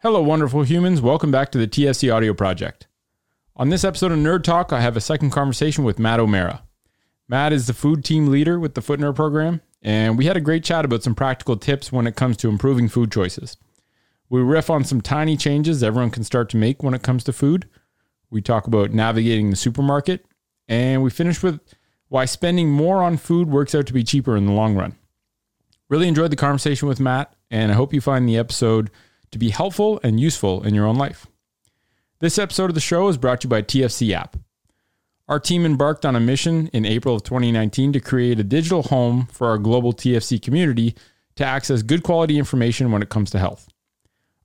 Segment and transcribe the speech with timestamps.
[0.00, 1.00] Hello, wonderful humans.
[1.02, 2.86] Welcome back to the TFC Audio Project.
[3.56, 6.62] On this episode of Nerd Talk, I have a second conversation with Matt O'Mara.
[7.26, 10.40] Matt is the food team leader with the Foot Nerd program, and we had a
[10.40, 13.56] great chat about some practical tips when it comes to improving food choices.
[14.28, 17.32] We riff on some tiny changes everyone can start to make when it comes to
[17.32, 17.68] food.
[18.30, 20.24] We talk about navigating the supermarket,
[20.68, 21.58] and we finish with
[22.06, 24.94] why spending more on food works out to be cheaper in the long run.
[25.88, 28.92] Really enjoyed the conversation with Matt, and I hope you find the episode
[29.30, 31.26] to be helpful and useful in your own life.
[32.20, 34.36] This episode of the show is brought to you by TFC App.
[35.28, 39.26] Our team embarked on a mission in April of 2019 to create a digital home
[39.30, 40.94] for our global TFC community
[41.36, 43.68] to access good quality information when it comes to health.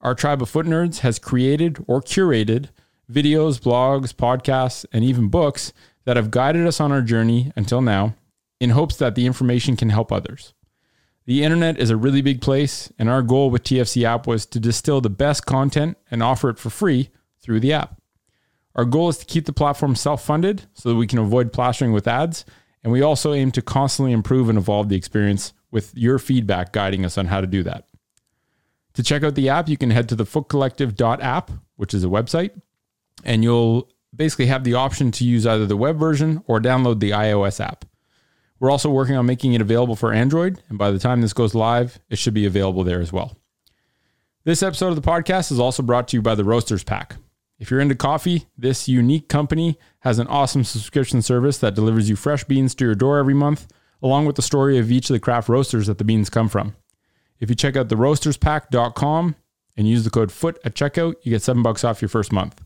[0.01, 2.69] Our tribe of foot nerds has created or curated
[3.09, 5.71] videos, blogs, podcasts, and even books
[6.05, 8.15] that have guided us on our journey until now
[8.59, 10.53] in hopes that the information can help others.
[11.25, 14.59] The internet is a really big place, and our goal with TFC app was to
[14.59, 18.01] distill the best content and offer it for free through the app.
[18.75, 21.93] Our goal is to keep the platform self funded so that we can avoid plastering
[21.93, 22.43] with ads,
[22.83, 27.05] and we also aim to constantly improve and evolve the experience with your feedback guiding
[27.05, 27.87] us on how to do that.
[28.95, 32.51] To check out the app, you can head to the footcollective.app, which is a website,
[33.23, 37.11] and you'll basically have the option to use either the web version or download the
[37.11, 37.85] iOS app.
[38.63, 41.53] We're also working on making it available for Android, and by the time this goes
[41.53, 43.35] live, it should be available there as well.
[44.45, 47.17] This episode of the podcast is also brought to you by the Roasters Pack.
[47.59, 52.15] If you're into coffee, this unique company has an awesome subscription service that delivers you
[52.15, 53.67] fresh beans to your door every month,
[54.01, 56.73] along with the story of each of the craft roasters that the beans come from.
[57.41, 59.35] If you check out theroasterspack.com
[59.75, 62.61] and use the code FOOT at checkout, you get seven bucks off your first month.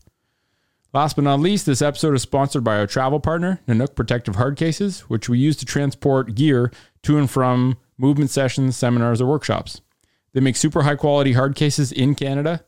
[0.94, 4.56] Last but not least, this episode is sponsored by our travel partner, Nanuk Protective Hard
[4.56, 6.72] Cases, which we use to transport gear
[7.02, 9.82] to and from movement sessions, seminars, or workshops.
[10.32, 12.64] They make super high quality hard cases in Canada,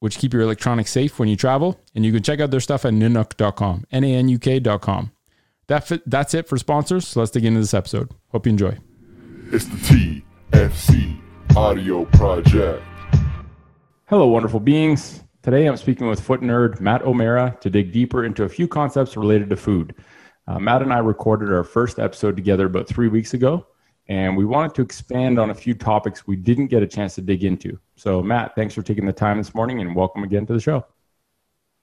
[0.00, 1.78] which keep your electronics safe when you travel.
[1.94, 5.12] And you can check out their stuff at nanuk.com, N A N U K.com.
[5.68, 7.06] That fit, that's it for sponsors.
[7.06, 8.10] So let's dig into this episode.
[8.30, 8.76] Hope you enjoy.
[9.52, 11.20] It's the TFC
[11.56, 12.82] Audio Project.
[14.06, 15.22] Hello, wonderful beings.
[15.42, 19.16] Today, I'm speaking with foot nerd Matt O'Mara to dig deeper into a few concepts
[19.16, 19.96] related to food.
[20.46, 23.66] Uh, Matt and I recorded our first episode together about three weeks ago,
[24.06, 27.22] and we wanted to expand on a few topics we didn't get a chance to
[27.22, 27.76] dig into.
[27.96, 30.86] So, Matt, thanks for taking the time this morning, and welcome again to the show.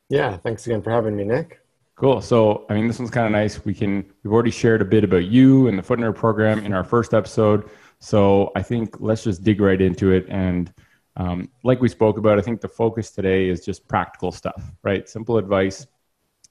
[0.07, 1.59] Yeah, thanks again for having me, Nick.
[1.97, 2.21] Cool.
[2.21, 3.65] So, I mean, this one's kind of nice.
[3.65, 6.71] We can we've already shared a bit about you and the Foot Nerd program in
[6.71, 7.69] our first episode.
[7.99, 10.73] So, I think let's just dig right into it and
[11.19, 15.07] um, like we spoke about, I think the focus today is just practical stuff, right?
[15.07, 15.85] Simple advice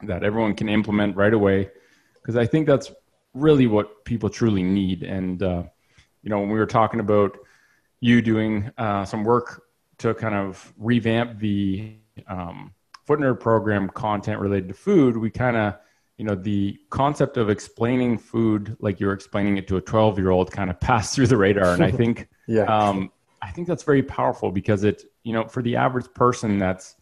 [0.03, 1.71] that everyone can implement right away,
[2.15, 2.93] because I think that's
[3.33, 5.03] really what people truly need.
[5.03, 5.63] And uh,
[6.23, 7.39] you know, when we were talking about
[8.01, 9.65] you doing uh, some work
[9.99, 11.97] to kind of revamp the
[12.29, 12.75] um,
[13.07, 15.79] Foot Nerd program content related to food, we kind of
[16.19, 20.31] you know the concept of explaining food like you're explaining it to a 12 year
[20.31, 22.65] old kind of passed through the radar and i think yeah.
[22.65, 23.13] um,
[23.43, 26.97] I think that's very powerful because it, you know, for the average person that's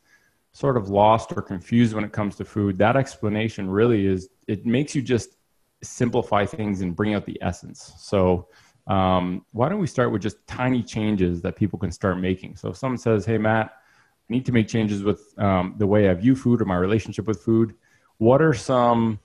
[0.52, 4.64] sort of lost or confused when it comes to food, that explanation really is it
[4.64, 5.36] makes you just
[5.82, 7.92] simplify things and bring out the essence.
[7.98, 8.48] So,
[8.86, 12.56] um, why don't we start with just tiny changes that people can start making?
[12.56, 16.08] So, if someone says, "Hey, Matt, I need to make changes with um, the way
[16.08, 17.74] I view food or my relationship with food,"
[18.18, 19.18] what are some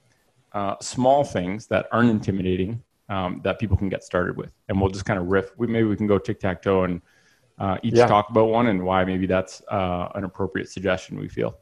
[0.54, 4.54] uh, small things that aren't intimidating um, that people can get started with.
[4.70, 5.52] And we'll just kind of riff.
[5.58, 7.02] We, maybe we can go tic tac toe and
[7.60, 8.08] uh, each yeah.
[8.08, 11.58] talk about one and why maybe that's uh, an appropriate suggestion we feel.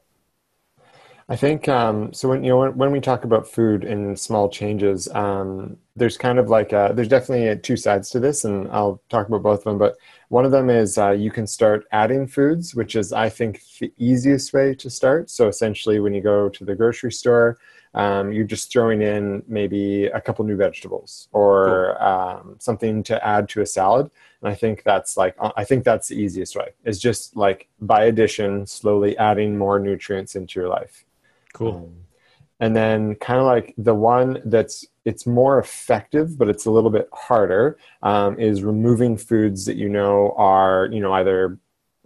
[1.28, 2.30] I think um, so.
[2.30, 6.40] When you know when, when, we talk about food and small changes, um, there's kind
[6.40, 9.66] of like a, there's definitely two sides to this, and I'll talk about both of
[9.66, 9.78] them.
[9.78, 9.96] But
[10.30, 13.94] one of them is uh, you can start adding foods, which is I think the
[13.98, 15.30] easiest way to start.
[15.30, 17.60] So essentially, when you go to the grocery store,
[17.94, 22.08] um, you're just throwing in maybe a couple new vegetables or cool.
[22.08, 24.10] um, something to add to a salad.
[24.42, 26.70] And i think that's like uh, i think that's the easiest way.
[26.86, 31.06] Is just like by addition slowly adding more nutrients into your life.
[31.54, 31.76] Cool.
[31.76, 32.06] Um,
[32.60, 36.90] and then kind of like the one that's it's more effective but it's a little
[36.90, 41.58] bit harder um, is removing foods that you know are you know either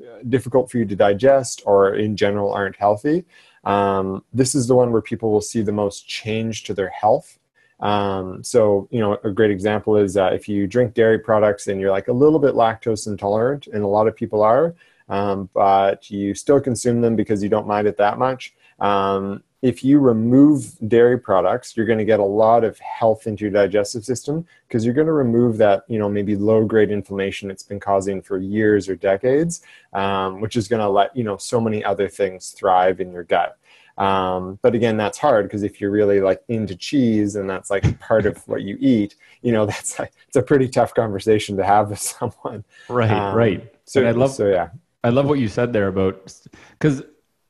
[0.02, 3.26] uh, difficult for you to digest or in general aren't healthy
[3.64, 7.40] um, this is the one where people will see the most change to their health.
[7.80, 11.82] Um, so, you know, a great example is uh, if you drink dairy products and
[11.82, 14.76] you're like a little bit lactose intolerant, and a lot of people are,
[15.10, 18.54] um, but you still consume them because you don't mind it that much.
[18.80, 23.46] Um, if you remove dairy products, you're going to get a lot of health into
[23.46, 27.50] your digestive system because you're going to remove that, you know, maybe low grade inflammation
[27.50, 29.62] it's been causing for years or decades,
[29.94, 33.24] um, which is going to let, you know, so many other things thrive in your
[33.24, 33.58] gut.
[33.98, 37.98] Um, but again, that's hard because if you're really like into cheese and that's like
[38.02, 41.64] part of what you eat, you know, that's like, it's a pretty tough conversation to
[41.64, 42.66] have with someone.
[42.90, 43.74] Right, um, right.
[43.86, 44.72] So and I love, so yeah,
[45.06, 46.34] I love what you said there about
[46.72, 47.02] because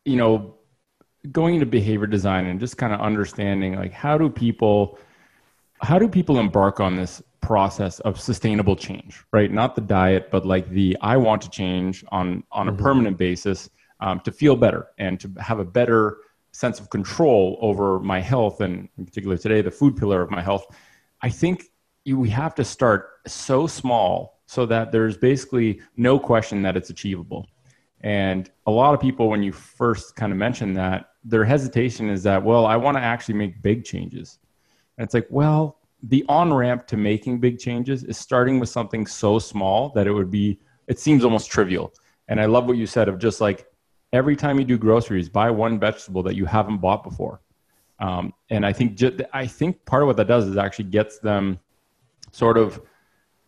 [0.06, 0.54] you know
[1.32, 4.98] going into behavior design and just kind of understanding like how do people
[5.82, 9.52] how do people embark on this process of sustainable change right?
[9.52, 12.84] Not the diet but like the i want to change on on a mm-hmm.
[12.84, 16.18] permanent basis um, to feel better and to have a better
[16.52, 20.42] sense of control over my health and in particular today the food pillar of my
[20.42, 20.66] health.
[21.22, 21.66] I think
[22.04, 26.90] you, we have to start so small so that there's basically no question that it's
[26.90, 27.48] achievable
[28.04, 32.22] and a lot of people when you first kind of mention that their hesitation is
[32.24, 34.40] that well i want to actually make big changes.
[34.98, 39.08] And it's like well the on ramp to making big changes is starting with something
[39.08, 41.94] so small that it would be it seems almost trivial.
[42.28, 43.68] And i love what you said of just like
[44.14, 47.42] every time you do groceries, buy one vegetable that you haven't bought before.
[48.00, 49.02] Um, and I think
[49.34, 51.60] I think part of what that does is actually gets them
[52.32, 52.82] sort of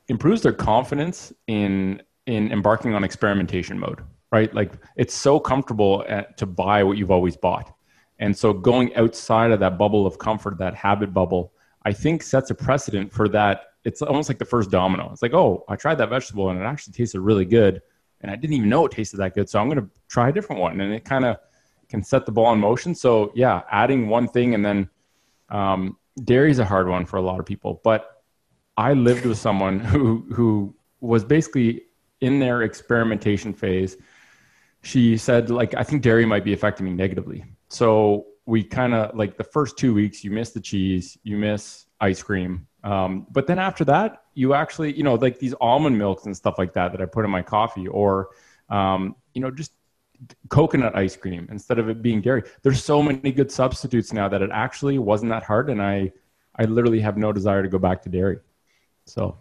[0.07, 4.53] improves their confidence in in embarking on experimentation mode, right?
[4.53, 7.73] Like it's so comfortable at, to buy what you've always bought,
[8.19, 12.49] and so going outside of that bubble of comfort, that habit bubble, I think sets
[12.49, 13.63] a precedent for that.
[13.83, 15.09] It's almost like the first domino.
[15.11, 17.81] It's like, oh, I tried that vegetable and it actually tasted really good
[18.25, 19.47] and I didn't even know it tasted that good.
[19.47, 20.81] So I'm going to try a different one.
[20.81, 21.37] And it kind of
[21.89, 22.95] can set the ball in motion.
[22.95, 24.89] So yeah, adding one thing and then
[25.49, 27.81] um, dairy is a hard one for a lot of people.
[27.83, 28.23] But
[28.77, 31.83] I lived with someone who who was basically
[32.21, 33.97] in their experimentation phase.
[34.85, 37.43] She said, like, I think dairy might be affecting me negatively.
[37.69, 41.87] So we kind of like the first two weeks, you miss the cheese, you miss
[41.99, 46.25] ice cream, um, but then after that, you actually, you know, like these almond milks
[46.25, 48.29] and stuff like that that I put in my coffee, or
[48.69, 49.71] um, you know, just
[50.49, 52.43] coconut ice cream instead of it being dairy.
[52.61, 56.11] There's so many good substitutes now that it actually wasn't that hard, and I,
[56.57, 58.37] I literally have no desire to go back to dairy.
[59.07, 59.35] So,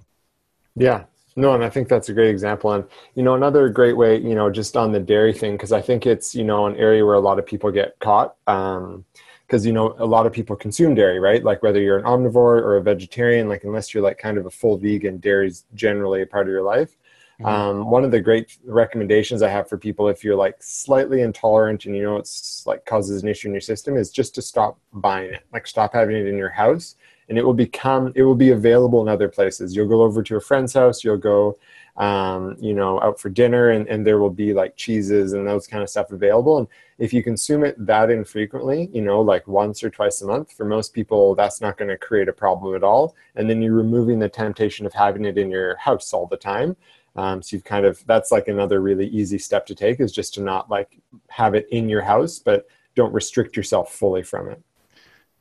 [0.74, 1.04] yeah,
[1.36, 2.72] no, and I think that's a great example.
[2.72, 2.84] And,
[3.14, 6.06] you know, another great way, you know, just on the dairy thing, because I think
[6.06, 8.36] it's, you know, an area where a lot of people get caught.
[8.46, 9.04] Um,
[9.46, 12.34] because you know a lot of people consume dairy right like whether you're an omnivore
[12.62, 16.22] or a vegetarian like unless you're like kind of a full vegan dairy is generally
[16.22, 16.96] a part of your life
[17.40, 17.46] mm-hmm.
[17.46, 21.84] um, one of the great recommendations i have for people if you're like slightly intolerant
[21.84, 24.78] and you know it's like causes an issue in your system is just to stop
[24.92, 26.96] buying it like stop having it in your house
[27.28, 30.36] and it will become it will be available in other places you'll go over to
[30.36, 31.56] a friend's house you'll go
[31.96, 35.66] um, you know, out for dinner, and, and there will be like cheeses and those
[35.66, 36.58] kind of stuff available.
[36.58, 36.66] And
[36.98, 40.64] if you consume it that infrequently, you know, like once or twice a month, for
[40.64, 43.14] most people, that's not going to create a problem at all.
[43.36, 46.76] And then you're removing the temptation of having it in your house all the time.
[47.16, 50.34] Um, so you've kind of that's like another really easy step to take is just
[50.34, 50.98] to not like
[51.28, 52.66] have it in your house, but
[52.96, 54.60] don't restrict yourself fully from it.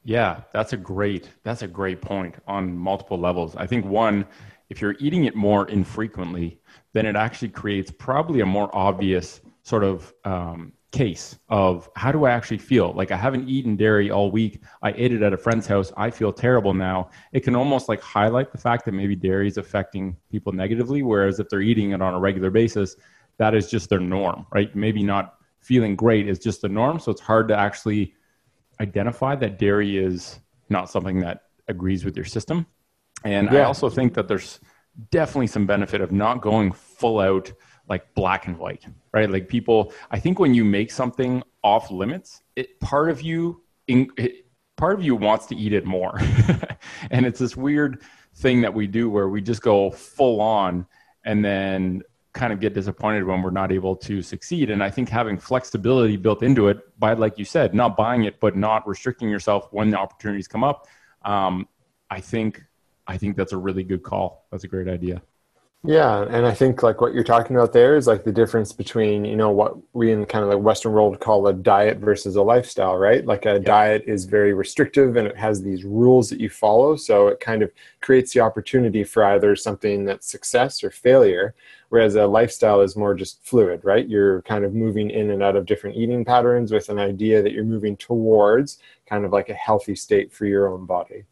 [0.04, 3.56] Yeah, that's a great that's a great point on multiple levels.
[3.56, 4.26] I think one
[4.70, 6.60] if you're eating it more infrequently,
[6.94, 12.26] then it actually creates probably a more obvious sort of um, case of how do
[12.26, 12.92] I actually feel?
[12.94, 14.62] Like I haven't eaten dairy all week.
[14.82, 15.92] I ate it at a friend's house.
[15.98, 17.10] I feel terrible now.
[17.34, 21.04] It can almost like highlight the fact that maybe dairy is affecting people negatively.
[21.04, 22.96] Whereas if they're eating it on a regular basis,
[23.38, 24.74] that is just their norm, right?
[24.76, 27.00] Maybe not feeling great is just the norm.
[27.00, 28.13] So it's hard to actually
[28.80, 30.39] identify that dairy is
[30.70, 32.65] not something that agrees with your system.
[33.24, 33.62] And yeah.
[33.62, 34.60] I also think that there's
[35.12, 37.51] definitely some benefit of not going full out
[37.89, 39.30] like black and white, right?
[39.30, 44.10] Like people, I think when you make something off limits, it part of you, in,
[44.18, 44.46] it,
[44.77, 46.20] part of you wants to eat it more,
[47.12, 48.01] and it's this weird
[48.36, 50.86] thing that we do where we just go full on,
[51.25, 52.01] and then
[52.34, 54.70] kind of get disappointed when we're not able to succeed.
[54.72, 58.40] And I think having flexibility built into it by, like you said, not buying it
[58.40, 60.88] but not restricting yourself when the opportunities come up,
[61.24, 61.68] um,
[62.10, 62.63] I think
[63.06, 64.48] I think that's a really good call.
[64.52, 65.22] That's a great idea.
[65.86, 69.25] Yeah, and I think like what you're talking about there is like the difference between
[69.25, 72.42] you know what we in kind of the Western world call a diet versus a
[72.42, 73.25] lifestyle, right?
[73.25, 73.60] Like a yeah.
[73.60, 77.62] diet is very restrictive and it has these rules that you follow, so it kind
[77.62, 81.54] of creates the opportunity for either something that's success or failure.
[81.90, 84.08] Whereas a lifestyle is more just fluid, right?
[84.08, 87.52] You're kind of moving in and out of different eating patterns with an idea that
[87.52, 91.25] you're moving towards kind of like a healthy state for your own body.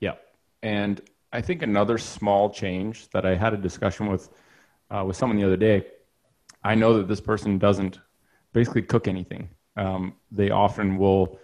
[0.00, 0.16] Yeah,
[0.60, 1.00] and
[1.32, 4.30] I think another small change that I had a discussion with
[4.90, 5.86] uh, with someone the other day.
[6.64, 8.00] I know that this person doesn't
[8.52, 9.48] basically cook anything.
[9.76, 11.38] Um, they often will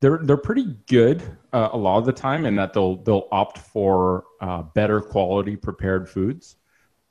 [0.00, 1.22] they're they're pretty good
[1.52, 5.56] uh, a lot of the time in that they'll they'll opt for uh, better quality
[5.56, 6.56] prepared foods.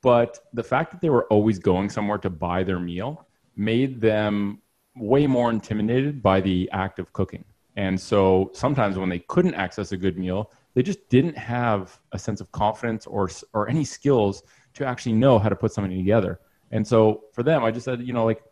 [0.00, 3.26] But the fact that they were always going somewhere to buy their meal
[3.56, 4.60] made them
[4.96, 7.44] way more intimidated by the act of cooking.
[7.76, 12.18] And so sometimes when they couldn't access a good meal, they just didn't have a
[12.18, 14.42] sense of confidence or or any skills
[14.74, 16.40] to actually know how to put something together.
[16.72, 18.42] And so for them, I just said, you know, like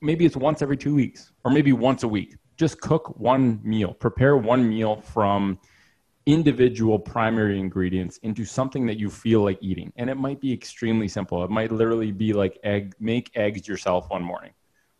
[0.00, 2.36] maybe it's once every two weeks or maybe once a week.
[2.56, 5.58] Just cook one meal, prepare one meal from
[6.26, 9.92] individual primary ingredients into something that you feel like eating.
[9.96, 11.42] And it might be extremely simple.
[11.44, 14.52] It might literally be like egg, make eggs yourself one morning.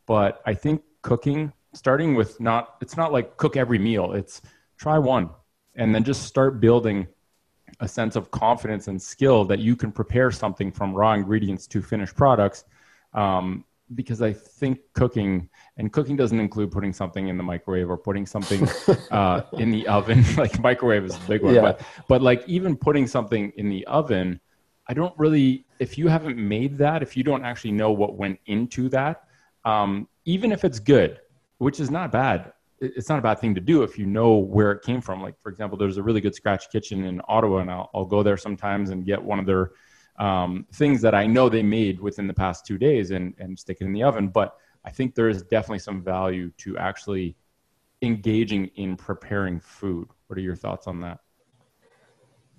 [0.06, 4.42] But I think cooking, starting with not, it's not like cook every meal, it's
[4.78, 5.30] try one
[5.74, 7.06] and then just start building
[7.80, 11.80] a sense of confidence and skill that you can prepare something from raw ingredients to
[11.80, 12.64] finished products.
[13.14, 17.96] Um, because I think cooking and cooking doesn't include putting something in the microwave or
[17.96, 18.68] putting something
[19.10, 20.24] uh, in the oven.
[20.36, 21.60] like microwave is a big one, yeah.
[21.60, 24.40] but but like even putting something in the oven,
[24.86, 25.66] I don't really.
[25.78, 29.24] If you haven't made that, if you don't actually know what went into that,
[29.64, 31.18] um, even if it's good,
[31.58, 34.72] which is not bad, it's not a bad thing to do if you know where
[34.72, 35.22] it came from.
[35.22, 38.22] Like for example, there's a really good scratch kitchen in Ottawa, and I'll, I'll go
[38.22, 39.72] there sometimes and get one of their
[40.18, 43.78] um, things that I know they made within the past two days and and stick
[43.80, 44.28] it in the oven.
[44.28, 47.36] But I think there is definitely some value to actually
[48.02, 50.08] engaging in preparing food.
[50.26, 51.20] What are your thoughts on that?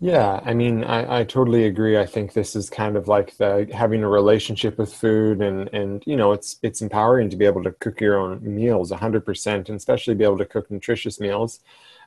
[0.04, 1.96] Yeah, I mean, I, I totally agree.
[2.00, 6.02] I think this is kind of like the having a relationship with food, and and
[6.08, 9.70] you know, it's it's empowering to be able to cook your own meals, hundred percent,
[9.70, 11.60] and especially be able to cook nutritious meals.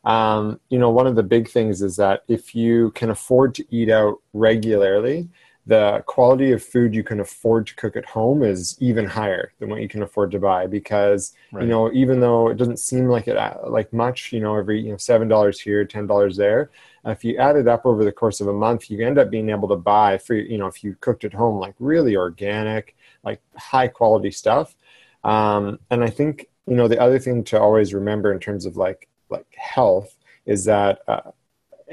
[0.04, 3.64] Um, you know, one of the big things is that if you can afford to
[3.74, 5.28] eat out regularly,
[5.66, 9.70] the quality of food you can afford to cook at home is even higher than
[9.70, 11.62] what you can afford to buy because right.
[11.62, 14.80] you know even though it doesn't seem like it uh, like much you know every
[14.80, 16.70] you know seven dollars here ten dollars there
[17.06, 19.48] if you add it up over the course of a month you end up being
[19.48, 22.94] able to buy for you know if you cooked at home like really organic
[23.24, 24.76] like high quality stuff
[25.24, 28.76] um, and i think you know the other thing to always remember in terms of
[28.76, 31.30] like like health is that uh,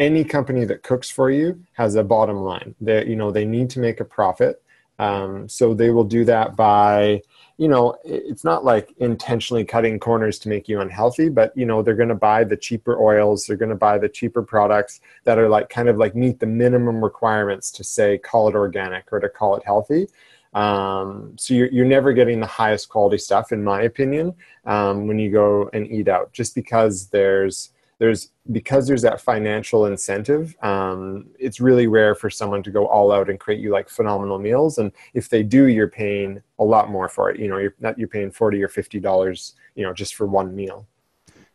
[0.01, 2.73] any company that cooks for you has a bottom line.
[2.81, 4.61] They, you know, they need to make a profit.
[4.97, 7.21] Um, so they will do that by,
[7.57, 11.81] you know, it's not like intentionally cutting corners to make you unhealthy, but you know,
[11.81, 15.37] they're going to buy the cheaper oils, they're going to buy the cheaper products that
[15.37, 19.19] are like kind of like meet the minimum requirements to say call it organic or
[19.19, 20.07] to call it healthy.
[20.53, 24.33] Um, so you're, you're never getting the highest quality stuff, in my opinion,
[24.65, 29.85] um, when you go and eat out, just because there's there's because there's that financial
[29.85, 33.87] incentive um, it's really rare for someone to go all out and create you like
[33.87, 34.79] phenomenal meals.
[34.79, 37.39] And if they do you're paying a lot more for it.
[37.39, 40.55] You know you're not you're paying 40 or 50 dollars you know just for one
[40.55, 40.87] meal.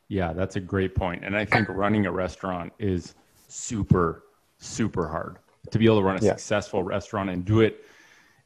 [0.07, 1.25] Yeah that's a great point.
[1.25, 3.17] And i think running a restaurant is
[3.49, 4.23] super
[4.59, 5.38] super hard.
[5.73, 6.31] To be able to run a yeah.
[6.31, 7.85] successful restaurant and do it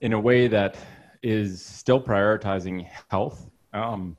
[0.01, 0.79] in a way that
[1.23, 4.17] is still prioritizing health um,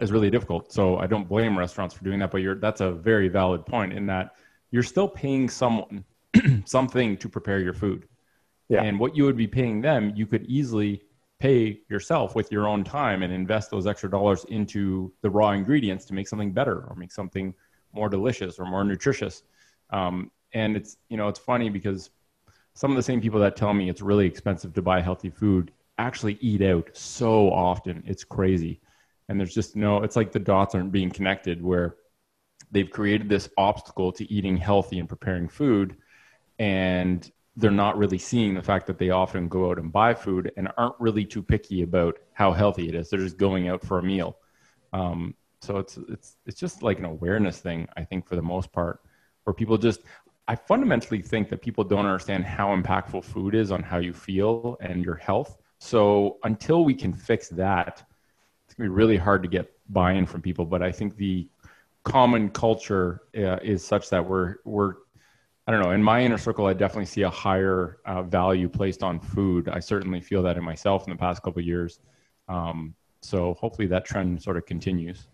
[0.00, 0.72] is really difficult.
[0.72, 3.92] So I don't blame restaurants for doing that, but you're that's a very valid point
[3.92, 4.34] in that
[4.70, 6.04] you're still paying someone
[6.64, 8.08] something to prepare your food.
[8.68, 8.82] Yeah.
[8.82, 11.02] And what you would be paying them, you could easily
[11.38, 16.06] pay yourself with your own time and invest those extra dollars into the raw ingredients
[16.06, 17.54] to make something better or make something
[17.92, 19.42] more delicious or more nutritious.
[19.90, 22.10] Um, and it's you know it's funny because
[22.74, 25.70] some of the same people that tell me it's really expensive to buy healthy food
[25.98, 28.02] actually eat out so often.
[28.06, 28.80] It's crazy
[29.28, 31.96] and there's just no it's like the dots aren't being connected where
[32.70, 35.96] they've created this obstacle to eating healthy and preparing food.
[36.58, 40.50] And they're not really seeing the fact that they often go out and buy food
[40.56, 43.10] and aren't really too picky about how healthy it is.
[43.10, 44.36] They're just going out for a meal.
[44.92, 48.70] Um, so it's it's it's just like an awareness thing i think for the most
[48.70, 49.00] part
[49.44, 50.00] where people just
[50.46, 54.76] i fundamentally think that people don't understand how impactful food is on how you feel
[54.80, 55.56] and your health.
[55.78, 58.06] So until we can fix that
[58.74, 60.64] it's to be really hard to get buy-in from people.
[60.64, 61.46] But I think the
[62.02, 64.94] common culture uh, is such that we're we're
[65.66, 65.92] I don't know.
[65.92, 69.68] In my inner circle, I definitely see a higher uh, value placed on food.
[69.68, 72.00] I certainly feel that in myself in the past couple years.
[72.48, 75.28] Um, so hopefully that trend sort of continues.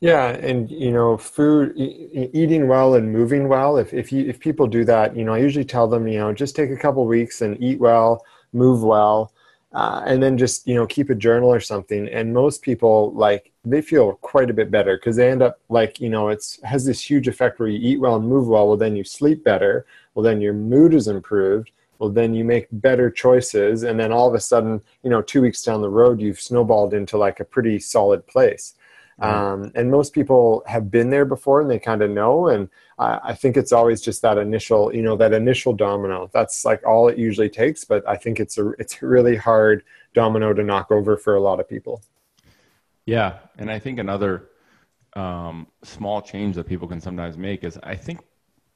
[0.00, 3.76] Yeah, and you know, food, e- eating well and moving well.
[3.76, 6.32] If if you if people do that, you know, I usually tell them, you know,
[6.32, 9.32] just take a couple weeks and eat well, move well,
[9.74, 12.08] uh, and then just you know keep a journal or something.
[12.08, 16.00] And most people like they feel quite a bit better because they end up like
[16.00, 18.68] you know it's has this huge effect where you eat well and move well.
[18.68, 19.86] Well then you sleep better.
[20.14, 21.70] Well then your mood is improved.
[21.98, 23.84] Well then you make better choices.
[23.84, 26.94] And then all of a sudden you know two weeks down the road you've snowballed
[26.94, 28.74] into like a pretty solid place
[29.22, 32.48] Um, and most people have been there before and they kind of know.
[32.48, 36.28] And I, I think it's always just that initial, you know, that initial domino.
[36.32, 37.84] That's like all it usually takes.
[37.84, 41.40] But I think it's a it's a really hard domino to knock over for a
[41.40, 42.02] lot of people.
[43.06, 44.48] Yeah, and I think another
[45.14, 48.20] um, small change that people can sometimes make is I think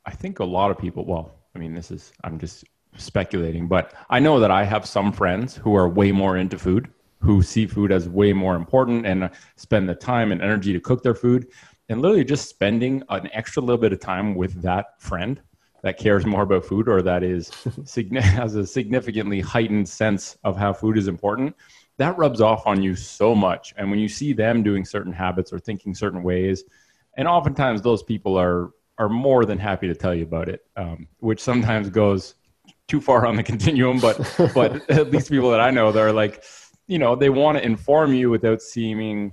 [0.04, 1.04] I think a lot of people.
[1.04, 2.64] Well, I mean, this is I'm just
[2.96, 6.88] speculating, but I know that I have some friends who are way more into food
[7.18, 11.02] who see food as way more important and spend the time and energy to cook
[11.02, 11.48] their food.
[11.88, 15.40] And literally just spending an extra little bit of time with that friend
[15.82, 17.50] that cares more about food or that is
[18.20, 21.54] has a significantly heightened sense of how food is important
[21.98, 23.72] that rubs off on you so much.
[23.78, 26.64] And when you see them doing certain habits or thinking certain ways
[27.16, 31.06] and oftentimes those people are are more than happy to tell you about it um,
[31.18, 32.34] which sometimes goes
[32.88, 34.16] too far on the continuum but
[34.54, 36.42] but at least people that i know they're like
[36.86, 39.32] you know they want to inform you without seeming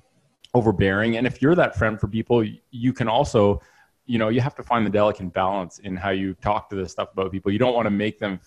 [0.54, 1.18] overbearing.
[1.18, 3.62] And if you're that friend for people you can also
[4.06, 6.92] you know you have to find the delicate balance in how you talk to this
[6.92, 7.52] stuff about people.
[7.52, 8.40] You don't want to make them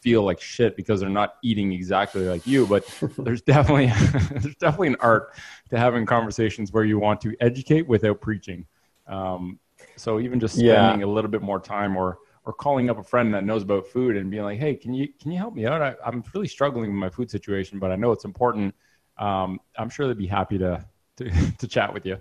[0.00, 2.86] feel like shit because they're not eating exactly like you but
[3.18, 3.86] there's definitely
[4.40, 5.34] there's definitely an art
[5.70, 8.64] to having conversations where you want to educate without preaching.
[9.08, 9.58] Um,
[9.96, 11.06] so even just spending yeah.
[11.06, 14.16] a little bit more time or or calling up a friend that knows about food
[14.16, 15.82] and being like, "Hey, can you can you help me out?
[15.82, 18.74] I, am really struggling with my food situation, but I know it's important.
[19.18, 20.82] Um, I'm sure they'd be happy to,
[21.18, 22.16] to to chat with you."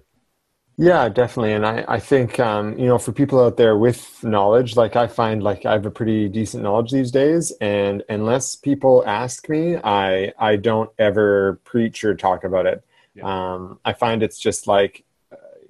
[0.79, 1.53] Yeah, definitely.
[1.53, 5.07] And I, I think, um, you know, for people out there with knowledge, like I
[5.07, 7.51] find like I have a pretty decent knowledge these days.
[7.61, 12.83] And unless people ask me, I, I don't ever preach or talk about it.
[13.15, 13.23] Yeah.
[13.53, 15.03] Um, I find it's just like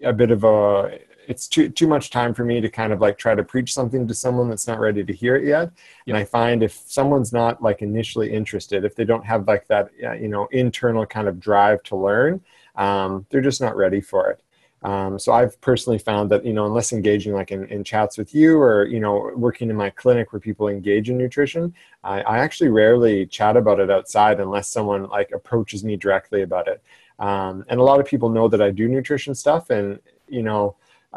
[0.03, 3.17] a bit of a, it's too too much time for me to kind of like
[3.17, 5.71] try to preach something to someone that's not ready to hear it yet.
[6.07, 9.91] And I find if someone's not like initially interested, if they don't have like that
[9.99, 12.41] you know internal kind of drive to learn,
[12.75, 14.41] um, they're just not ready for it.
[14.83, 18.33] Um, so I've personally found that you know unless engaging like in, in, chats with
[18.33, 22.37] you or you know working in my clinic where people engage in nutrition, I, I
[22.39, 26.81] actually rarely chat about it outside unless someone like approaches me directly about it.
[27.19, 30.75] Um, and a lot of people know that I do nutrition stuff, and you know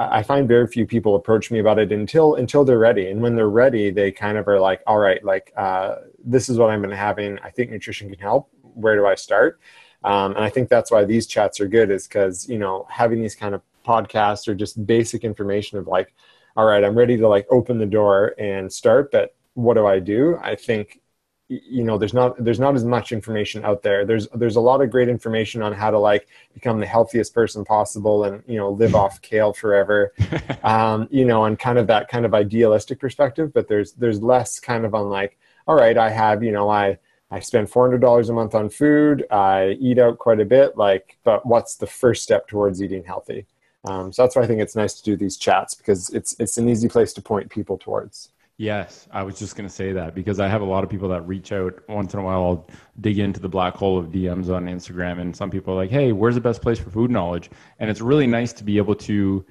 [0.08, 3.10] I find very few people approach me about it until until they're ready.
[3.10, 6.58] And when they're ready, they kind of are like, "All right, like uh, this is
[6.58, 7.38] what I've been having.
[7.40, 8.48] I think nutrition can help.
[8.62, 9.60] Where do I start?"
[10.02, 13.20] Um, and I think that's why these chats are good, is because you know having
[13.20, 16.14] these kind of podcasts or just basic information of like,
[16.56, 19.98] "All right, I'm ready to like open the door and start," but what do I
[19.98, 20.38] do?
[20.42, 20.99] I think
[21.50, 24.04] you know there's not there's not as much information out there.
[24.04, 27.64] There's there's a lot of great information on how to like become the healthiest person
[27.64, 30.12] possible and you know live off kale forever.
[30.62, 34.60] Um, you know and kind of that kind of idealistic perspective but there's there's less
[34.60, 36.98] kind of on like all right i have you know i
[37.30, 39.24] i spend $400 a month on food.
[39.30, 43.46] I eat out quite a bit like but what's the first step towards eating healthy?
[43.86, 46.58] Um, so that's why i think it's nice to do these chats because it's it's
[46.58, 50.14] an easy place to point people towards Yes, I was just going to say that
[50.14, 52.42] because I have a lot of people that reach out once in a while.
[52.42, 52.68] I'll
[53.00, 56.12] dig into the black hole of DMs on Instagram, and some people are like, "Hey,
[56.12, 59.46] where's the best place for food knowledge?" And it's really nice to be able to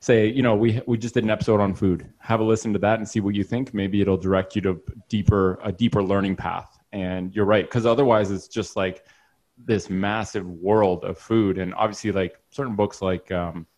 [0.00, 2.12] say, you know, we we just did an episode on food.
[2.18, 3.74] Have a listen to that and see what you think.
[3.74, 6.80] Maybe it'll direct you to deeper a deeper learning path.
[6.90, 9.06] And you're right, because otherwise it's just like
[9.56, 13.30] this massive world of food, and obviously like certain books like.
[13.30, 13.68] Um,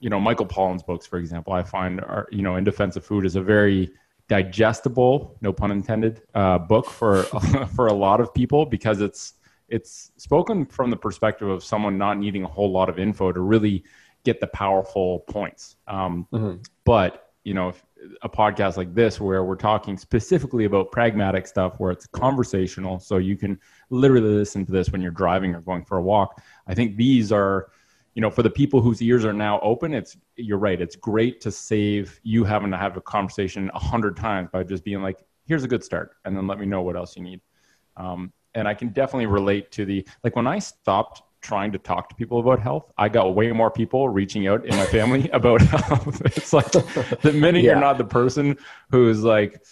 [0.00, 3.04] you know Michael Pollan's books, for example, I find are you know in defense of
[3.04, 3.90] food is a very
[4.28, 7.22] digestible, no pun intended, uh, book for
[7.74, 9.34] for a lot of people because it's
[9.68, 13.40] it's spoken from the perspective of someone not needing a whole lot of info to
[13.40, 13.84] really
[14.24, 15.76] get the powerful points.
[15.86, 16.60] Um, mm-hmm.
[16.84, 17.72] But you know,
[18.22, 23.16] a podcast like this where we're talking specifically about pragmatic stuff, where it's conversational, so
[23.16, 23.58] you can
[23.90, 26.42] literally listen to this when you're driving or going for a walk.
[26.66, 27.68] I think these are
[28.18, 30.80] you know, for the people whose ears are now open, it's you're right.
[30.80, 34.82] It's great to save you having to have a conversation a hundred times by just
[34.82, 37.40] being like, "Here's a good start," and then let me know what else you need.
[37.96, 42.08] Um, and I can definitely relate to the like when I stopped trying to talk
[42.08, 45.60] to people about health, I got way more people reaching out in my family about
[45.60, 46.20] health.
[46.36, 47.70] It's like the minute yeah.
[47.70, 48.58] you're not the person
[48.90, 49.62] who's like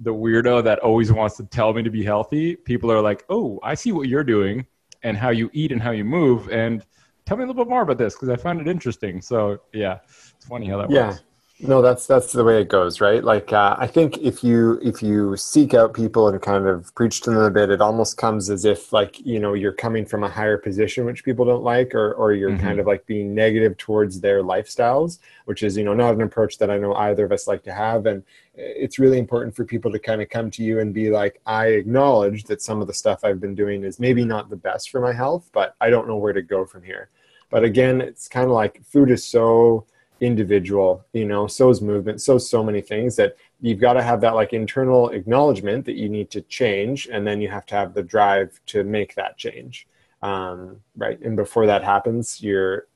[0.00, 3.60] the weirdo that always wants to tell me to be healthy, people are like, "Oh,
[3.62, 4.66] I see what you're doing
[5.02, 6.84] and how you eat and how you move," and
[7.26, 9.20] tell me a little bit more about this because I find it interesting.
[9.20, 9.98] So yeah,
[10.36, 11.08] it's funny how that yeah.
[11.08, 11.22] works.
[11.60, 13.22] No, that's that's the way it goes, right?
[13.22, 17.20] Like uh, I think if you if you seek out people and kind of preach
[17.22, 20.24] to them a bit, it almost comes as if like you know you're coming from
[20.24, 22.66] a higher position, which people don't like, or or you're mm-hmm.
[22.66, 26.58] kind of like being negative towards their lifestyles, which is you know not an approach
[26.58, 28.06] that I know either of us like to have.
[28.06, 28.24] And
[28.56, 31.66] it's really important for people to kind of come to you and be like, I
[31.68, 35.00] acknowledge that some of the stuff I've been doing is maybe not the best for
[35.00, 37.10] my health, but I don't know where to go from here
[37.48, 39.86] But again, it's kind of like food is so
[40.20, 44.20] individual, you know, so is movement, so so many things that you've got to have
[44.20, 47.94] that like internal acknowledgement that you need to change, and then you have to have
[47.94, 49.86] the drive to make that change,
[50.22, 51.20] um, right?
[51.20, 52.86] And before that happens, you're,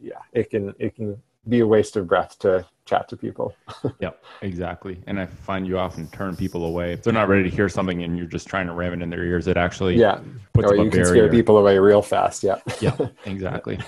[0.00, 3.54] yeah, it can it can be a waste of breath to chat to people.
[4.00, 5.00] yep, exactly.
[5.06, 8.02] And I find you often turn people away if they're not ready to hear something,
[8.02, 9.46] and you're just trying to ram it in their ears.
[9.46, 10.20] It actually yeah,
[10.52, 12.42] puts or you can scare people away real fast.
[12.42, 13.78] Yeah, yeah, exactly.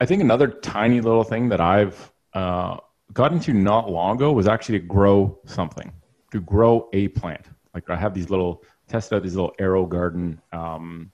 [0.00, 2.76] I think another tiny little thing that I've uh,
[3.12, 5.92] got into not long ago was actually to grow something,
[6.32, 7.46] to grow a plant.
[7.74, 11.12] Like I have these little tested out these little AeroGarden um,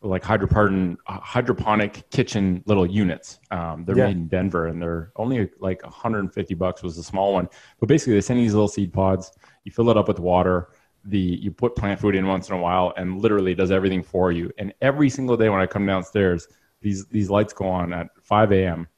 [0.00, 3.40] like hydroponic hydroponic kitchen little units.
[3.50, 4.06] Um, they're yeah.
[4.06, 7.48] made in Denver and they're only like 150 bucks was the small one.
[7.80, 9.32] But basically, they send you these little seed pods.
[9.64, 10.68] You fill it up with water.
[11.04, 14.30] The you put plant food in once in a while, and literally does everything for
[14.30, 14.52] you.
[14.58, 16.48] And every single day when I come downstairs,
[16.80, 18.88] these these lights go on at 5 a.m.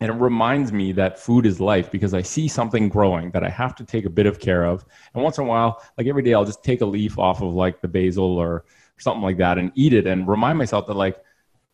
[0.00, 3.50] And it reminds me that food is life because I see something growing that I
[3.50, 4.84] have to take a bit of care of.
[5.14, 7.52] And once in a while, like every day, I'll just take a leaf off of
[7.52, 8.64] like the basil or
[9.00, 11.22] something like that and eat it and remind myself that like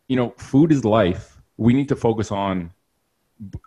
[0.07, 2.71] you know food is life we need to focus on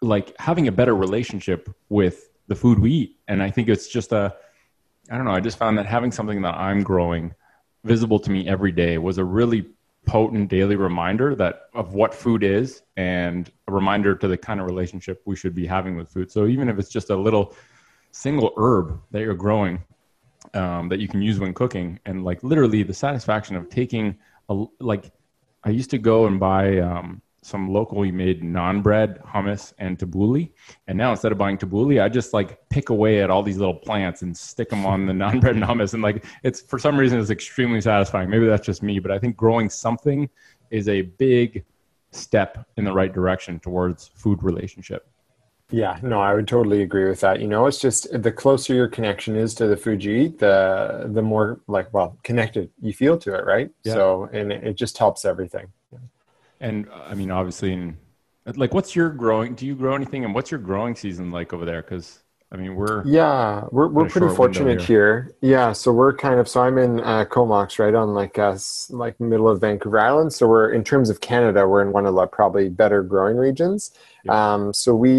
[0.03, 4.13] like having a better relationship with the food we eat and i think it's just
[4.13, 4.35] a
[5.11, 7.35] i don't know i just found that having something that i'm growing
[7.85, 9.67] visible to me every day was a really
[10.07, 14.67] potent daily reminder that of what food is and a reminder to the kind of
[14.67, 17.55] relationship we should be having with food so even if it's just a little
[18.13, 19.83] single herb that you're growing
[20.55, 24.17] um, that you can use when cooking, and like literally the satisfaction of taking
[24.49, 25.11] a like.
[25.63, 30.51] I used to go and buy um, some locally made naan bread hummus and tabbouleh,
[30.87, 33.75] and now instead of buying tabbouleh, I just like pick away at all these little
[33.75, 36.99] plants and stick them on the naan bread and hummus, and like it's for some
[36.99, 38.29] reason it's extremely satisfying.
[38.29, 40.29] Maybe that's just me, but I think growing something
[40.71, 41.65] is a big
[42.13, 45.07] step in the right direction towards food relationship.
[45.71, 47.41] Yeah, no, I would totally agree with that.
[47.41, 51.09] You know, it's just the closer your connection is to the food you eat, the
[51.13, 53.71] the more like well connected you feel to it, right?
[53.85, 53.93] Yeah.
[53.95, 55.69] So, and it just helps everything.
[56.61, 57.97] And I mean, obviously, in,
[58.57, 59.55] like, what's your growing?
[59.55, 60.25] Do you grow anything?
[60.25, 61.83] And what's your growing season like over there?
[61.83, 65.31] Because I mean, we're yeah, we're we're pretty fortunate here.
[65.41, 65.51] here.
[65.51, 69.21] Yeah, so we're kind of so I'm in uh, Comox, right on like us, like
[69.21, 70.33] middle of Vancouver Island.
[70.33, 73.93] So we're in terms of Canada, we're in one of the probably better growing regions.
[74.25, 74.55] Yeah.
[74.55, 75.13] Um, so we,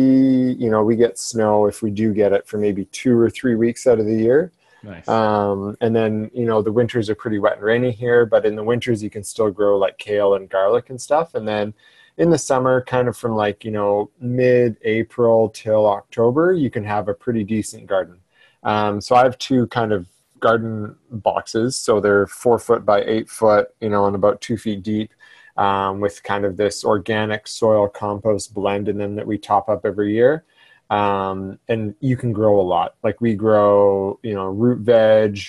[0.60, 3.56] you know, we get snow if we do get it for maybe two or three
[3.56, 4.52] weeks out of the year.
[4.84, 5.08] Nice.
[5.08, 8.56] Um, and then you know the winters are pretty wet and rainy here, but in
[8.56, 11.36] the winters you can still grow like kale and garlic and stuff.
[11.36, 11.74] And then
[12.18, 16.84] in the summer, kind of from like, you know, mid April till October, you can
[16.84, 18.18] have a pretty decent garden.
[18.64, 20.08] Um, so I have two kind of
[20.40, 21.78] garden boxes.
[21.78, 25.12] So they're four foot by eight foot, you know, and about two feet deep.
[25.58, 29.86] Um, with kind of this organic soil compost blend in them that we top up
[29.86, 30.46] every year.
[30.92, 32.96] Um, and you can grow a lot.
[33.02, 35.40] Like we grow, you know, root veg,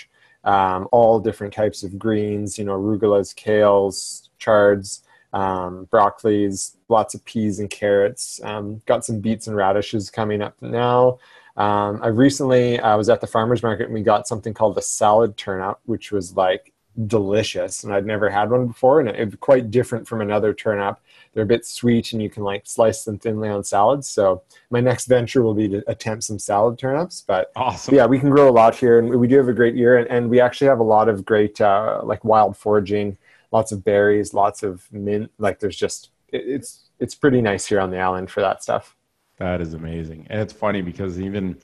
[0.44, 5.02] um, all different types of greens, you know, arugulas, kales, chards
[5.32, 8.40] um, broccolis, lots of peas and carrots.
[8.42, 11.18] Um, got some beets and radishes coming up now.
[11.56, 14.82] Um, I recently I was at the farmers market and we got something called a
[14.82, 16.72] salad turnip, which was like
[17.06, 20.98] delicious, and I'd never had one before, and it, was quite different from another turnip.
[21.32, 24.08] They're a bit sweet, and you can like slice them thinly on salads.
[24.08, 27.24] So my next venture will be to attempt some salad turnips.
[27.26, 29.74] But awesome, yeah, we can grow a lot here, and we do have a great
[29.74, 33.16] year, and, and we actually have a lot of great uh, like wild foraging
[33.52, 35.30] lots of berries, lots of mint.
[35.38, 38.96] Like there's just it, it's it's pretty nice here on the island for that stuff.
[39.38, 41.58] That is amazing, and it's funny because even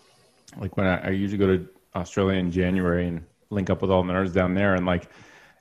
[0.59, 4.03] like when I, I usually go to Australia in January and link up with all
[4.03, 5.09] the nerds down there, and like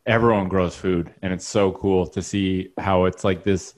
[0.05, 3.75] everyone grows food, and it's so cool to see how it's like this,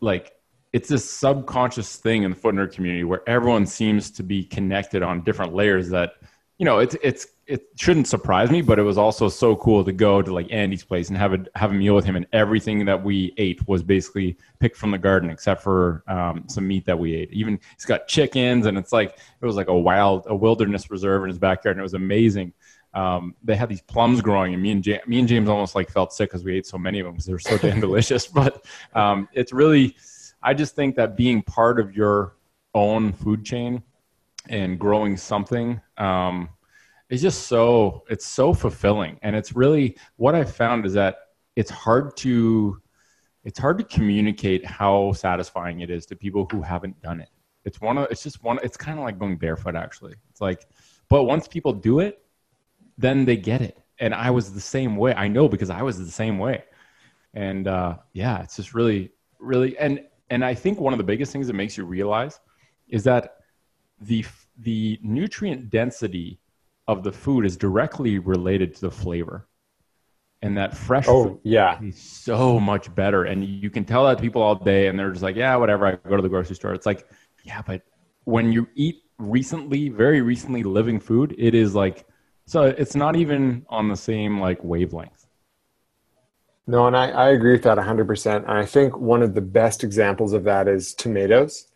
[0.00, 0.32] like
[0.72, 5.02] it's this subconscious thing in the foot nerd community where everyone seems to be connected
[5.02, 6.14] on different layers that
[6.58, 9.90] you know it's it's it shouldn't surprise me, but it was also so cool to
[9.90, 12.84] go to like Andy's place and have a have a meal with him, and everything
[12.84, 16.96] that we ate was basically picked from the garden, except for um, some meat that
[16.96, 17.32] we ate.
[17.32, 21.24] Even he's got chickens, and it's like it was like a wild a wilderness reserve
[21.24, 22.52] in his backyard, and it was amazing.
[22.92, 25.90] Um, they had these plums growing, and me and James, me and James almost like
[25.90, 28.26] felt sick because we ate so many of them because they were so damn delicious.
[28.26, 29.96] But um, it's really,
[30.42, 32.36] I just think that being part of your
[32.74, 33.82] own food chain
[34.48, 35.80] and growing something.
[35.98, 36.48] Um,
[37.10, 41.16] it's just so it's so fulfilling and it's really what i found is that
[41.56, 42.80] it's hard to
[43.44, 47.28] it's hard to communicate how satisfying it is to people who haven't done it
[47.64, 50.66] it's one of it's just one it's kind of like going barefoot actually it's like
[51.08, 52.22] but once people do it
[53.00, 53.76] then they get it.
[53.98, 55.12] And i was the same way.
[55.14, 56.64] I know because i was the same way.
[57.34, 61.32] And uh, yeah it's just really really and and I think one of the biggest
[61.32, 62.40] things that makes you realize
[62.88, 63.36] is that
[64.00, 64.24] the
[64.58, 66.38] the nutrient density
[66.88, 69.46] of the food is directly related to the flavor.
[70.42, 71.78] And that fresh oh yeah.
[71.82, 73.24] is so much better.
[73.24, 75.86] And you can tell that to people all day and they're just like yeah whatever.
[75.86, 76.72] I go to the grocery store.
[76.74, 77.08] It's like
[77.44, 77.82] yeah but
[78.24, 82.06] when you eat recently very recently living food it is like
[82.50, 85.26] so it's not even on the same like wavelength
[86.66, 89.84] no and i, I agree with that 100% and i think one of the best
[89.84, 91.68] examples of that is tomatoes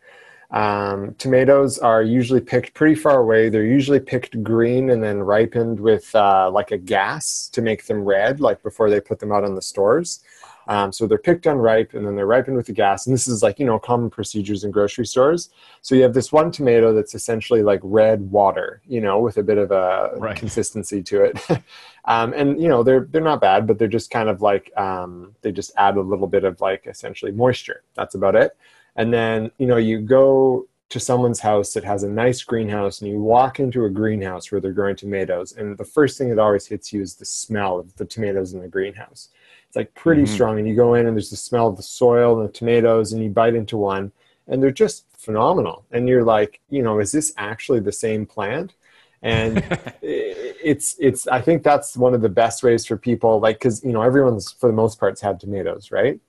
[0.51, 3.49] um, tomatoes are usually picked pretty far away.
[3.49, 8.05] They're usually picked green and then ripened with uh, like a gas to make them
[8.05, 10.23] red, like before they put them out on the stores.
[10.67, 13.05] Um, so they're picked unripe and then they're ripened with the gas.
[13.05, 15.49] And this is like, you know, common procedures in grocery stores.
[15.81, 19.43] So you have this one tomato that's essentially like red water, you know, with a
[19.43, 20.35] bit of a right.
[20.35, 21.39] consistency to it.
[22.05, 25.35] um, and, you know, they're, they're not bad, but they're just kind of like, um,
[25.41, 27.83] they just add a little bit of like essentially moisture.
[27.95, 28.57] That's about it
[28.95, 33.09] and then you know you go to someone's house that has a nice greenhouse and
[33.09, 36.67] you walk into a greenhouse where they're growing tomatoes and the first thing that always
[36.67, 39.29] hits you is the smell of the tomatoes in the greenhouse
[39.75, 40.33] it's like pretty mm-hmm.
[40.33, 43.11] strong and you go in and there's the smell of the soil and the tomatoes
[43.11, 44.09] and you bite into one
[44.47, 48.73] and they're just phenomenal and you're like you know is this actually the same plant
[49.21, 49.63] and
[50.01, 53.91] it's it's i think that's one of the best ways for people like because you
[53.91, 56.19] know everyone's for the most part's had tomatoes right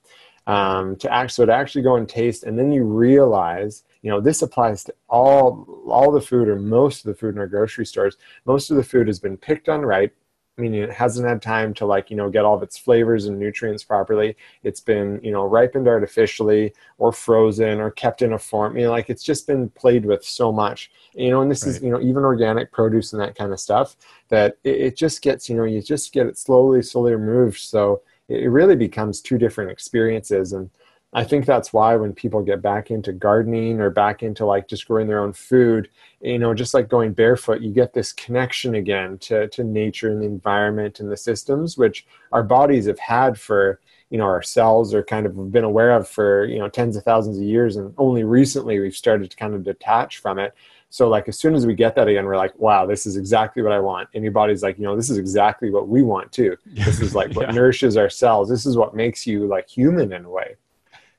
[0.48, 4.20] um, to act, so to actually go and taste, and then you realize, you know,
[4.20, 7.84] this applies to all all the food or most of the food in our grocery
[7.84, 8.16] stores.
[8.44, 10.16] Most of the food has been picked unripe,
[10.58, 13.38] meaning it hasn't had time to like you know get all of its flavors and
[13.38, 14.36] nutrients properly.
[14.62, 18.76] It's been you know ripened artificially or frozen or kept in a form.
[18.76, 20.90] You know, like it's just been played with so much.
[21.14, 21.76] You know, and this right.
[21.76, 23.96] is you know even organic produce and that kind of stuff
[24.28, 27.58] that it, it just gets you know you just get it slowly slowly removed.
[27.58, 30.70] So it really becomes two different experiences and
[31.12, 34.86] i think that's why when people get back into gardening or back into like just
[34.86, 35.88] growing their own food
[36.20, 40.22] you know just like going barefoot you get this connection again to, to nature and
[40.22, 44.94] the environment and the systems which our bodies have had for you know our cells
[44.94, 47.94] are kind of been aware of for you know tens of thousands of years and
[47.98, 50.54] only recently we've started to kind of detach from it
[50.96, 53.62] so like as soon as we get that again, we're like, wow, this is exactly
[53.62, 54.08] what I want.
[54.14, 56.56] And your body's like, you know, this is exactly what we want too.
[56.64, 57.54] This is like what yeah.
[57.54, 58.48] nourishes our cells.
[58.48, 60.56] This is what makes you like human in a way.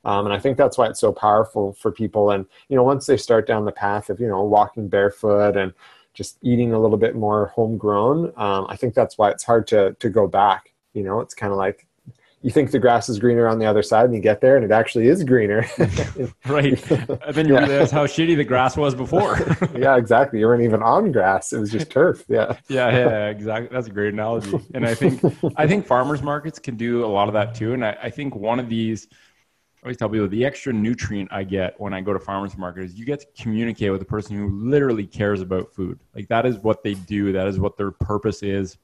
[0.07, 2.31] Um, and I think that's why it's so powerful for people.
[2.31, 5.73] And you know, once they start down the path of you know walking barefoot and
[6.13, 9.93] just eating a little bit more homegrown, um, I think that's why it's hard to
[9.99, 10.73] to go back.
[10.93, 11.87] You know, it's kind of like
[12.41, 14.63] you think the grass is greener on the other side and you get there and
[14.63, 15.65] it actually is greener.
[16.45, 16.91] right.
[16.91, 17.65] And then you yeah.
[17.65, 19.39] realize how shitty the grass was before.
[19.75, 20.39] yeah, exactly.
[20.39, 21.51] You weren't even on grass.
[21.51, 22.23] It was just turf.
[22.29, 22.57] Yeah.
[22.69, 23.69] Yeah, yeah, exactly.
[23.73, 24.59] That's a great analogy.
[24.73, 25.21] And I think
[25.57, 27.73] I think farmers markets can do a lot of that too.
[27.73, 29.07] And I, I think one of these
[29.83, 32.95] always tell people the extra nutrient I get when I go to farmers market is
[32.95, 35.99] you get to communicate with a person who literally cares about food.
[36.15, 37.31] Like that is what they do.
[37.31, 38.77] That is what their purpose is.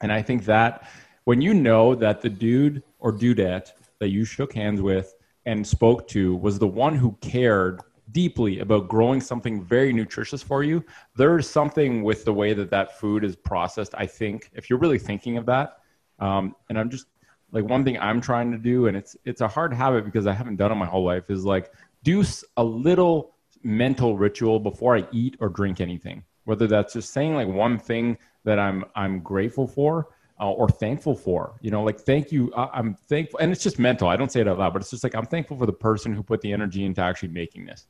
[0.00, 0.88] And I think that
[1.24, 5.14] when you know that the dude or dudette that you shook hands with
[5.46, 10.64] and spoke to was the one who cared deeply about growing something very nutritious for
[10.64, 10.82] you,
[11.16, 13.94] there's something with the way that that food is processed.
[13.96, 15.78] I think if you're really thinking of that,
[16.18, 17.06] um, and I'm just
[17.52, 20.32] like one thing I'm trying to do, and it's it's a hard habit because I
[20.32, 22.24] haven't done it my whole life, is like do
[22.56, 26.24] a little mental ritual before I eat or drink anything.
[26.44, 30.08] Whether that's just saying like one thing that I'm I'm grateful for,
[30.40, 31.56] uh, or thankful for.
[31.60, 32.52] You know, like thank you.
[32.54, 34.08] I, I'm thankful, and it's just mental.
[34.08, 36.14] I don't say it out loud, but it's just like I'm thankful for the person
[36.14, 37.86] who put the energy into actually making this.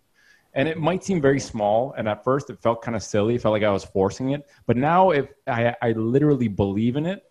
[0.52, 3.36] And it might seem very small, and at first it felt kind of silly.
[3.36, 7.06] It felt like I was forcing it, but now if I, I literally believe in
[7.06, 7.22] it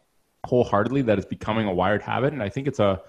[0.45, 3.01] wholeheartedly, that it's becoming a wired habit, and I think it's a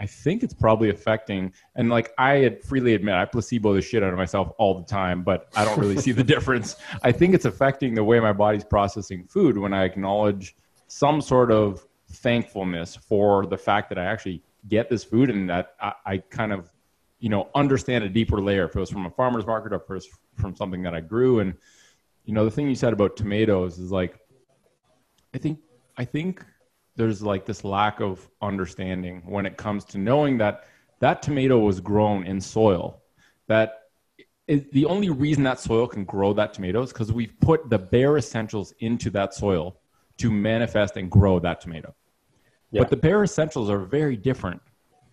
[0.00, 4.12] I think it's probably affecting, and like I freely admit, I placebo the shit out
[4.12, 6.76] of myself all the time, but I don't really see the difference.
[7.02, 11.50] I think it's affecting the way my body's processing food when I acknowledge some sort
[11.50, 16.18] of thankfulness for the fact that I actually get this food and that I, I
[16.18, 16.70] kind of,
[17.18, 18.66] you know, understand a deeper layer.
[18.66, 20.04] If it was from a farmer's market or if
[20.36, 21.40] from something that I grew.
[21.40, 21.54] And,
[22.24, 24.18] you know, the thing you said about tomatoes is like,
[25.34, 25.58] I think,
[25.96, 26.44] I think
[26.98, 30.64] there's like this lack of understanding when it comes to knowing that
[30.98, 33.00] that tomato was grown in soil
[33.46, 33.78] that
[34.48, 37.78] is the only reason that soil can grow that tomato is because we've put the
[37.78, 39.76] bare essentials into that soil
[40.16, 41.94] to manifest and grow that tomato.
[42.70, 42.80] Yeah.
[42.80, 44.60] But the bare essentials are very different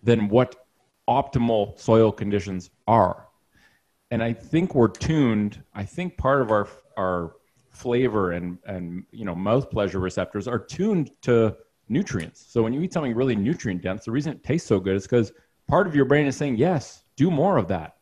[0.02, 0.66] than what
[1.08, 3.28] optimal soil conditions are.
[4.10, 7.36] And I think we're tuned, I think part of our our
[7.70, 11.54] flavor and and you know mouth pleasure receptors are tuned to
[11.88, 12.44] nutrients.
[12.48, 15.04] So when you eat something really nutrient dense, the reason it tastes so good is
[15.04, 15.32] because
[15.68, 17.96] part of your brain is saying, Yes, do more of that.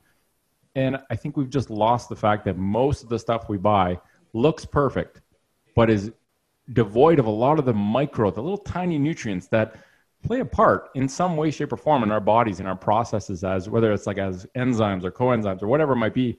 [0.75, 4.01] And I think we've just lost the fact that most of the stuff we buy
[4.33, 5.21] looks perfect,
[5.77, 6.13] but is
[6.73, 9.77] devoid of a lot of the micro, the little tiny nutrients that
[10.25, 13.45] play a part in some way, shape, or form in our bodies, in our processes,
[13.45, 16.39] as whether it's like as enzymes or coenzymes or whatever it might be.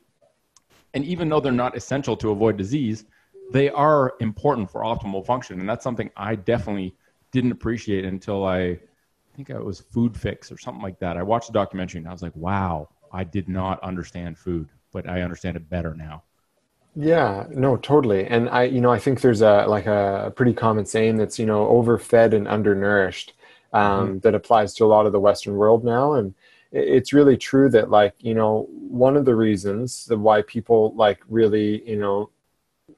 [0.93, 3.05] And even though they're not essential to avoid disease,
[3.51, 5.59] they are important for optimal function.
[5.59, 6.95] And that's something I definitely
[7.35, 8.79] didn't appreciate until I, I
[9.35, 11.17] think it was Food Fix or something like that.
[11.17, 15.07] I watched the documentary and I was like, wow, I did not understand food, but
[15.09, 16.23] I understand it better now.
[16.95, 18.25] Yeah, no, totally.
[18.25, 21.45] And I, you know, I think there's a like a pretty common saying that's you
[21.45, 23.33] know overfed and undernourished
[23.73, 24.19] um, mm-hmm.
[24.19, 26.33] that applies to a lot of the Western world now, and
[26.71, 31.19] it's really true that like you know one of the reasons that why people like
[31.27, 32.29] really you know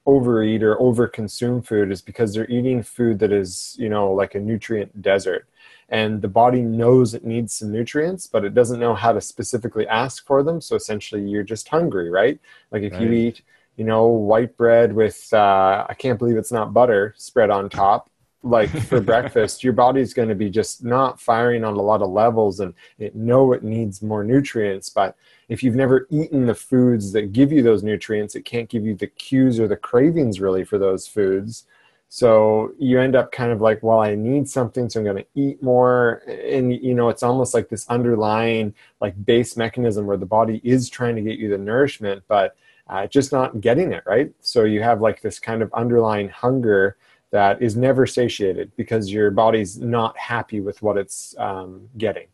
[0.08, 4.40] overeat or overconsume food is because they're eating food that is you know like a
[4.40, 5.46] nutrient desert.
[5.90, 9.86] And the body knows it needs some nutrients but it doesn't know how to specifically
[9.86, 10.60] ask for them.
[10.60, 12.40] So essentially you're just hungry right?
[12.72, 13.02] Like if right.
[13.02, 13.42] you eat
[13.76, 18.10] you know white bread with uh, i can't believe it's not butter spread on top
[18.42, 22.10] like for breakfast your body's going to be just not firing on a lot of
[22.10, 25.16] levels and it know it needs more nutrients but
[25.48, 28.94] if you've never eaten the foods that give you those nutrients it can't give you
[28.94, 31.64] the cues or the cravings really for those foods.
[32.10, 35.26] So you end up kind of like well i need something so i'm going to
[35.34, 36.22] eat more.
[36.28, 40.88] And you know it's almost like this underlying like base mechanism where the body is
[40.88, 42.56] trying to get you the nourishment but
[42.88, 44.32] uh, just not getting it right?
[44.40, 46.96] So you have like this kind of underlying hunger
[47.30, 52.26] that is never satiated because your body's not happy with what it's um, getting.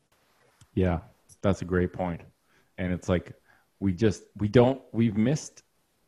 [0.75, 1.01] Yeah,
[1.43, 2.21] that's a great point.
[2.79, 3.33] And it's like
[3.81, 5.63] we just we don't we've missed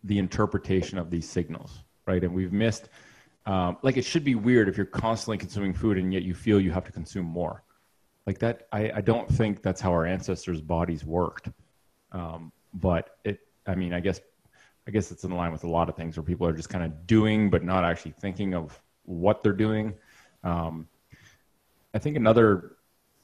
[0.05, 2.23] the interpretation of these signals, right?
[2.23, 2.89] And we've missed
[3.47, 6.61] um, like it should be weird if you're constantly consuming food and yet you feel
[6.61, 7.63] you have to consume more.
[8.27, 11.49] Like that, I, I don't think that's how our ancestors' bodies worked.
[12.11, 14.21] Um, but it, I mean, I guess
[14.87, 16.85] I guess it's in line with a lot of things where people are just kind
[16.85, 19.95] of doing, but not actually thinking of what they're doing.
[20.45, 20.89] Um,
[21.93, 22.77] I think another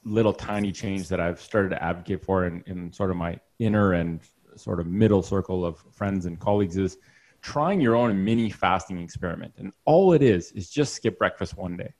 [0.03, 3.93] little tiny change that I've started to advocate for in, in sort of my inner
[3.93, 4.19] and
[4.55, 6.97] sort of middle circle of friends and colleagues is
[7.41, 9.53] trying your own mini fasting experiment.
[9.57, 11.93] And all it is is just skip breakfast one day.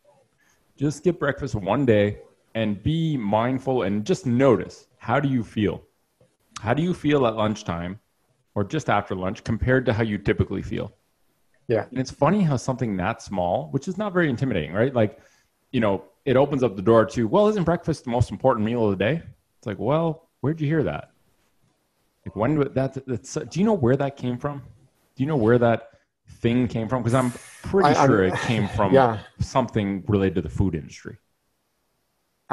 [0.77, 2.19] Just skip breakfast one day
[2.55, 5.83] and be mindful and just notice how do you feel?
[6.59, 7.99] How do you feel at lunchtime?
[8.55, 10.93] Or just after lunch compared to how you typically feel.
[11.67, 11.85] Yeah.
[11.89, 14.93] And it's funny how something that small, which is not very intimidating, right?
[14.93, 15.19] Like,
[15.71, 18.85] you know, it opens up the door to, well, isn't breakfast the most important meal
[18.85, 19.21] of the day?
[19.57, 21.11] It's like, well, where'd you hear that?
[22.25, 24.61] Like, when that, that's, do you know where that came from?
[25.15, 25.89] Do you know where that
[26.27, 27.01] thing came from?
[27.01, 27.31] Because I'm
[27.63, 29.19] pretty I, sure I'm, it came from yeah.
[29.39, 31.17] something related to the food industry.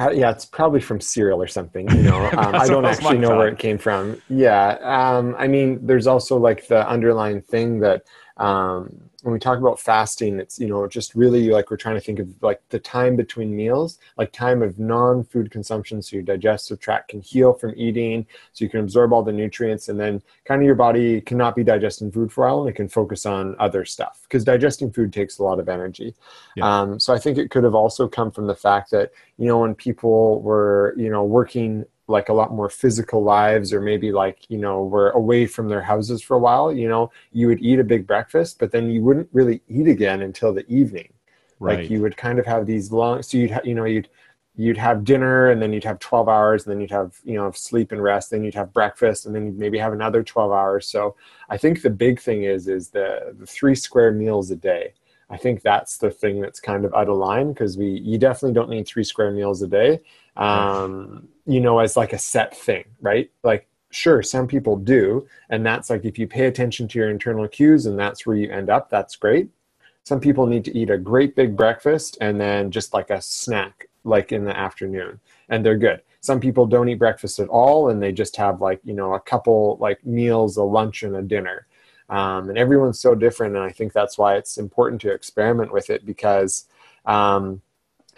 [0.00, 1.88] Uh, yeah, it's probably from cereal or something.
[1.90, 4.20] You know, um, I don't actually know where it came from.
[4.30, 8.04] Yeah, um, I mean, there's also like the underlying thing that
[8.38, 12.00] um, when we talk about fasting, it's you know just really like we're trying to
[12.00, 16.80] think of like the time between meals, like time of non-food consumption, so your digestive
[16.80, 20.60] tract can heal from eating, so you can absorb all the nutrients, and then kind
[20.60, 23.56] of your body cannot be digesting food for a while, and it can focus on
[23.58, 26.14] other stuff because digesting food takes a lot of energy.
[26.56, 26.80] Yeah.
[26.80, 29.58] Um, so I think it could have also come from the fact that you know
[29.58, 34.44] when people were you know working like a lot more physical lives or maybe like
[34.48, 37.78] you know were away from their houses for a while you know you would eat
[37.78, 41.12] a big breakfast but then you wouldn't really eat again until the evening.
[41.62, 41.80] Right.
[41.80, 44.08] like you would kind of have these long so you'd ha- you know you'd
[44.56, 47.50] you'd have dinner and then you'd have 12 hours and then you'd have you know
[47.52, 50.86] sleep and rest then you'd have breakfast and then you'd maybe have another 12 hours.
[50.86, 51.16] So
[51.48, 54.94] i think the big thing is is the, the three square meals a day.
[55.30, 58.54] I think that's the thing that's kind of out of line because we you definitely
[58.54, 60.00] don't need three square meals a day
[60.36, 63.30] um, you know, as like a set thing, right?
[63.42, 65.26] Like, sure, some people do.
[65.48, 68.50] And that's like if you pay attention to your internal cues and that's where you
[68.50, 69.50] end up, that's great.
[70.04, 73.88] Some people need to eat a great big breakfast and then just like a snack,
[74.04, 76.02] like in the afternoon, and they're good.
[76.20, 79.20] Some people don't eat breakfast at all and they just have like, you know, a
[79.20, 81.66] couple like meals, a lunch and a dinner.
[82.08, 83.54] Um, and everyone's so different.
[83.54, 86.66] And I think that's why it's important to experiment with it because,
[87.06, 87.62] um,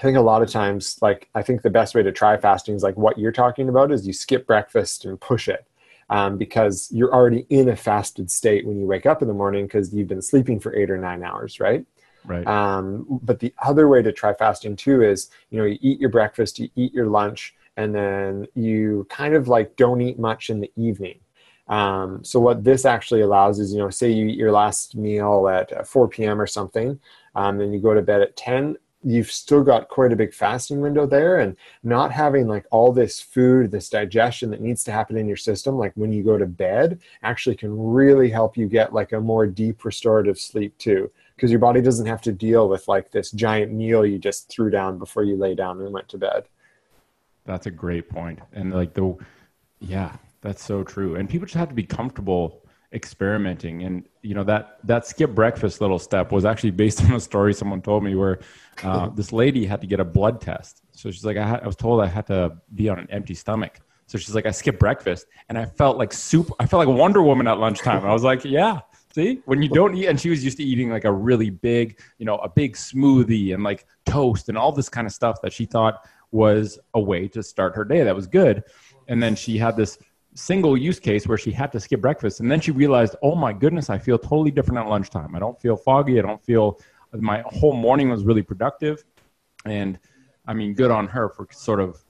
[0.02, 2.74] I think a lot of times, like I think the best way to try fasting
[2.74, 5.64] is like what you're talking about is you skip breakfast and push it.
[6.10, 9.64] Um, because you're already in a fasted state when you wake up in the morning
[9.64, 11.86] because you've been sleeping for eight or nine hours, right?
[12.24, 12.44] Right.
[12.46, 16.10] Um, but the other way to try fasting too is, you know, you eat your
[16.10, 20.60] breakfast, you eat your lunch, and then you kind of like don't eat much in
[20.60, 21.20] the evening.
[21.68, 25.48] Um, so what this actually allows is, you know, say you eat your last meal
[25.48, 26.40] at 4 p.m.
[26.40, 26.98] or something,
[27.36, 30.80] um, and you go to bed at 10 you've still got quite a big fasting
[30.80, 35.16] window there and not having like all this food this digestion that needs to happen
[35.16, 38.92] in your system like when you go to bed actually can really help you get
[38.92, 42.86] like a more deep restorative sleep too because your body doesn't have to deal with
[42.86, 46.18] like this giant meal you just threw down before you lay down and went to
[46.18, 46.44] bed.
[47.44, 49.16] That's a great point and like the
[49.80, 52.61] yeah that's so true and people just have to be comfortable
[52.92, 53.82] experimenting.
[53.84, 57.54] And you know that that skip breakfast little step was actually based on a story
[57.54, 58.40] someone told me where
[58.82, 60.82] uh, this lady had to get a blood test.
[60.92, 63.34] So she's like I, had, I was told i had to be on an empty
[63.34, 63.80] stomach.
[64.06, 67.22] So she's like i skipped breakfast and i felt like soup i felt like wonder
[67.22, 68.04] woman at lunchtime.
[68.04, 68.80] I was like yeah
[69.14, 72.00] see when you don't eat and she was used to eating like a really big
[72.18, 75.52] you know a big smoothie and like toast and all this kind of stuff that
[75.52, 78.64] she thought was a way to start her day that was good.
[79.08, 79.98] And then she had this
[80.34, 82.40] single use case where she had to skip breakfast.
[82.40, 85.34] And then she realized oh my goodness i feel totally different at lunchtime.
[85.34, 86.18] I don't feel foggy.
[86.18, 86.80] I don't feel
[87.12, 89.04] my whole morning was really productive.
[89.64, 89.98] And
[90.46, 92.02] i mean good on her for sort of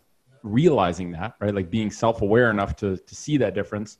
[0.42, 1.54] realizing that right?
[1.54, 3.98] Like being self-aware enough to to see that difference.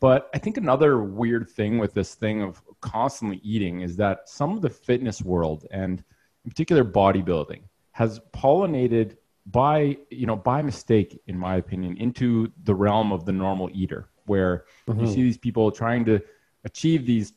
[0.00, 4.56] But i think another weird thing with this thing of constantly eating is that some
[4.56, 6.02] of the fitness world and
[6.44, 7.62] in particular bodybuilding
[7.92, 9.16] has pollinated
[9.46, 14.10] by you know by mistake in my opinion into the realm of the normal eater
[14.26, 15.00] where mm-hmm.
[15.00, 16.20] you see these people trying to
[16.64, 17.32] achieve these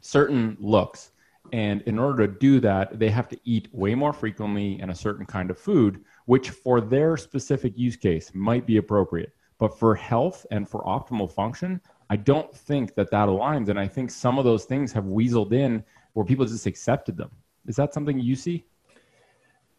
[0.00, 1.12] certain looks.
[1.52, 4.94] And in order to do that they have to eat way more frequently and a
[4.94, 9.32] certain kind of food which for their specific use case might be appropriate.
[9.58, 11.80] But for health and for optimal function
[12.10, 13.68] i don't think that that aligns.
[13.68, 15.84] And i think some of those things have weaseled in
[16.14, 17.30] where people just accepted them.
[17.66, 18.64] Is that something you see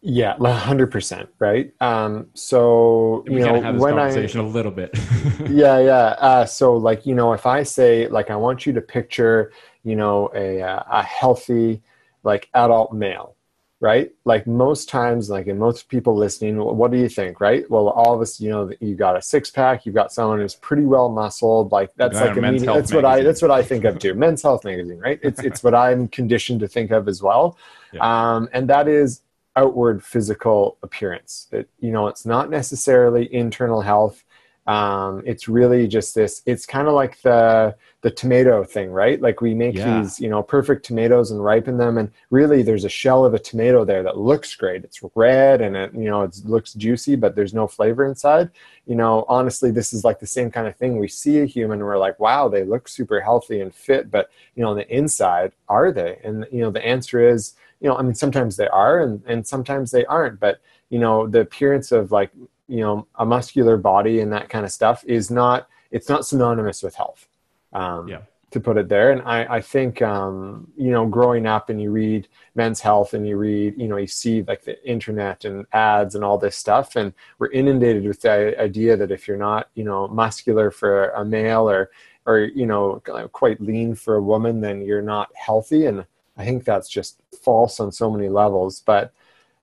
[0.06, 1.72] yeah, hundred percent, right?
[1.80, 4.96] Um, so we you know, have this when conversation I, a little bit.
[5.50, 6.14] yeah, yeah.
[6.18, 9.52] Uh, so like you know, if I say like I want you to picture,
[9.82, 11.82] you know, a a healthy
[12.22, 13.34] like adult male,
[13.80, 14.12] right?
[14.24, 17.68] Like most times, like in most people listening, what do you think, right?
[17.68, 20.54] Well, all of us, you know, you got a six pack, you've got someone who's
[20.54, 22.64] pretty well muscled, like that's like a meeting.
[22.64, 22.96] That's magazine.
[22.96, 24.14] what I that's what I think of too.
[24.14, 25.18] Men's Health magazine, right?
[25.20, 27.58] It's it's what I'm conditioned to think of as well,
[27.92, 28.36] yeah.
[28.36, 29.22] um, and that is
[29.56, 31.48] outward physical appearance.
[31.50, 34.24] That you know, it's not necessarily internal health.
[34.66, 36.42] Um, it's really just this.
[36.44, 39.20] It's kind of like the the tomato thing, right?
[39.20, 40.00] Like we make yeah.
[40.00, 43.38] these, you know, perfect tomatoes and ripen them, and really there's a shell of a
[43.38, 44.84] tomato there that looks great.
[44.84, 48.50] It's red and it, you know, it looks juicy, but there's no flavor inside.
[48.86, 50.98] You know, honestly, this is like the same kind of thing.
[50.98, 54.30] We see a human, and we're like, wow, they look super healthy and fit, but
[54.54, 56.18] you know, on the inside, are they?
[56.24, 59.46] And you know, the answer is you know, I mean, sometimes they are and, and
[59.46, 62.30] sometimes they aren't, but you know, the appearance of like,
[62.68, 66.82] you know, a muscular body and that kind of stuff is not, it's not synonymous
[66.82, 67.28] with health.
[67.72, 68.20] Um, yeah.
[68.52, 69.10] To put it there.
[69.10, 73.26] And I, I think, um, you know, growing up and you read men's health and
[73.26, 76.96] you read, you know, you see like the internet and ads and all this stuff.
[76.96, 81.24] And we're inundated with the idea that if you're not, you know, muscular for a
[81.24, 81.90] male or,
[82.24, 83.02] or, you know,
[83.32, 85.86] quite lean for a woman, then you're not healthy.
[85.86, 86.06] And,
[86.38, 88.82] I think that's just false on so many levels.
[88.84, 89.10] But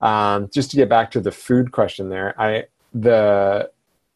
[0.01, 3.71] um, just to get back to the food question there, I the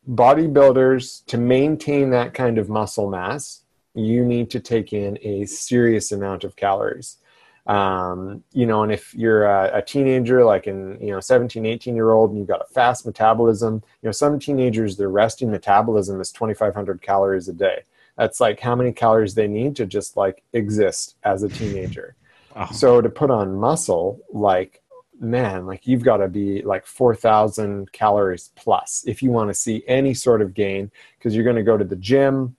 [0.09, 3.63] bodybuilders to maintain that kind of muscle mass,
[3.93, 7.17] you need to take in a serious amount of calories.
[7.65, 11.95] Um, you know, and if you're a, a, teenager, like in, you know, 17, 18
[11.95, 16.21] year old, and you've got a fast metabolism, you know, some teenagers, their resting metabolism
[16.21, 17.83] is 2,500 calories a day.
[18.17, 22.15] That's like how many calories they need to just like exist as a teenager.
[22.59, 22.67] Oh.
[22.73, 24.81] So to put on muscle, like
[25.19, 29.83] man, like you've got to be like 4,000 calories plus if you want to see
[29.87, 32.55] any sort of gain because you're going to go to the gym.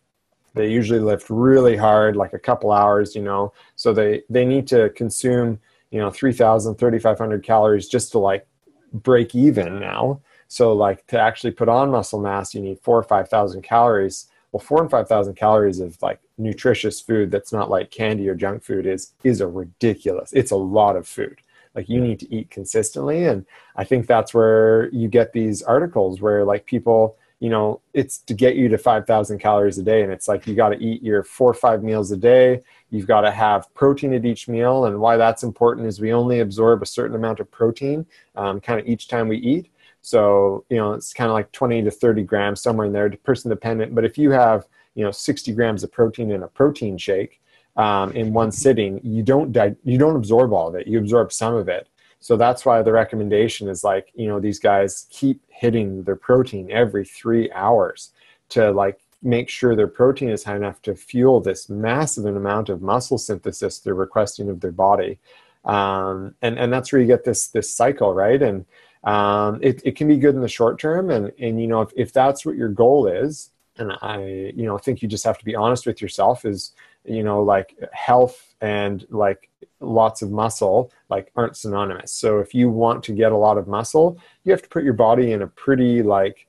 [0.55, 3.53] They usually lift really hard, like a couple hours, you know.
[3.77, 8.47] So they they need to consume, you know, 3,000, 3,500 calories just to like
[8.93, 10.21] break even now.
[10.49, 14.61] So like to actually put on muscle mass, you need four or 5,000 calories well
[14.61, 18.63] four and five thousand calories of like nutritious food that's not like candy or junk
[18.63, 21.41] food is is a ridiculous it's a lot of food
[21.79, 26.21] like you need to eat consistently and i think that's where you get these articles
[26.21, 30.13] where like people you know it's to get you to 5000 calories a day and
[30.13, 32.61] it's like you got to eat your four or five meals a day
[32.91, 36.41] you've got to have protein at each meal and why that's important is we only
[36.41, 38.05] absorb a certain amount of protein
[38.35, 39.71] um, kind of each time we eat
[40.01, 43.51] so, you know, it's kind of like 20 to 30 grams, somewhere in there, person
[43.51, 43.95] dependent.
[43.95, 44.65] But if you have,
[44.95, 47.41] you know, 60 grams of protein in a protein shake
[47.79, 50.87] um, in one sitting, you don't, di- you don't absorb all of it.
[50.87, 51.89] You absorb some of it.
[52.21, 56.71] So that's why the recommendation is like, you know, these guys keep hitting their protein
[56.71, 58.11] every three hours
[58.51, 62.83] to like make sure their protein is high enough to fuel this massive amount of
[62.83, 65.19] muscle synthesis they're requesting of their body.
[65.65, 68.65] um, and and that's where you get this this cycle right and
[69.05, 71.91] um, it, it can be good in the short term and and you know if,
[71.97, 75.39] if that's what your goal is and i you know I think you just have
[75.39, 76.73] to be honest with yourself is
[77.09, 79.49] you know like health and like
[79.81, 82.13] lots of muscle like aren't synonymous.
[82.13, 84.95] So if you want to get a lot of muscle you have to put your
[84.95, 86.47] body in a pretty like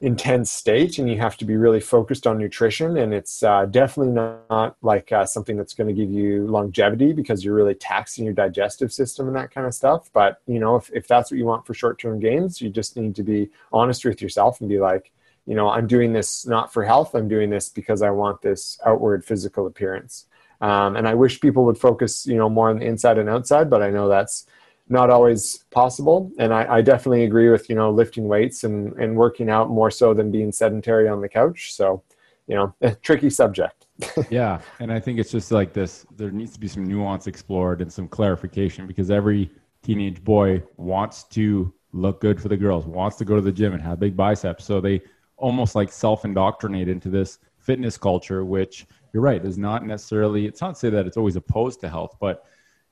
[0.00, 2.96] intense state and you have to be really focused on nutrition.
[2.96, 7.44] And it's uh, definitely not like uh, something that's going to give you longevity because
[7.44, 10.10] you're really taxing your digestive system and that kind of stuff.
[10.12, 13.14] But you know if, if that's what you want for short-term gains you just need
[13.16, 15.12] to be honest with yourself and be like
[15.50, 18.78] you know i'm doing this not for health i'm doing this because i want this
[18.86, 20.26] outward physical appearance
[20.60, 23.68] um, and i wish people would focus you know more on the inside and outside
[23.68, 24.46] but i know that's
[24.90, 26.32] not always possible.
[26.38, 29.90] And I, I, definitely agree with, you know, lifting weights and, and working out more
[29.90, 31.72] so than being sedentary on the couch.
[31.72, 32.02] So,
[32.48, 33.86] you know, a tricky subject.
[34.30, 34.60] yeah.
[34.80, 37.92] And I think it's just like this there needs to be some nuance explored and
[37.92, 39.50] some clarification because every
[39.82, 43.72] teenage boy wants to look good for the girls, wants to go to the gym
[43.72, 44.64] and have big biceps.
[44.64, 45.02] So they
[45.40, 50.60] almost like self indoctrinate into this fitness culture, which you're right, is not necessarily, it's
[50.60, 52.44] not to say that it's always opposed to health, but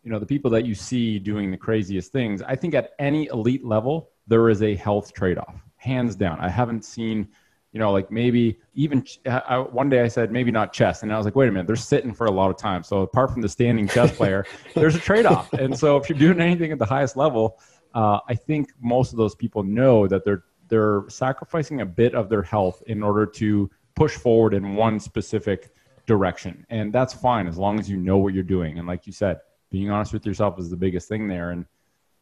[0.03, 3.27] you know the people that you see doing the craziest things i think at any
[3.27, 6.39] elite level there is a health trade-off hands down.
[6.41, 7.29] I haven't seen
[7.73, 11.17] you know like maybe even I, one day i said maybe not chess and i
[11.17, 12.83] was like wait a minute they're sitting for a lot of time.
[12.83, 15.53] So apart from the standing chess player there's a trade-off.
[15.53, 17.59] And so if you're doing anything at the highest level
[17.95, 22.29] uh, i think most of those people know that they're they're sacrificing a bit of
[22.29, 25.71] their health in order to push forward in one specific
[26.07, 29.13] direction and that's fine as long as you know what you're doing and like you
[29.13, 29.41] said
[29.71, 31.51] being honest with yourself is the biggest thing there.
[31.51, 31.67] And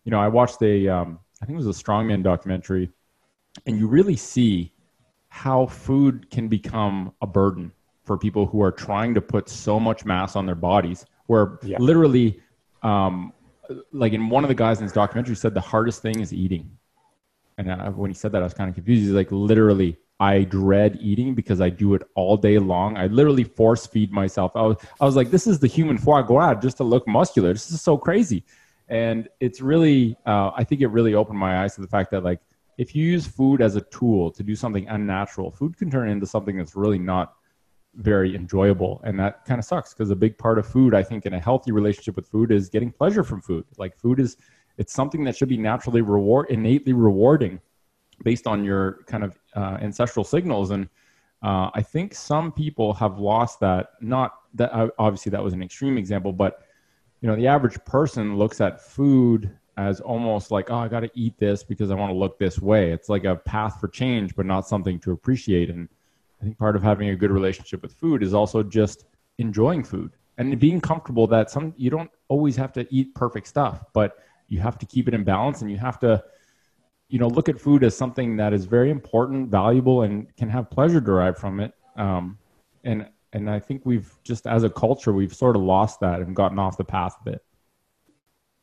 [0.05, 2.91] you know, I watched a, um, I think it was a strongman documentary,
[3.67, 4.73] and you really see
[5.29, 7.73] how food can become a burden
[8.05, 11.05] for people who are trying to put so much mass on their bodies.
[11.27, 11.79] Where yeah.
[11.81, 12.41] literally,
[12.83, 13.33] um,
[13.93, 16.71] like in one of the guys in his documentary said, the hardest thing is eating.
[17.59, 19.03] And I, when he said that, I was kind of confused.
[19.03, 22.97] He's like, literally, I dread eating because I do it all day long.
[22.97, 24.53] I literally force feed myself.
[24.55, 27.53] I was, I was like, this is the human foie gras just to look muscular.
[27.53, 28.45] This is so crazy.
[28.89, 32.23] And it's really, uh, I think it really opened my eyes to the fact that,
[32.23, 32.41] like,
[32.79, 36.27] if you use food as a tool to do something unnatural, food can turn into
[36.27, 37.35] something that's really not
[37.95, 39.01] very enjoyable.
[39.03, 41.41] And that kind of sucks because a big part of food, I think, in a
[41.41, 43.65] healthy relationship with food is getting pleasure from food.
[43.79, 44.37] Like, food is,
[44.79, 47.61] it's something that should be naturally reward, innately rewarding
[48.23, 50.71] based on your kind of uh, ancestral signals.
[50.71, 50.89] And
[51.43, 53.91] uh, I think some people have lost that.
[54.01, 56.63] Not that uh, obviously that was an extreme example, but
[57.21, 61.11] you know, the average person looks at food as almost like, oh, I got to
[61.15, 62.93] eat this because I want to look this way.
[62.93, 65.69] It's like a path for change, but not something to appreciate.
[65.69, 65.89] And
[66.41, 69.05] I think part of having a good relationship with food is also just
[69.39, 73.85] enjoying food and being comfortable that some you don't always have to eat perfect stuff,
[73.93, 74.19] but
[74.49, 76.23] you have to keep it in balance and you have to
[77.09, 80.71] you know look at food as something that is very important valuable and can have
[80.71, 81.73] pleasure derived from it.
[81.97, 82.39] Um,
[82.85, 86.35] and and i think we've just as a culture we've sort of lost that and
[86.37, 87.45] gotten off the path a bit.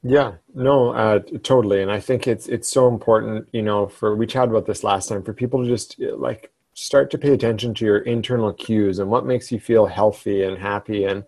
[0.05, 0.33] Yeah.
[0.53, 1.81] No uh, totally.
[1.81, 5.09] And i think it's it's so important you know for we chatted about this last
[5.09, 9.09] time for people to just like start to pay attention to your internal cues and
[9.09, 11.05] what makes you feel healthy and happy.
[11.05, 11.23] And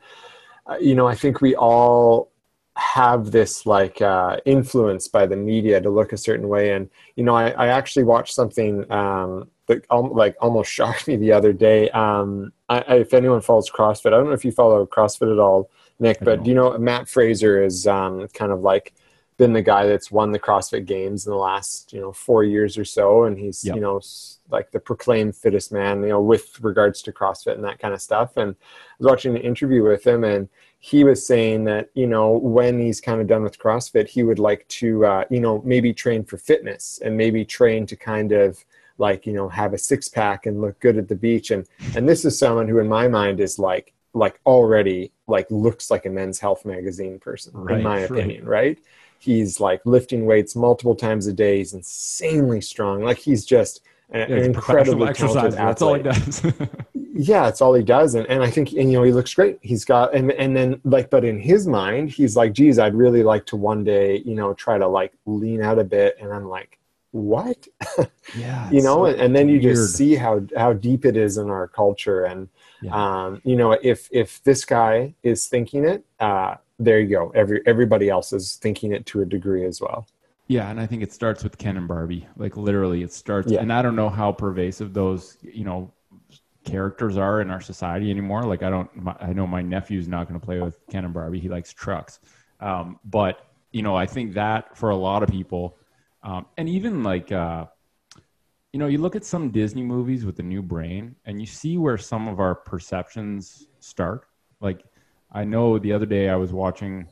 [0.67, 2.31] uh, you know i think we all
[2.77, 6.73] have this like uh, influence by the media to look a certain way.
[6.73, 11.15] And you know, I, I actually watched something um, that um, like almost shocked me
[11.15, 11.89] the other day.
[11.91, 15.39] Um, I, I, if anyone follows CrossFit, I don't know if you follow CrossFit at
[15.39, 15.69] all,
[15.99, 18.93] Nick, but do you know Mat Fraser is um, kind of like
[19.37, 22.77] been the guy that's won the CrossFit Games in the last you know four years
[22.77, 23.75] or so, and he's yep.
[23.75, 24.01] you know
[24.49, 28.01] like the proclaimed fittest man, you know, with regards to CrossFit and that kind of
[28.01, 28.37] stuff.
[28.37, 30.49] And I was watching an interview with him, and
[30.85, 34.37] he was saying that you know when he's kind of done with CrossFit, he would
[34.37, 38.63] like to uh, you know maybe train for fitness and maybe train to kind of
[38.99, 41.49] like you know have a six pack and look good at the beach.
[41.49, 45.89] And and this is someone who, in my mind, is like like already like looks
[45.89, 48.11] like a men's health magazine person, right, in my right.
[48.11, 48.77] opinion, right?
[49.17, 51.57] He's like lifting weights multiple times a day.
[51.57, 53.01] He's insanely strong.
[53.01, 53.81] Like he's just
[54.13, 56.43] yeah, incredibly talented That's all he does.
[57.13, 59.57] yeah, it's all he does, and, and I think and you know he looks great.
[59.61, 63.23] He's got and and then like, but in his mind, he's like, geez, I'd really
[63.23, 66.47] like to one day, you know, try to like lean out a bit, and I'm
[66.47, 66.77] like,
[67.11, 67.67] what?
[68.35, 69.75] Yeah, you know, so and, and, then you weird.
[69.75, 72.49] just see how how deep it is in our culture, and
[72.81, 73.25] yeah.
[73.25, 77.31] um, you know, if if this guy is thinking it, uh, there you go.
[77.35, 80.07] Every everybody else is thinking it to a degree as well.
[80.47, 82.27] Yeah, and I think it starts with Ken and Barbie.
[82.37, 83.51] Like literally, it starts.
[83.51, 83.61] Yeah.
[83.61, 85.91] And I don't know how pervasive those you know
[86.63, 88.43] characters are in our society anymore.
[88.43, 88.95] Like I don't.
[88.95, 91.39] My, I know my nephew's not going to play with Ken and Barbie.
[91.39, 92.19] He likes trucks.
[92.59, 95.77] Um, but you know, I think that for a lot of people,
[96.23, 97.65] um, and even like, uh,
[98.71, 101.77] you know, you look at some Disney movies with the new brain, and you see
[101.77, 104.27] where some of our perceptions start.
[104.61, 104.83] Like,
[105.31, 107.07] I know the other day I was watching,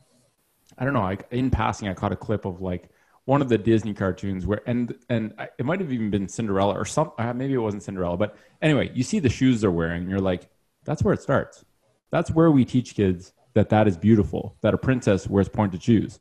[0.78, 2.88] I don't know, like in passing, I caught a clip of like
[3.26, 6.84] one of the Disney cartoons where, and and it might have even been Cinderella or
[6.84, 10.10] some, uh, maybe it wasn't Cinderella, but anyway, you see the shoes they're wearing, and
[10.10, 10.48] you're like,
[10.84, 11.64] that's where it starts.
[12.10, 16.20] That's where we teach kids that that is beautiful, that a princess wears pointed shoes.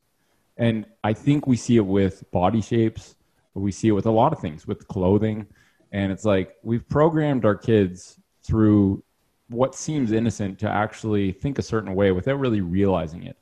[0.57, 3.15] And I think we see it with body shapes,
[3.53, 5.47] we see it with a lot of things, with clothing.
[5.91, 9.03] And it's like we've programmed our kids through
[9.49, 13.37] what seems innocent to actually think a certain way without really realizing it.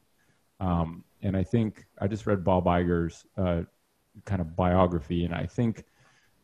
[0.59, 3.61] Um, and I think I just read Bob Iger's uh,
[4.26, 5.86] kind of biography, and I think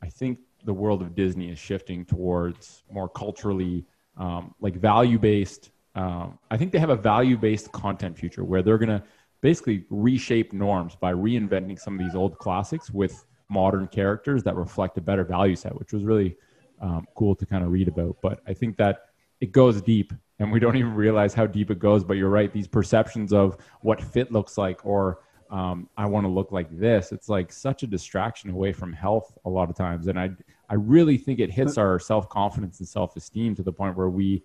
[0.01, 3.86] I think the world of Disney is shifting towards more culturally
[4.17, 5.71] um, like value based.
[5.95, 9.03] Um, I think they have a value based content future where they're to
[9.41, 14.97] basically reshape norms by reinventing some of these old classics with modern characters that reflect
[14.97, 16.36] a better value set, which was really
[16.82, 18.17] um, cool to kind of read about.
[18.21, 19.05] But I think that
[19.39, 22.03] it goes deep and we don't even realize how deep it goes.
[22.03, 25.19] But you're right, these perceptions of what fit looks like or
[25.49, 27.11] um, I want to look like this.
[27.11, 30.07] It's like such a distraction away from health a lot of times.
[30.07, 30.31] And I,
[30.69, 34.09] I really think it hits our self confidence and self esteem to the point where
[34.09, 34.43] we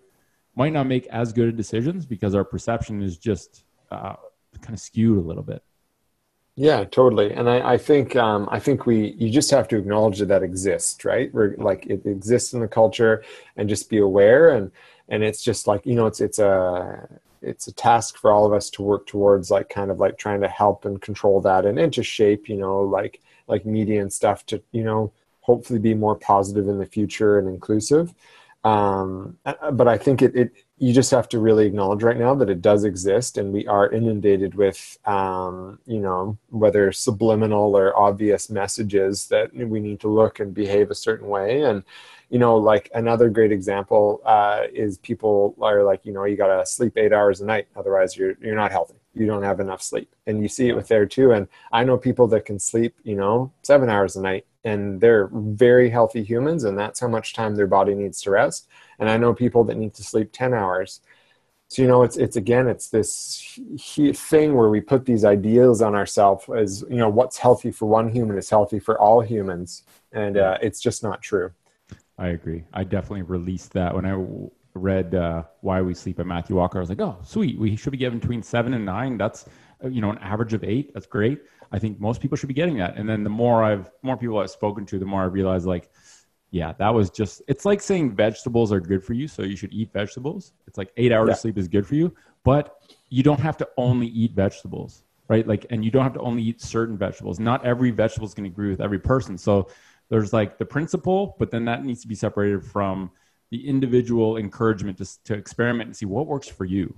[0.55, 4.15] might not make as good decisions because our perception is just uh,
[4.61, 5.63] kind of skewed a little bit.
[6.55, 7.33] Yeah, totally.
[7.33, 10.43] And I, I think um, I think we you just have to acknowledge that that
[10.43, 11.33] exists, right?
[11.33, 13.23] We're, like it exists in the culture,
[13.57, 14.49] and just be aware.
[14.49, 14.71] And
[15.09, 17.07] and it's just like you know, it's it's a
[17.41, 20.41] it's a task for all of us to work towards, like kind of like trying
[20.41, 24.13] to help and control that, and and to shape, you know, like like media and
[24.13, 28.13] stuff to you know hopefully be more positive in the future and inclusive.
[28.63, 32.33] Um, uh, but I think it, it you just have to really acknowledge right now
[32.35, 37.97] that it does exist and we are inundated with um, you know whether subliminal or
[37.97, 41.63] obvious messages that we need to look and behave a certain way.
[41.63, 41.83] And
[42.29, 46.57] you know like another great example uh, is people are like you know you got
[46.57, 48.95] to sleep eight hours a night otherwise you're you're not healthy.
[49.13, 50.15] You don't have enough sleep.
[50.25, 51.33] And you see it with there too.
[51.33, 55.29] And i know people that can sleep you know seven hours a night and they're
[55.33, 58.67] very healthy humans and that's how much time their body needs to rest.
[58.99, 61.01] And i know people that need to sleep 10 hours.
[61.67, 63.59] So you know it's it's again it's this
[64.13, 68.09] thing where we put these ideals on ourselves as you know what's healthy for one
[68.09, 69.83] human is healthy for all humans.
[70.11, 71.51] And uh, it's just not true.
[72.19, 72.63] I agree.
[72.73, 73.93] I definitely released that.
[73.95, 74.15] When i
[74.75, 77.59] read uh, why we sleep at matthew walker i was like oh sweet.
[77.59, 79.17] We should be given between seven and nine.
[79.17, 79.45] That's
[79.83, 80.93] uh, you know an average of eight.
[80.93, 81.41] That's great
[81.73, 82.97] I think most people should be getting that.
[82.97, 85.89] And then the more I've more people I've spoken to, the more I realize like,
[86.51, 89.73] yeah, that was just it's like saying vegetables are good for you, so you should
[89.73, 90.53] eat vegetables.
[90.67, 91.33] It's like eight hours yeah.
[91.33, 92.13] of sleep is good for you,
[92.43, 92.77] but
[93.09, 95.47] you don't have to only eat vegetables, right?
[95.47, 97.39] Like, and you don't have to only eat certain vegetables.
[97.39, 99.35] Not every vegetable is going to agree with every person.
[99.35, 99.67] So
[100.09, 103.09] there's like the principle, but then that needs to be separated from
[103.49, 106.93] the individual encouragement to, to experiment and see what works for you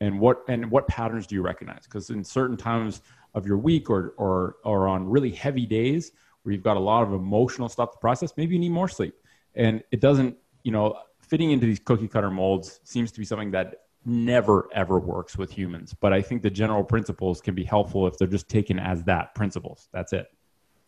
[0.00, 3.00] and what and what patterns do you recognize because in certain times
[3.36, 6.10] of your week or or or on really heavy days
[6.42, 9.14] where you've got a lot of emotional stuff to process, maybe you need more sleep.
[9.54, 13.50] And it doesn't, you know, fitting into these cookie cutter molds seems to be something
[13.52, 13.74] that
[14.04, 15.94] never ever works with humans.
[16.00, 19.34] But I think the general principles can be helpful if they're just taken as that
[19.34, 19.88] principles.
[19.92, 20.26] That's it.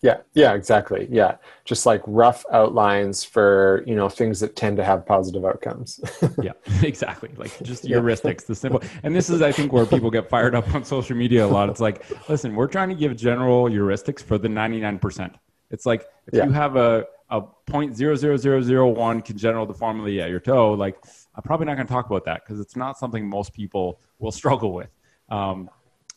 [0.01, 1.09] Yeah, yeah, exactly.
[1.11, 1.37] Yeah.
[1.65, 6.01] Just like rough outlines for, you know, things that tend to have positive outcomes.
[6.43, 7.31] yeah, exactly.
[7.37, 8.81] Like just heuristics, the simple.
[9.03, 11.69] And this is I think where people get fired up on social media a lot.
[11.69, 15.35] It's like, listen, we're trying to give general heuristics for the 99%.
[15.71, 16.45] It's like if yeah.
[16.45, 20.73] you have a a point zero zero zero zero one congenital deformity at your toe,
[20.73, 20.97] like
[21.35, 24.33] I'm probably not going to talk about that because it's not something most people will
[24.41, 24.91] struggle with.
[25.29, 25.69] Um,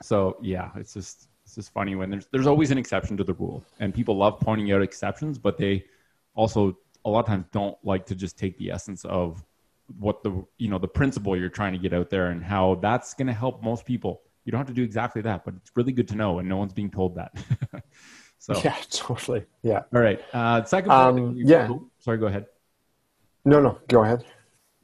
[0.02, 3.34] so yeah, it's just it's just funny when there's there's always an exception to the
[3.34, 5.84] rule, and people love pointing out exceptions, but they
[6.34, 9.44] also a lot of times don't like to just take the essence of
[10.00, 13.14] what the you know the principle you're trying to get out there and how that's
[13.14, 14.22] going to help most people.
[14.46, 16.56] You don't have to do exactly that, but it's really good to know, and no
[16.56, 17.34] one's being told that.
[18.40, 19.46] so yeah, totally.
[19.62, 19.82] Yeah.
[19.94, 20.22] All right.
[20.32, 20.92] Uh, second.
[20.92, 21.68] Um, yeah.
[21.70, 22.18] Oh, sorry.
[22.18, 22.46] Go ahead.
[23.44, 23.78] No, no.
[23.90, 24.24] Go ahead.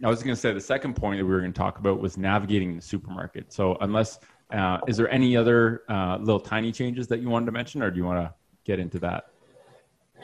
[0.03, 2.01] I was going to say the second point that we were going to talk about
[2.01, 3.53] was navigating the supermarket.
[3.53, 4.19] So unless
[4.51, 7.91] uh, is there any other uh, little tiny changes that you wanted to mention, or
[7.91, 8.33] do you want to
[8.63, 9.27] get into that?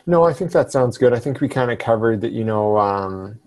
[0.05, 1.13] No, I think that sounds good.
[1.13, 2.32] I think we kind of covered that.
[2.32, 3.39] You know, um,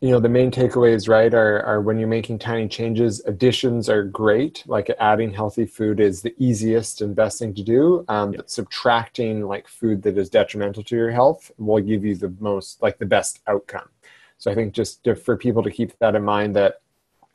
[0.00, 3.22] you know, the main takeaways, right, are, are when you're making tiny changes.
[3.24, 4.64] Additions are great.
[4.66, 8.04] Like adding healthy food is the easiest and best thing to do.
[8.08, 12.34] Um, But subtracting like food that is detrimental to your health will give you the
[12.40, 13.88] most, like the best outcome.
[14.38, 16.80] So I think just to, for people to keep that in mind that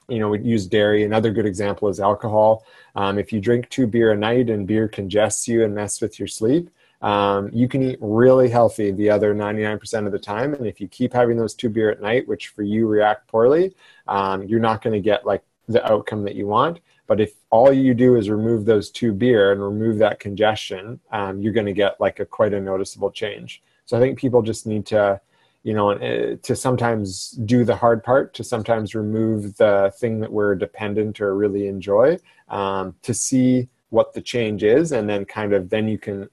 [0.08, 1.04] you know, we use dairy.
[1.04, 2.66] Another good example is alcohol.
[2.96, 6.18] Um, if you drink two beer a night and beer congests you and mess with
[6.20, 6.70] your sleep,
[7.02, 10.54] um, you can eat really healthy the other 99% of the time.
[10.54, 13.76] And if you keep having those two beer at night, which for you react poorly,
[14.08, 16.80] um, you're not going to get like the outcome that you want.
[17.06, 21.40] But if all you do is remove those two beer and remove that congestion, um,
[21.40, 23.62] you're going to get like a quite a noticeable change.
[23.86, 25.22] So I think people just need to,
[25.68, 30.32] you know, uh, to sometimes do the hard part, to sometimes remove the thing that
[30.32, 35.52] we're dependent or really enjoy, um, to see what the change is, and then kind
[35.52, 36.30] of then you can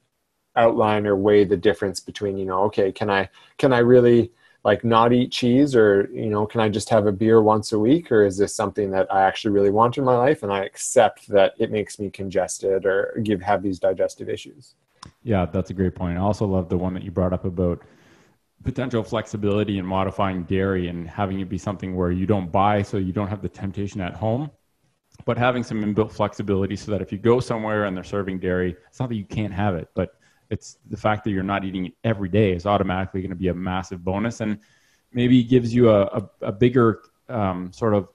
[0.54, 3.28] outline or weigh the difference between, you know, okay, can I
[3.58, 4.30] can I really
[4.62, 7.78] like not eat cheese or you know can i just have a beer once a
[7.78, 10.64] week or is this something that i actually really want in my life and i
[10.64, 14.74] accept that it makes me congested or give have these digestive issues?
[15.22, 16.16] Yeah that's a great point.
[16.16, 17.82] I also love the one that you brought up about
[18.64, 22.96] potential flexibility in modifying dairy and having it be something where you don't buy so
[22.96, 24.50] you don't have the temptation at home
[25.24, 28.76] but having some inbuilt flexibility so that if you go somewhere and they're serving dairy
[28.88, 30.16] it's not that you can't have it but
[30.50, 33.48] it's the fact that you're not eating it every day is automatically going to be
[33.48, 34.58] a massive bonus and
[35.12, 38.08] maybe gives you a, a, a bigger um, sort of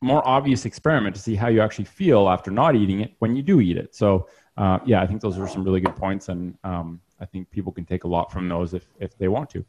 [0.00, 3.42] more obvious experiment to see how you actually feel after not eating it when you
[3.42, 3.94] do eat it.
[3.94, 7.50] So, uh, yeah, I think those are some really good points, and um, I think
[7.50, 9.64] people can take a lot from those if, if they want to.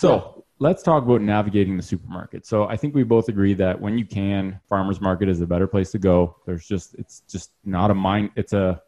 [0.00, 2.46] So, let's talk about navigating the supermarket.
[2.46, 5.66] So, I think we both agree that when you can, farmers market is a better
[5.66, 6.36] place to go.
[6.46, 8.30] There's just it's just not a mine.
[8.34, 8.80] It's a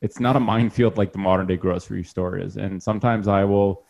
[0.00, 2.56] it's not a minefield like the modern day grocery store is.
[2.56, 3.84] And sometimes I will,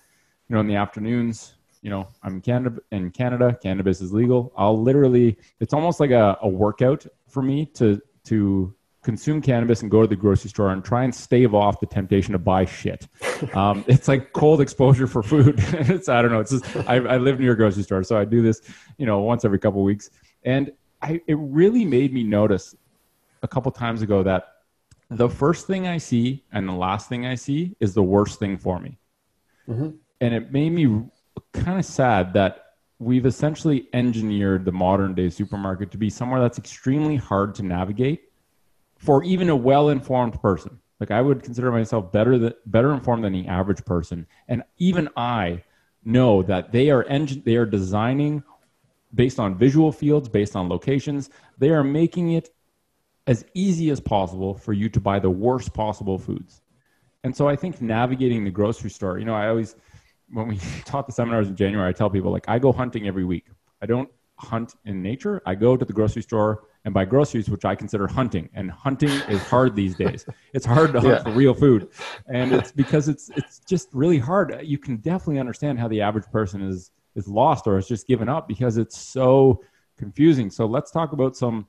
[0.49, 1.53] you know, in the afternoons,
[1.83, 4.51] you know, I'm in Canada, in Canada, cannabis is legal.
[4.57, 9.91] I'll literally, it's almost like a, a workout for me to, to consume cannabis and
[9.91, 13.09] go to the grocery store and try and stave off the temptation to buy shit.
[13.55, 15.55] Um, it's like cold exposure for food.
[15.73, 16.41] it's, I don't know.
[16.41, 18.03] It's just, I, I live near a grocery store.
[18.03, 18.61] So I do this,
[18.99, 20.11] you know, once every couple weeks.
[20.45, 22.75] And I, it really made me notice
[23.43, 24.49] a couple times ago that
[25.09, 28.59] the first thing I see and the last thing I see is the worst thing
[28.59, 28.99] for me.
[29.69, 29.91] Mm-hmm.
[30.21, 31.05] And it made me
[31.55, 32.67] kind of sad that
[32.99, 38.30] we've essentially engineered the modern day supermarket to be somewhere that's extremely hard to navigate
[39.01, 40.79] for even a well informed person.
[41.01, 45.09] Like I would consider myself better than, better informed than the average person, and even
[45.17, 45.65] I
[46.05, 48.43] know that they are engine they are designing
[49.15, 51.31] based on visual fields, based on locations.
[51.59, 52.51] They are making it
[53.27, 56.63] as easy as possible for you to buy the worst possible foods.
[57.25, 59.77] And so I think navigating the grocery store, you know, I always,
[60.31, 63.25] when we taught the seminars in January, I tell people, like, I go hunting every
[63.25, 63.47] week.
[63.83, 64.09] I don't
[64.41, 65.43] hunt in nature.
[65.47, 68.49] I go to the grocery store and buy groceries, which I consider hunting.
[68.55, 70.25] And hunting is hard these days.
[70.55, 71.23] It's hard to hunt yeah.
[71.23, 71.89] for real food.
[72.27, 74.59] And it's because it's, it's just really hard.
[74.63, 78.29] You can definitely understand how the average person is, is lost or has just given
[78.29, 79.63] up because it's so
[79.99, 80.51] confusing.
[80.51, 81.67] So let's talk about some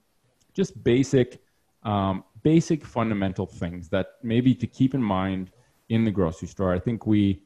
[0.54, 1.42] just basic
[1.84, 5.52] um, basic fundamental things that maybe to keep in mind
[5.90, 6.74] in the grocery store.
[6.74, 7.42] I think we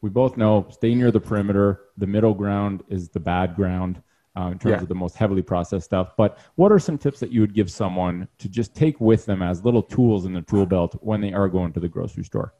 [0.00, 1.80] we both know stay near the perimeter.
[1.96, 4.02] The middle ground is the bad ground
[4.36, 4.82] uh, in terms yeah.
[4.82, 6.12] of the most heavily processed stuff.
[6.16, 9.42] But what are some tips that you would give someone to just take with them
[9.42, 12.54] as little tools in the tool belt when they are going to the grocery store?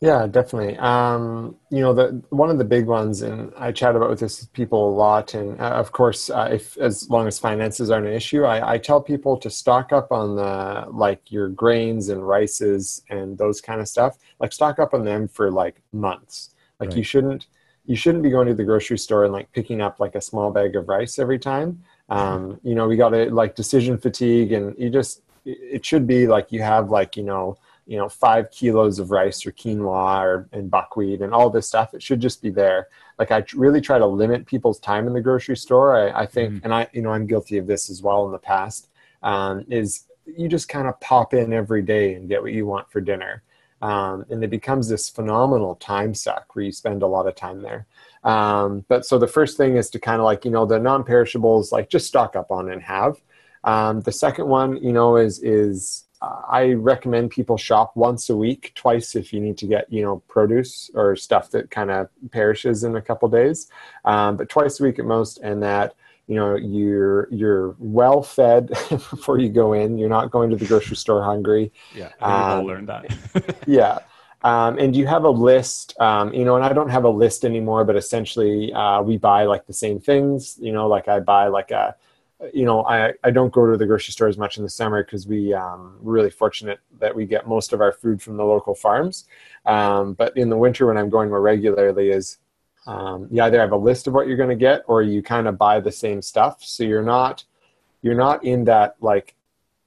[0.00, 0.76] Yeah, definitely.
[0.76, 4.44] Um, you know, the one of the big ones, and I chat about with this
[4.44, 5.32] people a lot.
[5.32, 8.78] And uh, of course, uh, if as long as finances aren't an issue, I, I,
[8.78, 13.80] tell people to stock up on the like your grains and rices and those kind
[13.80, 14.18] of stuff.
[14.38, 16.50] Like stock up on them for like months.
[16.78, 16.98] Like right.
[16.98, 17.46] you shouldn't
[17.86, 20.50] you shouldn't be going to the grocery store and like picking up like a small
[20.50, 21.82] bag of rice every time.
[22.08, 26.26] Um, you know, we got to like decision fatigue, and you just it should be
[26.26, 27.56] like you have like you know
[27.86, 31.94] you know five kilos of rice or quinoa or and buckwheat and all this stuff
[31.94, 35.20] it should just be there like i really try to limit people's time in the
[35.20, 36.64] grocery store i, I think mm-hmm.
[36.64, 38.88] and i you know i'm guilty of this as well in the past
[39.22, 42.90] um, is you just kind of pop in every day and get what you want
[42.90, 43.42] for dinner
[43.82, 47.62] um, and it becomes this phenomenal time suck where you spend a lot of time
[47.62, 47.86] there.
[48.24, 51.72] Um, but so the first thing is to kind of like you know the non-perishables
[51.72, 53.20] like just stock up on and have.
[53.64, 58.72] Um, the second one you know is is I recommend people shop once a week,
[58.74, 62.84] twice if you need to get you know produce or stuff that kind of perishes
[62.84, 63.68] in a couple days,
[64.04, 65.94] um, but twice a week at most, and that
[66.26, 69.98] you know you're you're well fed before you go in.
[69.98, 71.72] You're not going to the grocery store hungry.
[71.94, 73.56] Yeah, we um, all learned that.
[73.66, 73.98] yeah.
[74.42, 77.44] Um, and you have a list, um, you know, and I don't have a list
[77.44, 81.48] anymore, but essentially uh, we buy like the same things, you know, like I buy
[81.48, 81.96] like a,
[82.52, 85.02] you know, I, I don't go to the grocery store as much in the summer
[85.02, 88.44] because we um, we're really fortunate that we get most of our food from the
[88.44, 89.24] local farms.
[89.64, 92.38] Um, but in the winter, when I'm going more regularly, is
[92.86, 95.48] Um, you either have a list of what you're going to get, or you kind
[95.48, 96.62] of buy the same stuff.
[96.62, 97.44] So you're not
[98.02, 99.34] you're not in that like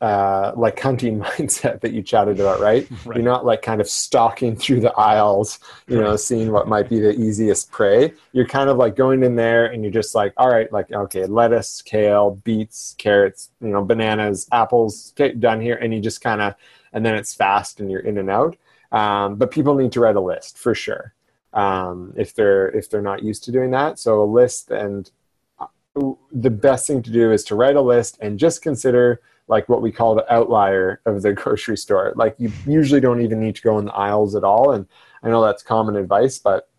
[0.02, 2.90] uh, like hunting mindset that you chatted about, right?
[3.06, 3.18] right?
[3.18, 7.00] You're not like kind of stalking through the aisles, you know, seeing what might be
[7.00, 8.14] the easiest prey.
[8.32, 11.26] You're kind of like going in there and you're just like, all right, like, okay,
[11.26, 15.76] lettuce, kale, beets, carrots, you know, bananas, apples, okay, done here.
[15.76, 16.56] And you just kind of,
[16.94, 18.58] and then it's fast and you're in and out.
[18.92, 21.14] Um, but people need to write a list for sure
[21.54, 24.00] um, if they're if they're not used to doing that.
[24.00, 25.10] So a list and
[25.60, 25.68] uh,
[26.32, 29.82] the best thing to do is to write a list and just consider like what
[29.82, 32.14] we call the outlier of the grocery store.
[32.16, 34.72] Like you usually don't even need to go in the aisles at all.
[34.72, 34.86] And
[35.24, 36.70] I know that's common advice, but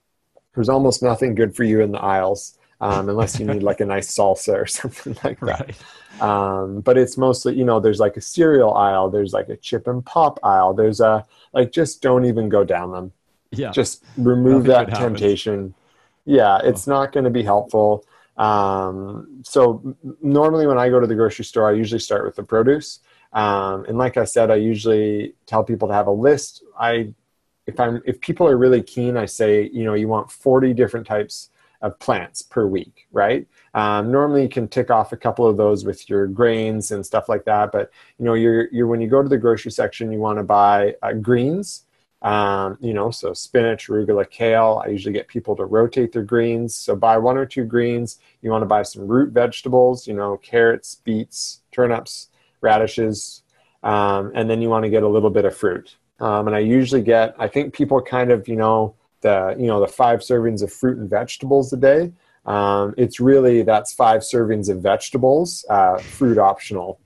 [0.55, 3.85] there's almost nothing good for you in the aisles um, unless you need like a
[3.85, 5.77] nice salsa or something like that.
[6.21, 6.23] Right.
[6.23, 9.87] Um, but it's mostly, you know, there's like a cereal aisle, there's like a chip
[9.87, 13.13] and pop aisle, there's a like just don't even go down them.
[13.53, 13.71] Yeah.
[13.71, 15.75] Just remove Nothing that temptation.
[16.25, 16.93] Yeah, it's oh.
[16.93, 18.05] not going to be helpful.
[18.37, 22.43] Um, so normally when I go to the grocery store, I usually start with the
[22.43, 23.01] produce.
[23.33, 26.63] Um, and like I said, I usually tell people to have a list.
[26.79, 27.13] I,
[27.67, 31.07] if I'm, if people are really keen, I say, you know, you want 40 different
[31.07, 31.51] types
[31.83, 33.47] of plants per week, right?
[33.75, 37.29] Um, normally you can tick off a couple of those with your grains and stuff
[37.29, 37.73] like that.
[37.73, 40.45] But you know, you're, you're when you go to the grocery section, you want to
[40.45, 41.85] buy uh, greens
[42.23, 44.83] um, you know, so spinach, arugula, kale.
[44.85, 46.75] I usually get people to rotate their greens.
[46.75, 48.19] So buy one or two greens.
[48.43, 52.29] You want to buy some root vegetables, you know, carrots, beets, turnips,
[52.61, 53.43] radishes,
[53.83, 55.97] um, and then you want to get a little bit of fruit.
[56.21, 59.81] Um, and I usually get, I think people kind of, you know, the you know
[59.81, 62.13] the five servings of fruit and vegetables a day.
[62.47, 66.99] Um, it's really that's five servings of vegetables, uh, fruit optional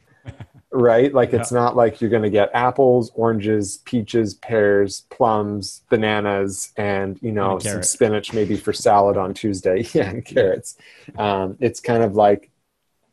[0.75, 1.15] right?
[1.15, 7.19] Like it's not like you're going to get apples, oranges, peaches, pears, plums, bananas, and
[7.23, 9.87] you know and some spinach maybe for salad on Tuesday.
[9.95, 10.77] Yeah, and carrots.
[11.17, 12.51] Um, it's kind of like,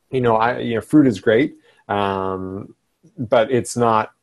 [0.09, 1.57] you know, I you know, fruit is great,
[1.88, 2.74] um,
[3.18, 4.14] but it's not.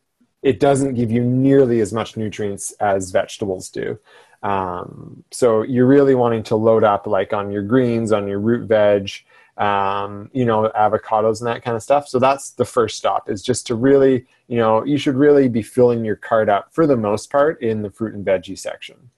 [0.42, 3.98] It doesn't give you nearly as much nutrients as vegetables do.
[4.42, 8.66] Um, so you're really wanting to load up like on your greens, on your root
[8.66, 9.10] veg
[9.58, 12.08] um, you know, avocados and that kind of stuff.
[12.08, 15.62] So that's the first stop is just to really, you know, you should really be
[15.62, 19.10] filling your cart up for the most part in the fruit and veggie section.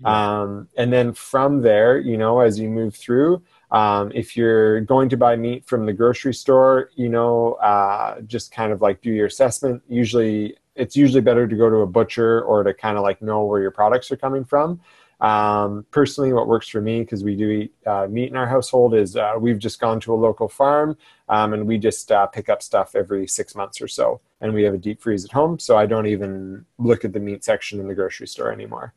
[0.00, 0.40] Yeah.
[0.42, 5.08] Um, and then from there, you know, as you move through, um, if you're going
[5.08, 9.10] to buy meat from the grocery store, you know, uh, just kind of like do
[9.10, 9.82] your assessment.
[9.88, 13.44] Usually, it's usually better to go to a butcher or to kind of like know
[13.44, 14.78] where your products are coming from.
[15.20, 18.94] Um, personally, what works for me, because we do eat uh, meat in our household,
[18.94, 20.96] is uh, we've just gone to a local farm
[21.28, 24.20] um, and we just uh, pick up stuff every six months or so.
[24.40, 27.20] And we have a deep freeze at home, so I don't even look at the
[27.20, 28.92] meat section in the grocery store anymore.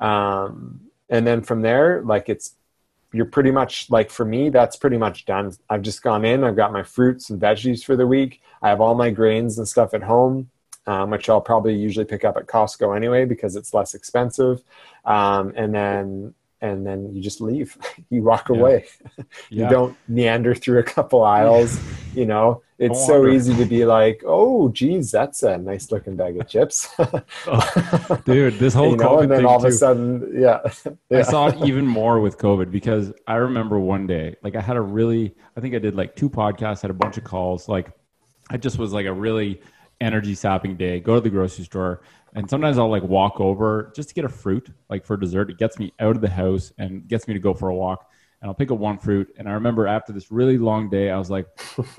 [0.00, 2.54] Um, and then from there, like it's
[3.12, 6.56] you're pretty much like for me that's pretty much done i've just gone in i've
[6.56, 9.94] got my fruits and veggies for the week i have all my grains and stuff
[9.94, 10.48] at home
[10.86, 14.62] um, which I'll probably usually pick up at Costco anyway because it's less expensive.
[15.04, 17.76] Um, and then and then you just leave.
[18.10, 18.56] you walk yeah.
[18.56, 18.84] away.
[19.50, 19.68] you yeah.
[19.68, 21.80] don't meander through a couple aisles.
[22.14, 26.40] you know, it's so easy to be like, "Oh, geez, that's a nice looking bag
[26.40, 26.88] of chips."
[27.46, 30.60] oh, dude, this whole you know, COVID and then all of a sudden, yeah.
[31.10, 31.18] yeah.
[31.18, 34.76] I saw it even more with COVID because I remember one day, like I had
[34.76, 37.92] a really, I think I did like two podcasts, had a bunch of calls, like
[38.50, 39.60] I just was like a really
[40.00, 42.02] energy sapping day, go to the grocery store,
[42.34, 45.50] and sometimes I'll like walk over just to get a fruit, like for dessert.
[45.50, 48.06] It gets me out of the house and gets me to go for a walk.
[48.40, 49.34] And I'll pick up one fruit.
[49.36, 51.46] And I remember after this really long day, I was like,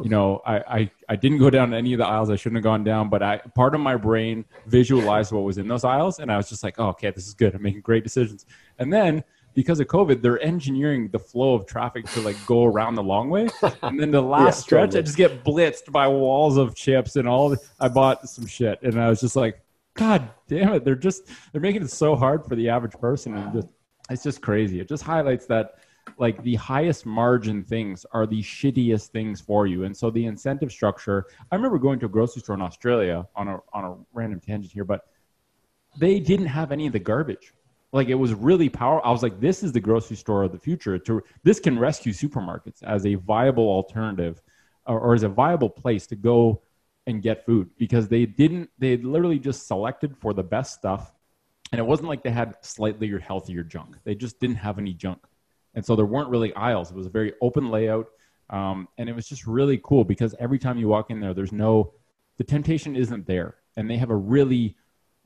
[0.02, 2.64] you know, I, I, I didn't go down any of the aisles I shouldn't have
[2.64, 6.18] gone down, but I part of my brain visualized what was in those aisles.
[6.18, 7.54] And I was just like, oh, okay, this is good.
[7.54, 8.47] I'm making great decisions.
[8.80, 9.24] And then
[9.54, 13.30] because of COVID, they're engineering the flow of traffic to like go around the long
[13.30, 13.49] way.
[13.84, 14.99] And then the last yeah, stretch, totally.
[14.99, 17.49] I just get blitzed by walls of chips and all.
[17.49, 19.62] The, I bought some shit, and I was just like,
[19.95, 20.86] God damn it!
[20.86, 23.68] They're just they're making it so hard for the average person, and just
[24.10, 24.80] it's just crazy.
[24.80, 25.76] It just highlights that
[26.18, 29.84] like the highest margin things are the shittiest things for you.
[29.84, 31.26] And so the incentive structure.
[31.52, 34.72] I remember going to a grocery store in Australia on a on a random tangent
[34.72, 35.08] here, but
[35.97, 37.54] they didn't have any of the garbage
[37.92, 39.08] like it was really powerful.
[39.08, 40.98] I was like, this is the grocery store of the future.
[40.98, 44.42] To this can rescue supermarkets as a viable alternative,
[44.86, 46.62] or, or as a viable place to go
[47.08, 48.70] and get food because they didn't.
[48.78, 51.14] They literally just selected for the best stuff,
[51.72, 53.98] and it wasn't like they had slightly healthier junk.
[54.04, 55.20] They just didn't have any junk,
[55.76, 56.92] and so there weren't really aisles.
[56.92, 58.08] It was a very open layout,
[58.50, 61.52] um, and it was just really cool because every time you walk in there, there's
[61.52, 61.94] no,
[62.38, 64.78] the temptation isn't there, and they have a really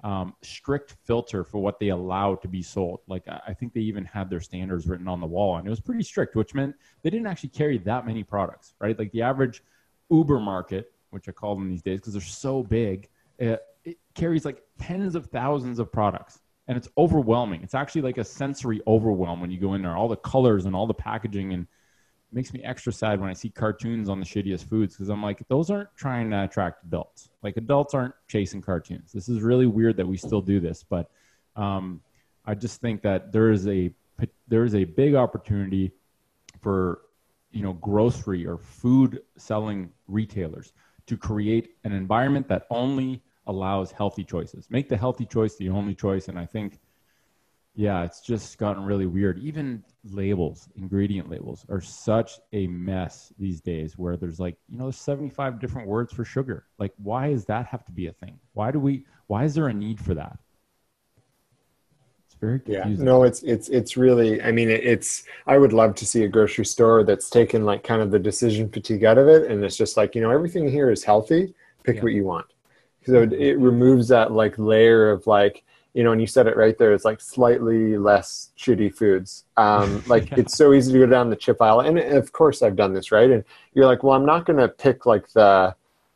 [0.04, 3.02] um, strict filter for what they allow to be sold.
[3.08, 5.80] Like I think they even had their standards written on the wall, and it was
[5.80, 8.98] pretty strict, which meant they didn't actually carry that many products, right?
[8.98, 9.64] Like the average
[10.10, 14.46] Uber market, which I call them these days because they're so big, it, it carries
[14.46, 17.64] like tens of thousands of products, and it's overwhelming.
[17.64, 20.76] It's actually like a sensory overwhelm when you go in there, all the colors and
[20.76, 21.68] all the packaging and
[22.36, 25.47] makes me extra sad when I see cartoons on the shittiest foods because I'm like,
[25.47, 27.29] those aren't trying to attract adults.
[27.41, 29.13] Like adults aren't chasing cartoons.
[29.13, 31.09] This is really weird that we still do this, but
[31.55, 32.01] um,
[32.45, 33.89] I just think that there is a
[34.47, 35.91] there is a big opportunity
[36.61, 37.01] for
[37.51, 40.73] you know grocery or food selling retailers
[41.07, 44.67] to create an environment that only allows healthy choices.
[44.69, 46.79] Make the healthy choice the only choice, and I think
[47.76, 49.38] yeah, it's just gotten really weird.
[49.39, 54.86] Even labels, ingredient labels, are such a mess these days where there's like, you know,
[54.86, 56.65] there's 75 different words for sugar.
[56.80, 58.39] Like, why does that have to be a thing?
[58.53, 60.38] Why do we, why is there a need for that?
[62.26, 63.05] It's very confusing.
[63.05, 64.41] Yeah, no, it's it's it's really.
[64.41, 65.23] I mean, it's.
[65.47, 68.69] I would love to see a grocery store that's taken like kind of the decision
[68.69, 71.53] fatigue out of it, and it's just like you know everything here is healthy.
[71.84, 72.03] Pick Yeah.
[72.03, 72.47] what you want.
[73.05, 75.63] So it, it removes that like layer of like
[75.96, 76.93] you know, and you said it right there.
[76.93, 79.46] It's like slightly less shitty foods.
[79.58, 80.41] Um, like Yeah.
[80.41, 83.12] it's so easy to go down the chip aisle, and, of course I've done this,
[83.12, 83.32] right?
[83.32, 83.43] And
[83.74, 85.74] you're like, well, I'm not going to pick like the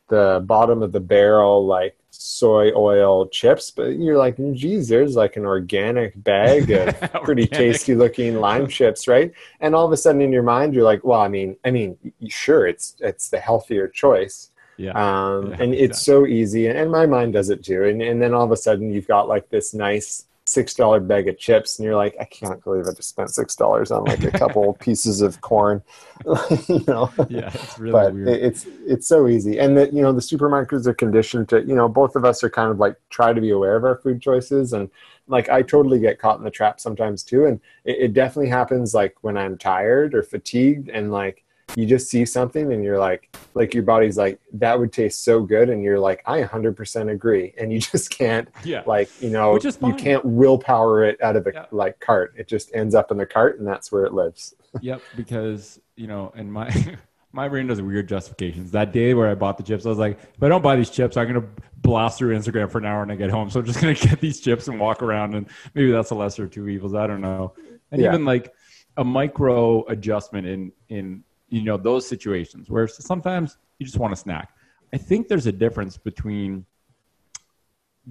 [0.09, 5.37] the bottom of the barrel like soy oil chips, but you're like, geez, there's like
[5.37, 7.51] an organic bag of pretty Organic.
[7.51, 9.31] tasty looking lime chips, right?
[9.61, 11.95] And all of a sudden in your mind, you're like, well, I mean, I mean,
[12.27, 14.49] sure, it's it's the healthier choice.
[14.79, 14.93] Yeah.
[14.95, 17.83] Um, Yeah, and it's so easy, and, and my mind does it too.
[17.85, 21.27] And and then all of a sudden you've got like this nice six dollar bag
[21.27, 24.23] of chips, and you're like, I can't believe I just spent six dollars on like
[24.23, 25.83] a couple pieces of corn,
[26.67, 27.11] you know.
[27.29, 27.51] yeah.
[27.53, 28.27] It's really but weird.
[28.29, 31.75] it- it's it's so easy, and that you know the supermarkets are conditioned to you
[31.75, 34.21] know both of us are kind of like try to be aware of our food
[34.21, 34.89] choices, and
[35.27, 38.93] like I totally get caught in the trap sometimes too, and it, it definitely happens
[38.93, 41.43] like when I'm tired or fatigued, and like
[41.75, 45.41] you just see something and you're like like your body's like that would taste so
[45.41, 48.81] good and you're like i 100% agree and you just can't yeah.
[48.85, 51.65] like you know you can't willpower it out of the Yeah.
[51.71, 55.01] like cart it just ends up in the cart and that's where it lives Yep,
[55.15, 56.69] because you know, and my
[57.31, 58.69] my brain does weird justifications.
[58.71, 60.91] That day where I bought the chips, I was like, if I don't buy these
[60.91, 61.47] chips, I'm gonna
[61.77, 63.49] blast through Instagram for an hour and I get home.
[63.49, 66.43] So I'm just gonna get these chips and walk around, and maybe that's a lesser
[66.43, 66.93] of two evils.
[66.93, 67.53] I don't know.
[67.91, 68.09] And Yeah.
[68.09, 68.53] even like
[68.97, 74.15] a micro adjustment in in you know those situations where sometimes you just want a
[74.15, 74.51] snack.
[74.93, 76.65] I think there's a difference between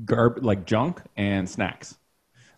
[0.05, 1.97] garb like junk and snacks.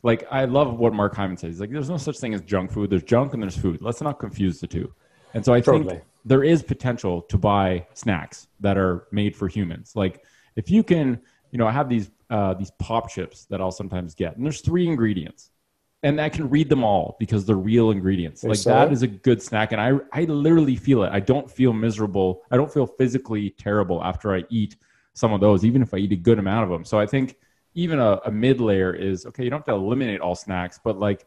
[0.03, 1.55] Like I love what Mark Hyman says.
[1.55, 2.91] He's like, there's no such thing as junk food.
[2.91, 3.83] There's junk and there's food.
[3.83, 4.93] Let's not confuse the two.
[5.35, 5.89] And so I Totally.
[5.89, 9.93] think there is potential to buy snacks that are made for humans.
[9.95, 10.25] Like
[10.57, 11.21] if you can,
[11.51, 14.61] you know, I have these uh, these pop chips that I'll sometimes get, and there's
[14.61, 15.50] three ingredients,
[16.03, 18.41] and I can read them all because they're real ingredients.
[18.41, 18.93] There's like that soy?
[19.03, 21.11] a good snack, and I I literally feel it.
[21.13, 22.43] I don't feel miserable.
[22.51, 24.77] I don't feel physically terrible after I eat
[25.13, 26.85] some of those, even if I eat a good amount of them.
[26.85, 27.37] So I think
[27.75, 29.45] even a, a mid layer is okay.
[29.45, 31.27] You don't have to eliminate all snacks, but like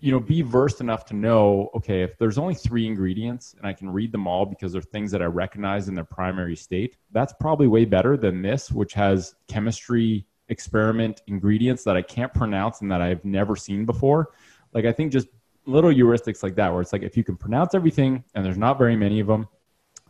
[0.00, 3.72] you know, be versed enough to know, okay, if there's only three ingredients and I
[3.72, 7.32] can read them all because they're things that I recognize in their primary state, that's
[7.40, 12.90] probably way better than this, which has chemistry experiment ingredients that I can't pronounce and
[12.90, 14.30] that I've never seen before.
[14.72, 15.28] Like, I think just
[15.66, 18.78] little heuristics like that, where it's like if you can pronounce everything and there's not
[18.78, 19.48] very many of them,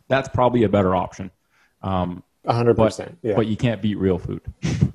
[0.07, 1.31] that's probably a better option.
[1.81, 4.41] Um, 100% but, yeah but you can't beat real food.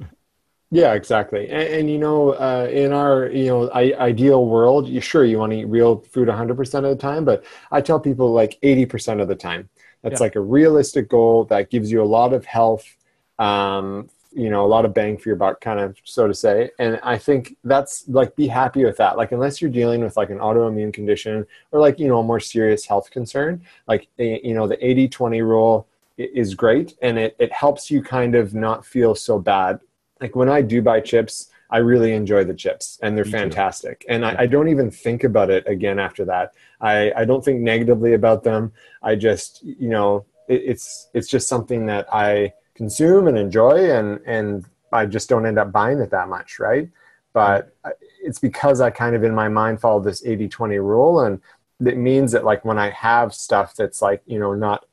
[0.71, 1.49] Yeah, exactly.
[1.51, 5.39] And, and you know, uh, in our you know I, ideal world, you sure you
[5.39, 9.21] want to eat real food 100% of the time, but I tell people like 80%
[9.23, 9.69] of the time.
[10.03, 10.25] That's Yeah.
[10.25, 12.97] like a realistic goal that gives you a lot of health,
[13.39, 16.71] um, you know, a lot of bang for your buck, kind of so to say.
[16.79, 19.17] And I think that's like be happy with that.
[19.17, 22.41] Like unless you're dealing with like an autoimmune condition or like you know a more
[22.41, 27.53] serious health concern, like eh, you know the 80-20 rule is great and it, it
[27.53, 29.81] helps you kind of not feel so bad
[30.21, 33.39] like when I do buy chips, I really enjoy the chips and they're Me too.
[33.39, 34.05] fantastic.
[34.09, 36.55] And I, I don't even think about it again after that.
[36.81, 38.73] I, I don't think negatively about them.
[39.03, 44.21] I just, you know, it, it's it's just something that I consume and enjoy and
[44.27, 46.89] and I just don't end up buying it that much, right?
[47.33, 47.77] But
[48.23, 51.41] it's because I kind of in my mind follow this 80-20 rule and
[51.85, 54.87] it means that like when I have stuff that's like, you know, not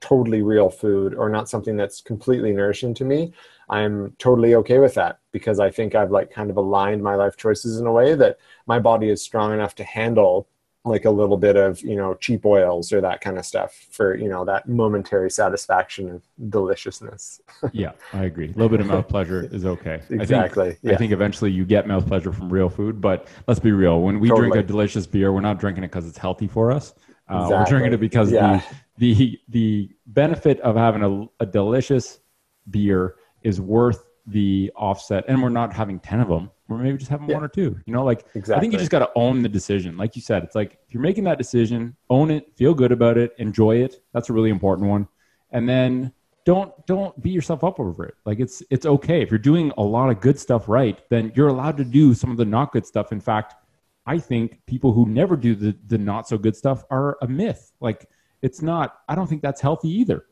[0.00, 3.32] totally real food or not something that's completely nourishing to me,
[3.68, 7.36] I'm totally okay with that because I think I've like kind of aligned my life
[7.36, 10.48] choices in a way that my body is strong enough to handle
[10.84, 14.16] like a little bit of you know cheap oils or that kind of stuff for
[14.16, 17.40] you know that momentary satisfaction of deliciousness.
[17.72, 18.46] Yeah i agree.
[18.46, 20.00] A little bit of mouth pleasure is okay.
[20.10, 20.92] Exactly I think, yeah.
[20.92, 24.00] I think eventually you get mouth pleasure from real food but let's be real.
[24.02, 24.50] When we Totally.
[24.50, 26.94] drink a delicious beer we're not drinking it because it's healthy for us.
[27.28, 28.62] Uh, we're drinking it because Yeah.
[28.96, 32.20] the, the the benefit of having a, a delicious
[32.70, 37.10] beer is worth the offset and we're not having 10 of them we're maybe just
[37.10, 37.36] having Yeah.
[37.36, 38.54] one or two you know like exactly.
[38.54, 39.96] i think you just got to own the decision.
[39.96, 43.16] Like you said it's like if you're making that decision own it feel good about
[43.18, 44.02] it enjoy it.
[44.12, 45.08] That's a really important one.
[45.50, 46.12] And then
[46.44, 48.14] don't don't beat yourself up over it.
[48.24, 49.22] Like it's it's okay.
[49.22, 52.30] If you're doing a lot of good stuff right then you're allowed to do some
[52.30, 53.12] of the not good stuff.
[53.12, 53.54] In fact
[54.06, 57.72] i think people who never do the the not so good stuff are a myth.
[57.80, 58.08] Like
[58.42, 60.24] it's not i don't think that's healthy either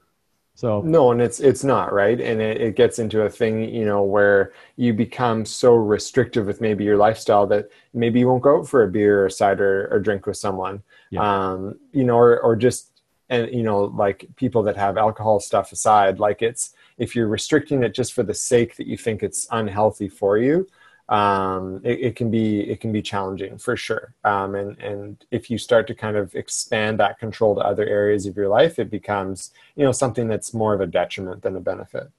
[0.57, 3.85] so No, and it's it's not right, and it, it gets into a thing, you
[3.85, 8.59] know, where you become so restrictive with maybe your lifestyle that maybe you won't go
[8.59, 11.23] out for a beer or cider or drink with someone, Yeah.
[11.53, 12.91] um, you know, or or just
[13.29, 17.83] and you know, like people that have alcohol stuff aside, like it's if you're restricting
[17.83, 20.67] it just for the sake that you think it's unhealthy for you,
[21.09, 24.15] um, it, it can be it can be challenging for sure.
[24.25, 28.27] Um, and and if you start to kind of expand that control to other areas
[28.27, 31.61] of your life, it becomes you know something that's more of a detriment than a
[31.61, 32.11] benefit.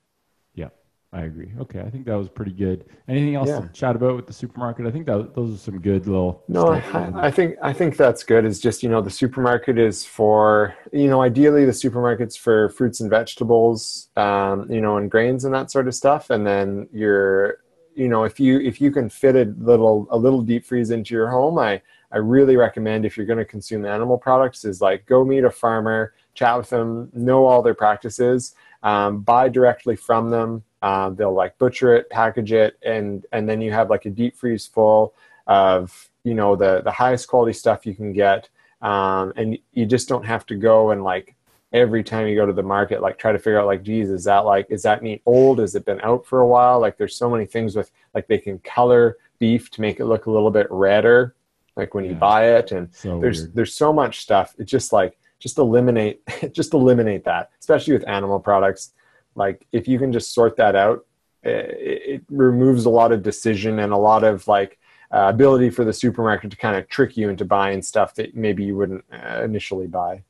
[0.55, 0.69] Yeah,
[1.11, 1.51] I agree.
[1.59, 2.85] Okay, I think that was pretty good.
[3.09, 3.59] Anything else Yeah.
[3.59, 4.88] to chat about with the supermarket?
[4.88, 6.43] I think that those are some good little.
[6.47, 8.45] No, I, I think I think that's good.
[8.45, 13.01] Is just you know the supermarket is for you know ideally the supermarket's for fruits
[13.01, 17.57] and vegetables, um, you know, and grains and that sort of stuff, and then you're
[17.97, 21.15] you know if you if you can fit a little a little deep freeze into
[21.15, 21.81] your home, I
[22.11, 25.49] I really recommend if you're going to consume animal products is like go meet a
[25.49, 30.63] farmer, chat with them, know all their practices, um, buy directly from them.
[30.81, 34.35] Uh, they'll like butcher it, package it, and and then you have like a deep
[34.35, 35.15] freeze full
[35.47, 38.47] of you know the the highest quality stuff you can get,
[38.81, 41.35] um, and you just don't have to go and like
[41.74, 44.24] every time you go to the market like try to figure out like geez is
[44.24, 45.59] that like is that meat old?
[45.59, 46.80] Has it been out for a while?
[46.80, 50.26] Like there's so many things with like they can color beef to make it look
[50.26, 51.36] a little bit redder
[51.76, 53.55] like when you buy it and So there's weird.
[53.55, 54.55] there's so much stuff.
[54.57, 56.22] It's just like just eliminate
[56.53, 58.93] just eliminate that especially with animal products.
[59.36, 61.05] Like if you can just sort that out
[61.43, 64.80] eh, it, it removes a lot of decision and a lot of like
[65.13, 68.63] uh, ability for the supermarket to kind of trick you into buying stuff that maybe
[68.63, 70.22] you wouldn't uh, initially buy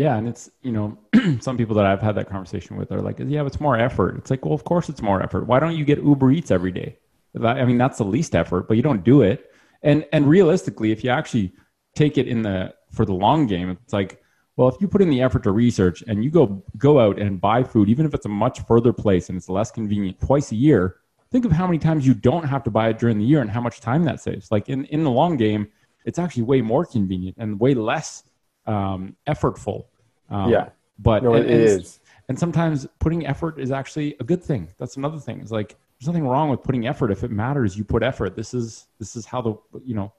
[0.00, 0.96] Yeah, and it's you know
[1.40, 4.16] some people that I've had that conversation with are like, yeah, it's more effort.
[4.16, 5.46] It's like, well, of course it's more effort.
[5.46, 6.96] Why don't you get Uber Eats every day?
[7.44, 9.50] I mean, that's the least effort, but you don't do it.
[9.82, 11.52] And and realistically, if you actually
[11.94, 14.22] take it in the for the long game, it's like,
[14.56, 17.38] well, if you put in the effort to research and you go go out and
[17.38, 20.56] buy food, even if it's a much further place and it's less convenient twice a
[20.56, 20.96] year,
[21.30, 23.50] think of how many times you don't have to buy it during the year and
[23.50, 24.50] how much time that saves.
[24.50, 25.68] Like in in the long game,
[26.06, 28.24] it's actually way more convenient and way less
[28.66, 29.84] um, effortful.
[30.30, 30.68] Um, Yeah.
[30.98, 34.68] but no it and- is and sometimes putting effort is actually a good thing.
[34.78, 35.40] That's another thing.
[35.40, 37.76] It's like there's nothing wrong with putting effort if it matters.
[37.76, 38.36] You put effort.
[38.36, 39.54] This is this is how the
[39.84, 40.12] you know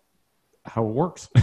[0.66, 1.30] how it works.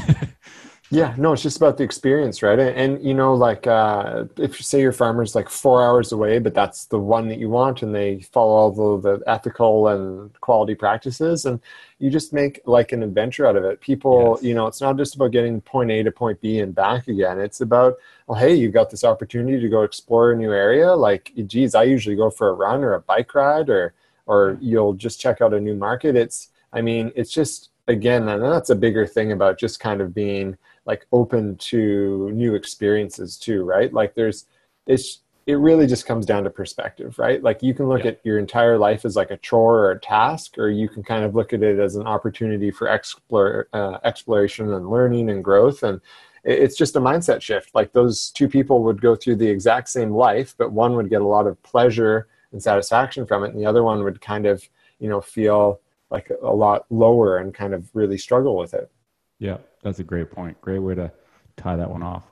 [0.91, 2.59] Yeah, no, it's just about the experience, right?
[2.59, 6.39] And, and you know, like uh, if you say your farmer's like four hours away,
[6.39, 10.33] but that's the one that you want, and they follow all the, the ethical and
[10.41, 11.61] quality practices, and
[11.99, 13.83] you just make like an adventure out of it.
[13.83, 14.43] People, Yes.
[14.43, 17.39] you know, it's not just about getting point A to point B and back again.
[17.39, 20.95] It's about, well, hey, you've got this opportunity to go explore a new area.
[20.95, 23.93] Like, geez, I usually go for a run or a bike ride, or
[24.27, 26.17] or you'll just check out a new market.
[26.17, 30.15] It's, I mean, it's just again, and that's a bigger thing about just kind of
[30.15, 30.57] being
[30.89, 33.93] like open to new experiences too right?
[33.93, 34.47] Like there's
[34.87, 37.41] it's it really just comes down to perspective right?
[37.43, 38.13] Like you can look Yeah.
[38.13, 41.25] at your entire life as like a chore or a task or you can kind
[41.25, 45.83] of look at it as an opportunity for explore, uh, exploration and learning and growth.
[45.85, 46.01] And
[46.45, 47.75] it's just a mindset shift.
[47.75, 51.21] Like those two people would go through the exact same life but one would get
[51.21, 54.67] a lot of pleasure and satisfaction from it and the other one would kind of
[55.01, 55.81] you know feel
[56.11, 58.91] like a lot lower and kind of really struggle with it
[59.39, 60.61] Yeah, that's a great point.
[60.61, 61.13] Great way to
[61.57, 62.25] tie that one off.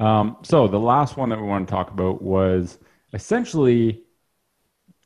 [0.00, 2.78] Um, so the last one that we want to talk about was
[3.12, 4.02] essentially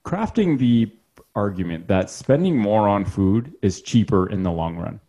[0.04, 0.92] crafting the
[1.34, 5.00] argument that spending more on food is cheaper in the long run.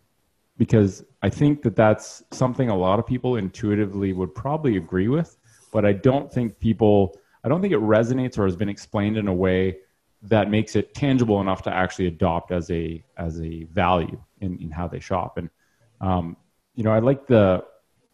[0.56, 5.36] Because I think that that's something a lot of people intuitively would probably agree with,
[5.72, 9.26] but I don't think people, I don't think it resonates or has been explained in
[9.26, 9.78] a way
[10.22, 14.70] that makes it tangible enough to actually adopt as a as a value in, in
[14.70, 15.36] how they shop.
[15.36, 15.50] And
[16.00, 16.36] um,
[16.74, 17.64] you know, I like the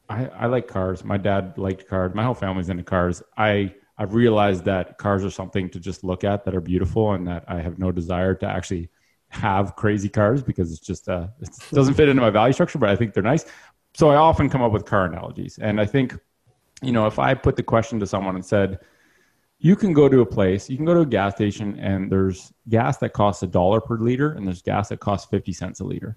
[0.09, 1.05] I, I like cars.
[1.05, 2.15] My dad liked cars.
[2.15, 3.23] My whole family's into cars.
[3.37, 7.27] I I've realized that cars are something to just look at that are beautiful, and
[7.29, 8.89] that I have no desire to actually
[9.29, 12.79] have crazy cars because it's just uh, it doesn't fit into my value structure.
[12.79, 13.45] But I think they're nice.
[13.95, 16.19] so I often come up with car analogies, and I think,
[16.83, 18.81] you know, if I put the question to someone and said,
[19.59, 22.53] you can go to a place, you can go to a gas station, and there's
[22.69, 25.85] gas that costs a dollar per liter, and there's gas that costs 50 cents a
[25.85, 26.17] liter.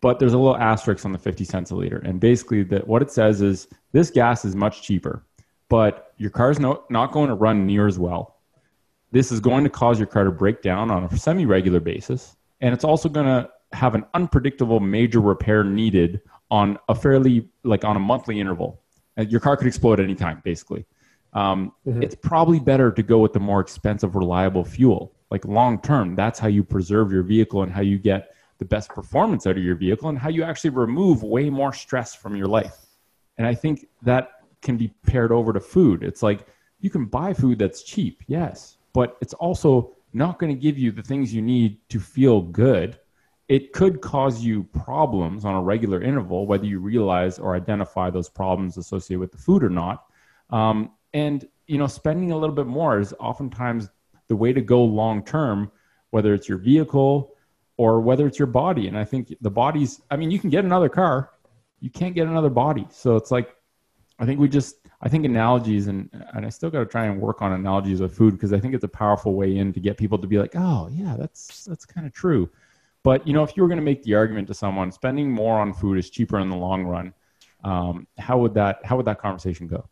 [0.00, 1.98] But there's a little asterisk on the 50 cents a liter.
[1.98, 5.24] And basically, that what it says is this gas is much cheaper,
[5.68, 8.36] but your car's no, not going to run near as well.
[9.12, 12.36] This is going to cause your car to break down on a semi regular basis.
[12.60, 16.20] And it's also going to have an unpredictable major repair needed
[16.50, 18.82] on a fairly, like on a monthly interval.
[19.16, 20.84] Your car could explode anytime, basically
[21.36, 22.02] um, mm-hmm.
[22.02, 25.12] it's probably better to go with the more expensive, reliable fuel.
[25.30, 28.88] Like long term, that's how you preserve your vehicle and how you get the best
[28.90, 32.46] performance out of your vehicle and how you actually remove way more stress from your
[32.46, 32.86] life.
[33.38, 36.02] And I think that can be paired over to food.
[36.02, 36.46] It's like
[36.80, 40.90] you can buy food that's cheap, yes, but it's also not going to give you
[40.90, 42.98] the things you need to feel good.
[43.48, 48.28] It could cause you problems on a regular interval, whether you realize or identify those
[48.28, 50.06] problems associated with the food or not.
[50.50, 53.88] Um, and you know spending a little bit more is oftentimes
[54.28, 55.70] the way to go long term
[56.10, 57.34] whether it's your vehicle
[57.76, 58.88] or whether it's your body.
[58.88, 61.30] And i think the body's i mean you can get another car.
[61.80, 62.86] You can't get another body.
[62.90, 63.54] So it's like
[64.18, 67.20] i think we just i think analogies and and i still got to try and
[67.20, 69.98] work on analogies of food because i think it's a powerful way in to get
[69.98, 72.48] people to be like oh yeah that's that's kind of true.
[73.02, 75.60] But you know if you were going to make the argument to someone spending more
[75.60, 77.12] on food is cheaper in the long run
[77.64, 79.88] um, how would that how would that conversation go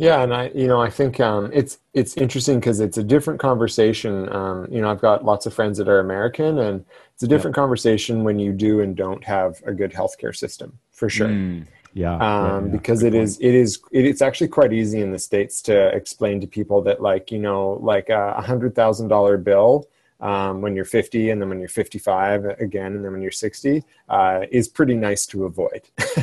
[0.00, 3.38] yeah, and I, you know, I think um, it's it's interesting because it's a different
[3.38, 4.32] conversation.
[4.32, 7.54] Um, you know, I've got lots of friends that are American, and it's a different
[7.54, 7.60] yeah.
[7.60, 11.28] conversation when you do and don't have a good healthcare system, for sure.
[11.28, 15.02] Mm, yeah, um, yeah, yeah, because it is, it is it, it's actually quite easy
[15.02, 19.08] in the states to explain to people that like you know like a hundred thousand
[19.08, 19.86] dollar bill
[20.20, 23.82] um, when you're 50 and then when you're 55 again and then when you're 60
[24.08, 25.82] uh, is pretty nice to avoid.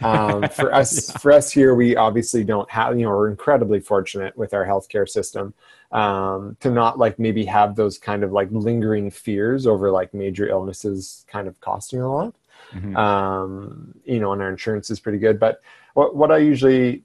[0.00, 4.36] Um, for us for us here we obviously don't have you know we're incredibly fortunate
[4.36, 5.52] with our healthcare system
[5.92, 10.48] um, to not like maybe have those kind of like lingering fears over like major
[10.48, 12.34] illnesses kind of costing a lot.
[12.72, 12.96] Mm-hmm.
[12.96, 15.38] Um, you know and our insurance is pretty good.
[15.38, 15.60] But
[15.94, 17.02] what, what i usually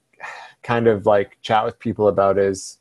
[0.62, 2.78] kind of like chat with people about is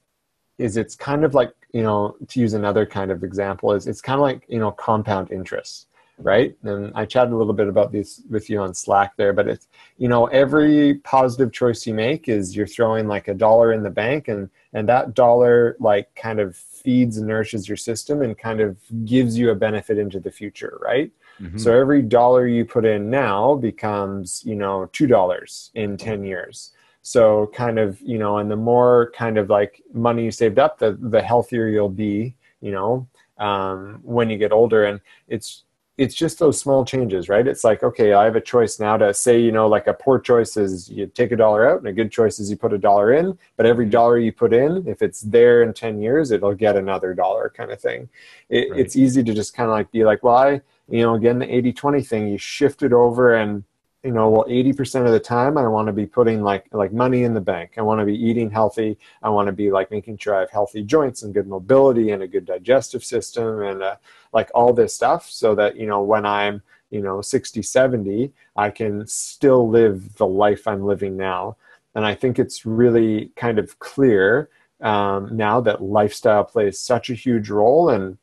[0.58, 4.02] is it's kind of like you know, to use another kind of example, is it's
[4.02, 5.88] kind of like, you know, compound interest,
[6.20, 6.56] right?
[6.62, 9.68] And I chatted a little bit about this with you on Slack there, but it's,
[9.98, 13.90] you know, every positive choice you make is you're throwing like a dollar in the
[13.90, 18.62] bank and, and that dollar like kind of feeds and nourishes your system and kind
[18.62, 21.12] of gives you a benefit into the future, right?
[21.42, 21.58] Mm-hmm.
[21.58, 26.72] So every dollar you put in now becomes, you know, $2 in 10 years
[27.04, 30.80] so kind of, you know, and the more kind of like money you saved up,
[30.80, 33.08] the the healthier you'll be, you know,
[33.38, 34.86] um, when you get older.
[34.86, 35.64] And it's
[35.98, 37.46] it's just those small changes, right?
[37.46, 40.18] It's like, okay, I have a choice now to say, you know, like a poor
[40.18, 42.80] choice is you take a dollar out, and a good choice is you put a
[42.80, 43.38] dollar in.
[43.58, 47.14] But every dollar you put in, if it's there in 10 years, it'll get another
[47.14, 48.10] dollar kind of thing.
[48.50, 48.80] It, right.
[48.80, 51.54] It's easy to just kind of like be like, well, I, you know, again, the
[51.54, 53.64] 80 20 thing, you shift it over and
[54.04, 57.24] you know well 80% of the time i want to be putting like like money
[57.24, 57.74] in the bank.
[57.78, 58.98] I want to be eating healthy.
[59.22, 62.22] I want to be like making sure i have healthy joints and good mobility and
[62.24, 63.96] a good digestive system and uh,
[64.34, 68.70] like all this stuff so that you know when i'm you know 60 70 i
[68.70, 71.56] can still live the life i'm living now.
[71.96, 74.50] And i think it's really kind of clear
[74.82, 77.90] um, now that lifestyle plays such a huge role.
[77.90, 78.18] And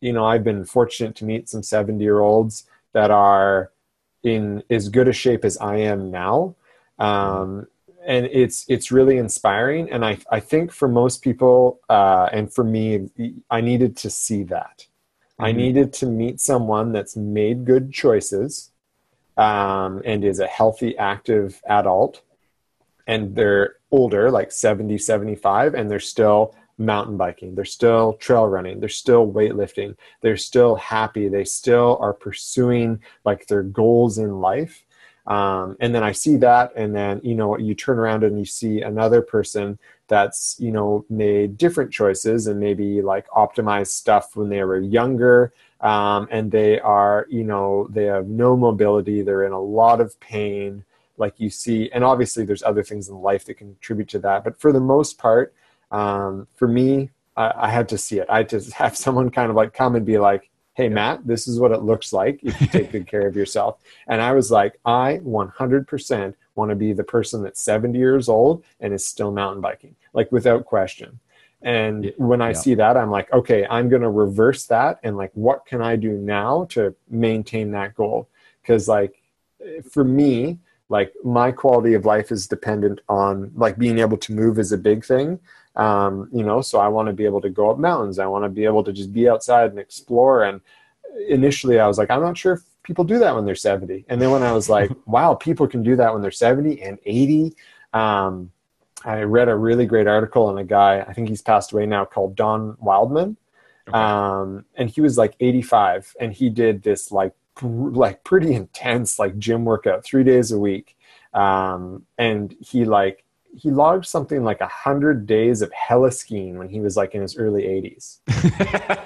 [0.00, 3.72] you know i've been fortunate to meet some 70 year olds that are
[4.24, 6.56] in as good a shape as I am now.
[6.98, 7.66] Um,
[8.06, 9.90] and it's it's really inspiring.
[9.90, 13.08] And I I think for most people uh, and for me,
[13.50, 14.86] I needed to see that.
[15.34, 15.44] Mm-hmm.
[15.44, 18.70] I needed to meet someone that's made good choices
[19.36, 22.22] um, and is a healthy, active adult,
[23.06, 27.54] and they're older, like 70, 75, and they're still mountain biking.
[27.54, 28.80] They're still trail running.
[28.80, 29.96] They're still weightlifting.
[30.20, 31.28] They're still happy.
[31.28, 34.84] They still are pursuing like their goals in life.
[35.26, 38.44] Um, and then i see that and then you know you turn around and you
[38.44, 44.48] see another person that's you know made different choices and maybe like optimized stuff when
[44.48, 45.52] they were younger.
[45.80, 49.22] Um, and they are you know they have no mobility.
[49.22, 50.84] They're in a lot of pain
[51.16, 51.90] like you see.
[51.92, 54.44] And obviously there's other things in life that contribute to that.
[54.44, 55.54] But for the most part
[55.94, 58.26] um, for me, I, I, had to see it.
[58.28, 61.46] I had to have someone kind of like come and be like, hey, Matt, this
[61.46, 63.78] is what it looks like if you take good care of yourself.
[64.08, 68.64] And I was like, I 100% want to be the person that's 70 years old
[68.80, 71.20] and is still mountain biking, like without question.
[71.62, 72.54] And when I yeah.
[72.54, 74.98] see that, I'm like, okay, I'm going to reverse that.
[75.04, 78.28] And like, what can I do now to maintain that goal?
[78.60, 79.22] Because, like,
[79.90, 80.58] for me,
[80.88, 84.78] like my quality of life is dependent on like being able to move is a
[84.78, 85.40] big thing.
[85.76, 88.18] Um, you know, so I want to be able to go up mountains.
[88.18, 90.44] I want to be able to just be outside and explore.
[90.44, 90.60] And
[91.28, 94.04] initially, I was like, I'm not sure if people do that when they're 70.
[94.08, 96.98] And then when I was like, wow, people can do that when they're 70 and
[97.04, 97.56] 80.
[97.92, 98.52] Um,
[99.04, 102.04] I read a really great article on a guy, I think he's passed away now,
[102.04, 103.36] called Don Wildman.
[103.88, 103.98] Okay.
[103.98, 109.38] Um, and he was like 85 and he did this like like pretty intense like
[109.38, 110.96] gym workout three days a week
[111.34, 113.23] um, and he like
[113.56, 117.22] he logged something like a hundred days of heli skiing when he was like in
[117.22, 118.18] his early 80s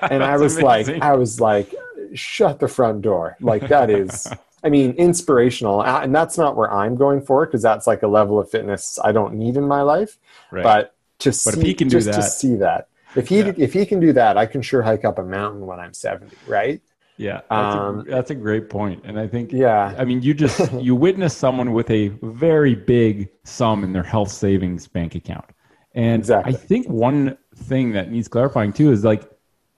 [0.11, 0.95] and i was amazing.
[0.95, 1.75] like i was like
[2.15, 4.27] shut the front door like that is
[4.65, 8.39] i mean inspirational and that's not where i'm going for because that's like a level
[8.39, 10.19] of fitness i don't need in my life
[10.51, 10.65] right.
[10.65, 13.53] but to but see, if he can do that, to see that if he yeah.
[13.57, 16.35] if he can do that i can sure hike up a mountain when i'm 70
[16.47, 16.81] right
[17.19, 20.33] yeah, that's, um, a, that's a great point, and I think yeah, I mean, you
[20.33, 25.47] just you witness someone with a very big sum in their health savings bank account,
[25.95, 26.55] and exactly.
[26.55, 29.29] I think one thing that needs clarifying too is like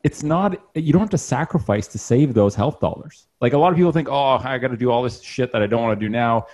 [0.05, 3.27] it's not you don't have to sacrifice to save those health dollars.
[3.41, 5.62] Like a lot of people think, oh, I got to do all this shit that
[5.62, 6.47] I don't want to do now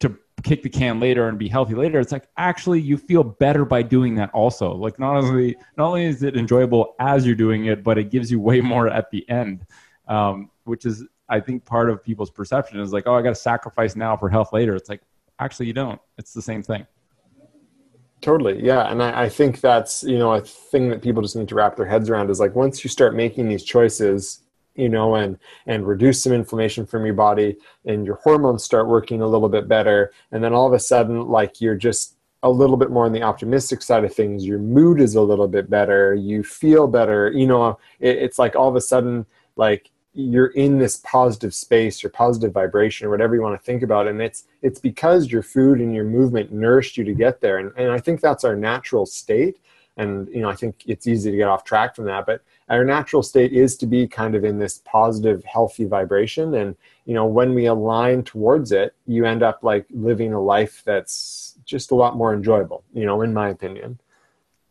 [0.00, 2.00] to kick the can later and be healthy later.
[2.00, 4.72] It's like actually you feel better by doing that also.
[4.72, 8.30] Like not only not only is it enjoyable as you're doing it, but it gives
[8.30, 9.66] you way more at the end
[10.08, 13.34] um, which is I think part of people's perception is like, oh, I got to
[13.34, 14.76] sacrifice now for health later.
[14.76, 15.00] It's like
[15.38, 16.00] actually you don't.
[16.18, 16.86] It's the same thing.
[18.20, 21.48] Totally, yeah, and I, I think that's you know a thing that people just need
[21.48, 24.42] to wrap their heads around is like once you start making these choices,
[24.76, 29.22] you know, and and reduce some inflammation from your body, and your hormones start working
[29.22, 32.76] a little bit better, and then all of a sudden, like you're just a little
[32.76, 34.44] bit more on the optimistic side of things.
[34.44, 36.14] Your mood is a little bit better.
[36.14, 37.30] You feel better.
[37.32, 39.26] You know, it, it's like all of a sudden,
[39.56, 43.82] like you're in this positive space or positive vibration or whatever you want to think
[43.82, 47.58] about and it's it's because your food and your movement nourished you to get there
[47.58, 49.58] and, and i think that's our natural state
[49.96, 52.84] and you know i think it's easy to get off track from that but our
[52.84, 56.76] natural state is to be kind of in this positive healthy vibration and
[57.06, 61.58] you know when we align towards it you end up like living a life that's
[61.64, 63.98] just a lot more enjoyable you know in my opinion.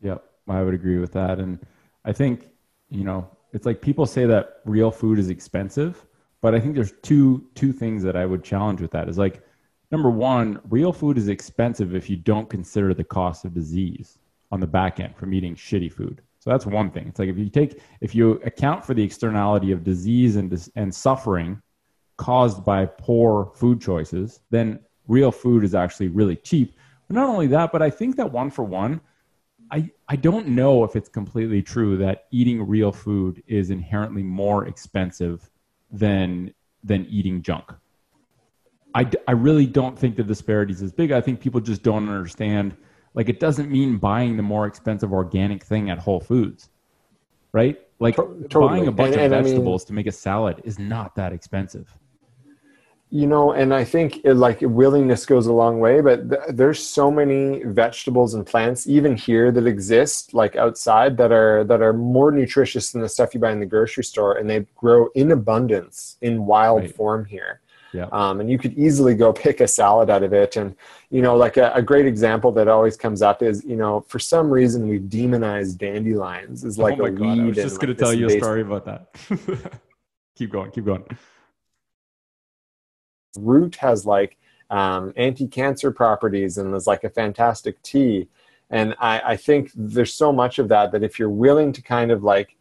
[0.02, 1.58] Yep i would agree with that and
[2.04, 2.48] i think
[2.90, 6.04] you know it's like people say that real food is expensive,
[6.40, 9.08] but I think there's two two things that I would challenge with that.
[9.08, 9.42] Is like
[9.90, 14.18] number one, real food is expensive if you don't consider the cost of disease
[14.50, 16.22] on the back end from eating shitty food.
[16.38, 17.06] So that's one thing.
[17.06, 20.94] It's like if you take if you account for the externality of disease and and
[20.94, 21.62] suffering
[22.16, 26.74] caused by poor food choices, then real food is actually really cheap.
[27.08, 29.00] But not only that, but I think that one for one,
[29.72, 34.66] I, I don't know if it's completely true that eating real food is inherently more
[34.66, 35.50] expensive
[35.90, 36.52] than
[36.84, 37.72] than eating junk.
[38.94, 41.12] I, I really don't think the disparity is as big.
[41.12, 42.76] I think people just don't understand.
[43.14, 46.68] Like, it doesn't mean buying the more expensive organic thing at Whole Foods,
[47.52, 47.78] right?
[47.98, 48.68] Like, totally.
[48.68, 51.14] buying a bunch and, of and vegetables I mean, to make a salad is not
[51.14, 51.96] that expensive
[53.12, 56.84] you know and i think it, like willingness goes a long way but th- there's
[56.84, 61.92] so many vegetables and plants even here that exist like outside that are that are
[61.92, 65.30] more nutritious than the stuff you buy in the grocery store and they grow in
[65.30, 66.96] abundance in wild right.
[66.96, 67.60] form here
[67.94, 68.08] yeah.
[68.10, 70.56] Um, and you could easily go pick a salad out of it.
[70.56, 70.74] And,
[71.10, 74.18] you know, like a, a, great example that always comes up is, you know, for
[74.18, 77.42] some reason we've demonized dandelions as like oh a God, weed.
[77.42, 79.14] I was just going to tell you a story about that.
[80.34, 81.04] keep going, keep going
[83.36, 84.36] root has like
[84.70, 88.28] um, anti-cancer properties and is like a fantastic tea
[88.72, 92.10] and I, I think there's so much of that that if you're willing to kind
[92.10, 92.56] of like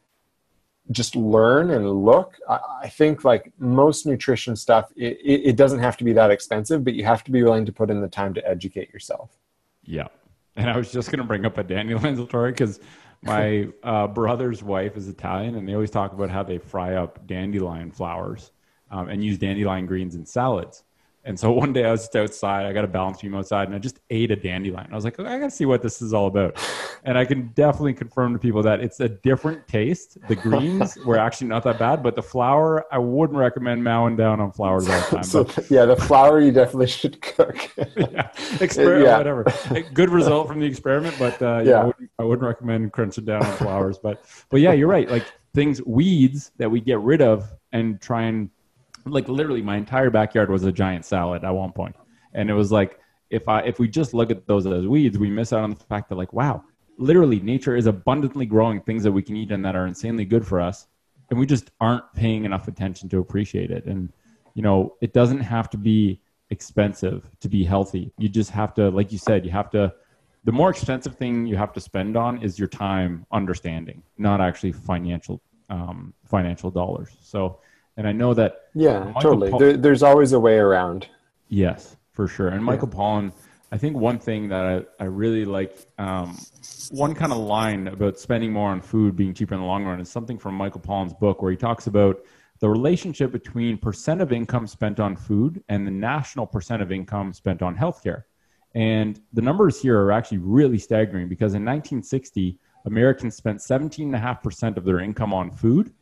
[0.91, 5.95] just learn and look i, I think like most nutrition stuff it, it, doesn't have
[5.98, 8.34] to be that expensive but you have to be willing to put in the time
[8.34, 9.38] to educate yourself.
[9.84, 10.07] Yeah.
[10.56, 12.81] And i was just going to bring up a dandelion story because
[13.23, 17.26] my uh, brother's wife is italian and they always talk about how they fry up
[17.26, 18.52] dandelion flowers
[18.91, 20.84] um, and use dandelion greens in salads.
[21.23, 23.76] And so one day I was just outside, I got a balance beam outside, and
[23.76, 24.88] I just ate a dandelion.
[24.91, 26.57] I was like, I gotta see what this is all about.
[27.03, 30.19] And I can definitely confirm to people that it's a different taste.
[30.27, 34.39] The greens were actually not that bad, but the flour, I wouldn't recommend mowing down
[34.39, 35.23] on flowers all the time.
[35.23, 37.72] so, yeah, the flour you definitely should cook.
[37.97, 39.18] yeah, experiment, yeah.
[39.18, 39.45] whatever.
[39.95, 43.43] Good result from the experiment, but uh, yeah, I wouldn't, I wouldn't recommend crunching down
[43.43, 43.97] on flowers.
[43.97, 45.09] But but yeah, you're right.
[45.09, 48.51] Like things, weeds that we get rid of and try and
[49.06, 51.95] like literally my entire backyard was a giant salad at one point
[52.34, 52.99] and it was like
[53.30, 55.76] if i if we just look at those as weeds we miss out on the
[55.76, 56.64] fact that like wow
[56.98, 60.45] literally nature is abundantly growing things that we can eat and that are insanely good
[60.45, 60.88] for us
[61.30, 64.11] and we just aren't paying enough attention to appreciate it and
[64.53, 66.22] you know it doesn't have to be
[66.52, 68.11] expensive to be healthy.
[68.18, 69.91] You just have to, like you said, you have to.
[70.44, 74.73] The more expensive thing you have to spend on is your time understanding, not actually
[74.73, 77.15] financial um, financial dollars.
[77.22, 77.60] So,
[78.02, 79.52] and I know that yeah, Michael totally.
[79.52, 81.07] Pollan, there, there's always a way around.
[81.49, 82.48] Yes, for sure.
[82.48, 82.98] And Michael yeah.
[82.98, 83.34] Pollan,
[83.72, 86.36] I think one thing that I, I really like, um,
[86.90, 89.99] one kind of line about spending more on food being cheaper in the long run
[89.99, 92.22] is something from Michael Pollan's book where he talks about
[92.60, 97.34] the relationship between percent of income spent on food and the national percent of income
[97.34, 98.23] spent on healthcare.
[98.73, 104.86] And the numbers here are actually really staggering because in 1960, Americans spent 17.5% of
[104.86, 105.94] their income on food,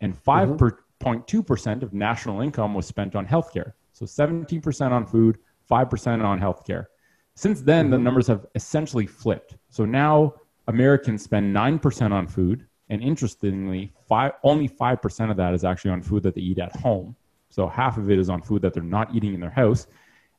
[0.00, 0.56] and 5 mm-hmm.
[1.04, 3.72] Of national income was spent on healthcare.
[3.92, 5.38] So 17% on food,
[5.70, 6.86] 5% on healthcare.
[7.34, 7.92] Since then, mm-hmm.
[7.92, 9.56] the numbers have essentially flipped.
[9.70, 10.34] So now
[10.68, 16.02] Americans spend 9% on food, and interestingly, five, only 5% of that is actually on
[16.02, 17.14] food that they eat at home.
[17.48, 19.86] So half of it is on food that they're not eating in their house.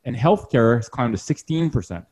[0.06, 2.06] And healthcare has climbed to 16%.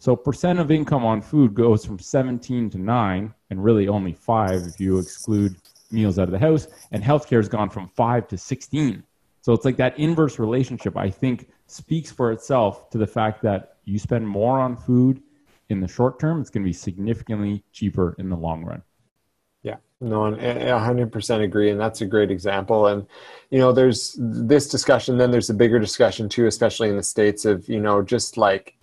[0.00, 4.62] So percent of income on food goes from 17 to 9, and really only 5
[4.62, 5.56] if you exclude
[5.90, 6.68] meals out of the house.
[6.92, 9.02] And healthcare has gone from 5 to 16.
[9.40, 13.76] So it's like that inverse relationship, I think, speaks for itself to the fact that
[13.84, 15.22] you spend more on food
[15.68, 18.82] in the short term, it's going to be significantly cheaper in the long run.
[19.62, 21.70] Yeah, no, I 100% agree.
[21.70, 22.86] And that's a great example.
[22.86, 23.06] And,
[23.50, 27.44] you know, there's this discussion, then there's a bigger discussion too, especially in the States
[27.44, 28.77] of, you know, just like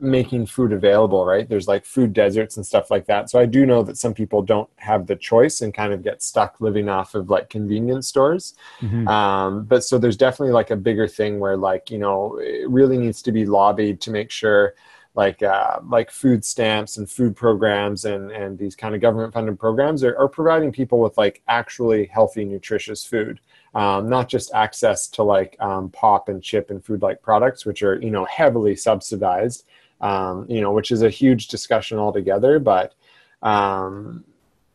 [0.00, 1.48] making food available, right?
[1.48, 3.30] There's like food deserts and stuff like that.
[3.30, 6.22] So I do know that some people don't have the choice and kind of get
[6.22, 8.54] stuck living off of like convenience stores.
[8.80, 9.08] Mm-hmm.
[9.08, 12.98] Um, but so there's definitely like a bigger thing where like, you know, it really
[12.98, 14.74] needs to be lobbied to make sure
[15.16, 19.58] like uh, like food stamps and food programs and and these kind of government funded
[19.58, 23.40] programs are, are providing people with like actually healthy nutritious food
[23.74, 27.82] um, not just access to like um, pop and chip and food like products which
[27.82, 29.64] are you know heavily subsidized
[30.00, 32.94] um, you know which is a huge discussion altogether but
[33.42, 34.24] um,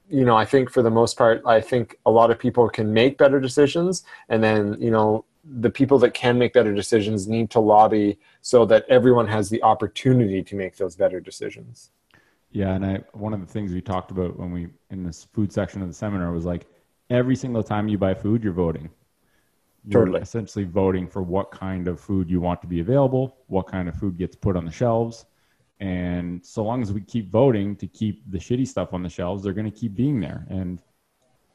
[0.10, 2.94] you know i think for the most part i think a lot of people can
[2.94, 7.50] make better decisions and then you know the people that can make better decisions need
[7.50, 11.92] to lobby so that everyone has the opportunity to make those better decisions.
[12.52, 15.52] Yeah, and I one of the things we talked about when we in this food
[15.52, 16.68] section of the seminar was like
[17.10, 18.90] every single time you buy food, you're voting.
[19.86, 20.22] You're totally.
[20.22, 23.96] essentially voting for what kind of food you want to be available, what kind of
[23.96, 25.26] food gets put on the shelves.
[25.80, 29.44] And so long as we keep voting to keep the shitty stuff on the shelves,
[29.44, 30.46] they're going to keep being there.
[30.50, 30.80] And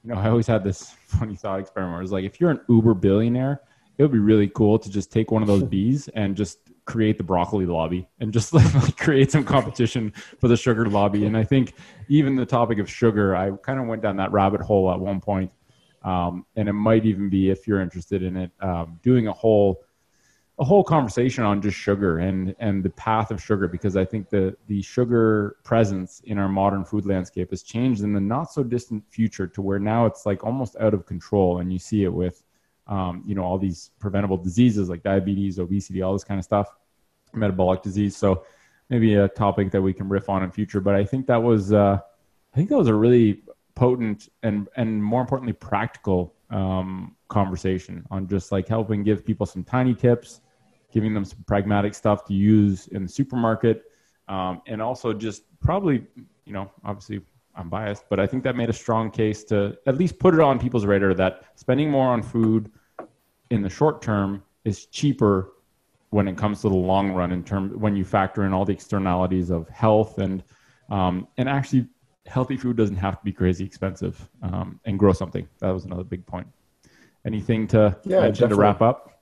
[0.03, 1.99] you know, I always had this funny thought experiment.
[1.99, 3.61] It was like if you're an Uber billionaire,
[3.99, 7.19] it would be really cool to just take one of those bees and just create
[7.19, 11.27] the broccoli lobby and just like create some competition for the sugar lobby.
[11.27, 11.75] And I think
[12.09, 15.21] even the topic of sugar, I kind of went down that rabbit hole at one
[15.21, 15.51] point.
[16.07, 19.83] Um, and it might even be, if you're interested in it, um, doing a whole
[20.59, 24.31] a whole conversation on just sugar and and the path of sugar because I think
[24.31, 28.63] the the sugar presence in our modern food landscape has changed in the not so
[28.63, 32.13] distant future to where now it's like almost out of control and you see it
[32.13, 32.43] with
[32.89, 36.69] um, you know, all these preventable diseases like diabetes, obesity, all this kind of stuff,
[37.35, 38.17] metabolic disease.
[38.17, 38.45] So
[38.89, 40.81] maybe a topic that we can riff on in future.
[40.81, 43.43] But I think that was, uh, I think that was a really
[43.77, 49.63] potent and and more importantly practical um, conversation on just like helping give people some
[49.63, 50.41] tiny tips,
[50.93, 53.85] giving them some pragmatic stuff to use in the supermarket,
[54.29, 56.05] um, and also just probably,
[56.45, 57.21] you know, obviously
[57.55, 60.41] I'm biased, but I think that made a strong case to at least put it
[60.41, 62.71] on people's radar that spending more on food
[63.51, 65.53] in the short term is cheaper
[66.11, 68.73] when it comes to the long run in terms when you factor in all the
[68.73, 70.43] externalities of health and
[70.89, 71.89] um, and actually
[72.27, 75.49] healthy food doesn't have to be crazy expensive um, and grow something.
[75.61, 76.47] That was another big point.
[77.25, 78.57] Anything to yeah, mention definitely.
[78.57, 79.17] to wrap up?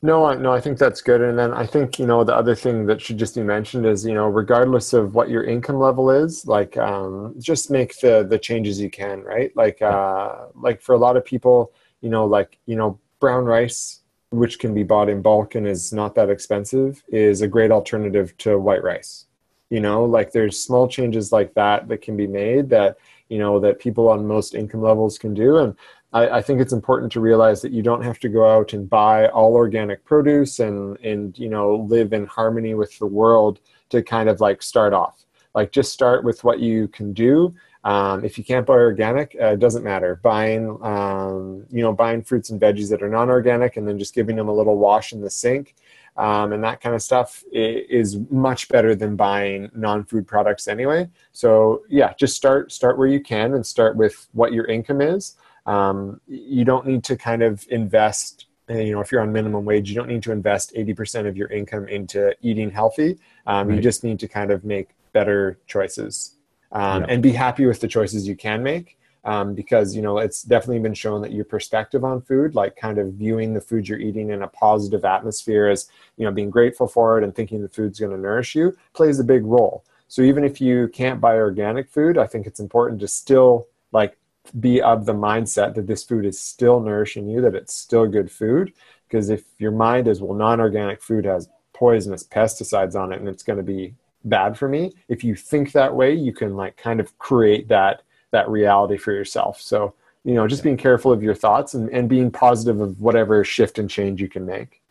[0.00, 1.20] No, I, no, I think that's good.
[1.20, 4.06] And then I think you know the other thing that should just be mentioned is
[4.06, 8.38] you know regardless of what your income level is, like um, just make the the
[8.38, 9.50] changes you can, right?
[9.56, 14.00] Like uh, like for a lot of people, you know, like you know brown rice,
[14.30, 18.36] which can be bought in bulk and is not that expensive, is a great alternative
[18.38, 19.26] to white rice.
[19.70, 22.96] You know, like there's small changes like that that can be made that
[23.28, 25.76] you know that people on most income levels can do and
[26.12, 28.88] I, I, think it's important to realize that you don't have to go out and
[28.88, 34.02] buy all organic produce and and you know live in harmony with the world to
[34.02, 35.24] kind of like start off.
[35.54, 37.54] Like just start with what you can do.
[37.84, 40.16] Um, if you can't buy organic, uh, it doesn't matter.
[40.22, 44.36] Buying um, you know buying fruits and veggies that are non-organic and then just giving
[44.36, 45.74] them a little wash in the sink.
[46.18, 51.08] Um, and that kind of stuff is much better than buying non-food products anyway.
[51.32, 55.36] So yeah, just start start where you can and start with what your income is
[55.68, 59.88] um, you don't need to kind of invest you know, if you're on minimum wage,
[59.88, 63.18] you don't need to invest 80% of your income into eating healthy.
[63.46, 63.76] Um, Right.
[63.76, 66.36] You just need to kind of make better choices
[66.72, 67.06] um, Yeah.
[67.08, 68.97] and be happy with the choices you can make.
[69.28, 72.96] Um, because you know it's definitely been shown that your perspective on food, like kind
[72.96, 76.88] of viewing the food you're eating in a positive atmosphere, as you know, being grateful
[76.88, 79.84] for it and thinking the food's going to nourish you, plays a big role.
[80.06, 84.16] So even if you can't buy organic food, I think it's important to still like
[84.58, 88.30] be of the mindset that this food is still nourishing you, that it's still good
[88.30, 88.72] food.
[89.06, 93.28] Because if your mind is, well, non organic food has poisonous pesticides on it and
[93.28, 93.94] it's going to be
[94.24, 98.00] bad for me, if you think that way, you can like kind of create that
[98.30, 99.60] that reality for yourself.
[99.60, 99.94] So,
[100.24, 103.78] you know, just being careful of your thoughts and, and being positive of whatever shift
[103.78, 104.82] and change you can make.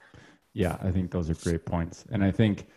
[0.54, 2.06] Yeah, I think those are great points.
[2.12, 2.68] And I think,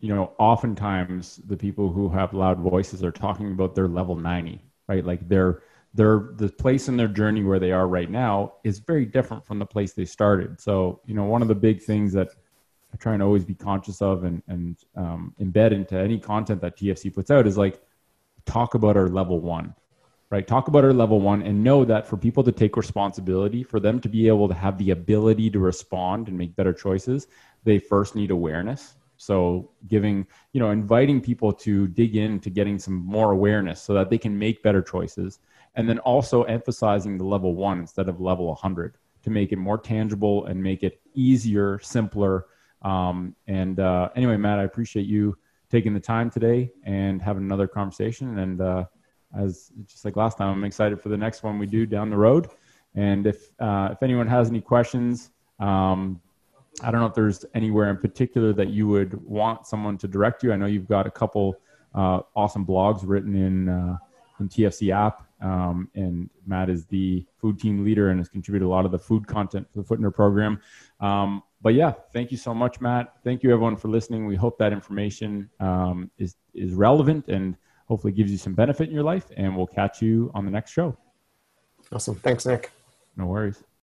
[0.00, 4.60] you know, oftentimes the people who have loud voices are talking about their level 90,
[4.88, 5.04] right?
[5.04, 5.62] Like their
[5.94, 9.58] their the place in their journey where they are right now is very different from
[9.58, 10.60] the place they started.
[10.60, 12.28] So, you know, one of the big things that
[12.92, 16.76] I try and always be conscious of and, and um, embed into any content that
[16.76, 17.80] TFC puts out is like
[18.46, 19.74] talk about our level one,
[20.32, 20.46] right?
[20.46, 24.00] Talk about our level one and know that for people to take responsibility, for them
[24.00, 27.26] to be able to have the ability to respond and make better choices,
[27.64, 28.94] they first need awareness.
[29.18, 34.08] So giving, you know, inviting people to dig into getting some more awareness so that
[34.08, 35.38] they can make better choices.
[35.74, 39.76] And then also emphasizing the level one instead of level 100 to make it more
[39.76, 42.46] tangible and make it easier, simpler.
[42.80, 45.36] Um, and uh, anyway, Matt, I appreciate you
[45.70, 48.38] taking the time today and having another conversation.
[48.38, 48.84] And uh,
[49.36, 52.16] as just like last time, I'm excited for the next one we do down the
[52.16, 52.48] road.
[52.94, 56.20] And if uh, if anyone has any questions, um,
[56.82, 60.42] I don't know if there's anywhere in particular that you would want someone to direct
[60.42, 60.52] you.
[60.52, 61.56] I know you've got a couple
[61.94, 63.96] uh, awesome blogs written in uh,
[64.40, 68.68] in TFC app, um, and Matt is the food team leader and has contributed a
[68.68, 70.60] lot of the food content for the Footner program.
[71.00, 73.14] Um, but yeah, thank you so much, Matt.
[73.22, 74.26] Thank you everyone for listening.
[74.26, 77.56] We hope that information um, is is relevant and
[77.92, 79.26] hopefully gives you some benefit in your life.
[79.36, 80.96] And we'll catch you on the next show.
[81.92, 82.14] Awesome.
[82.14, 82.72] Thanks, Nick.
[83.18, 83.62] No worries.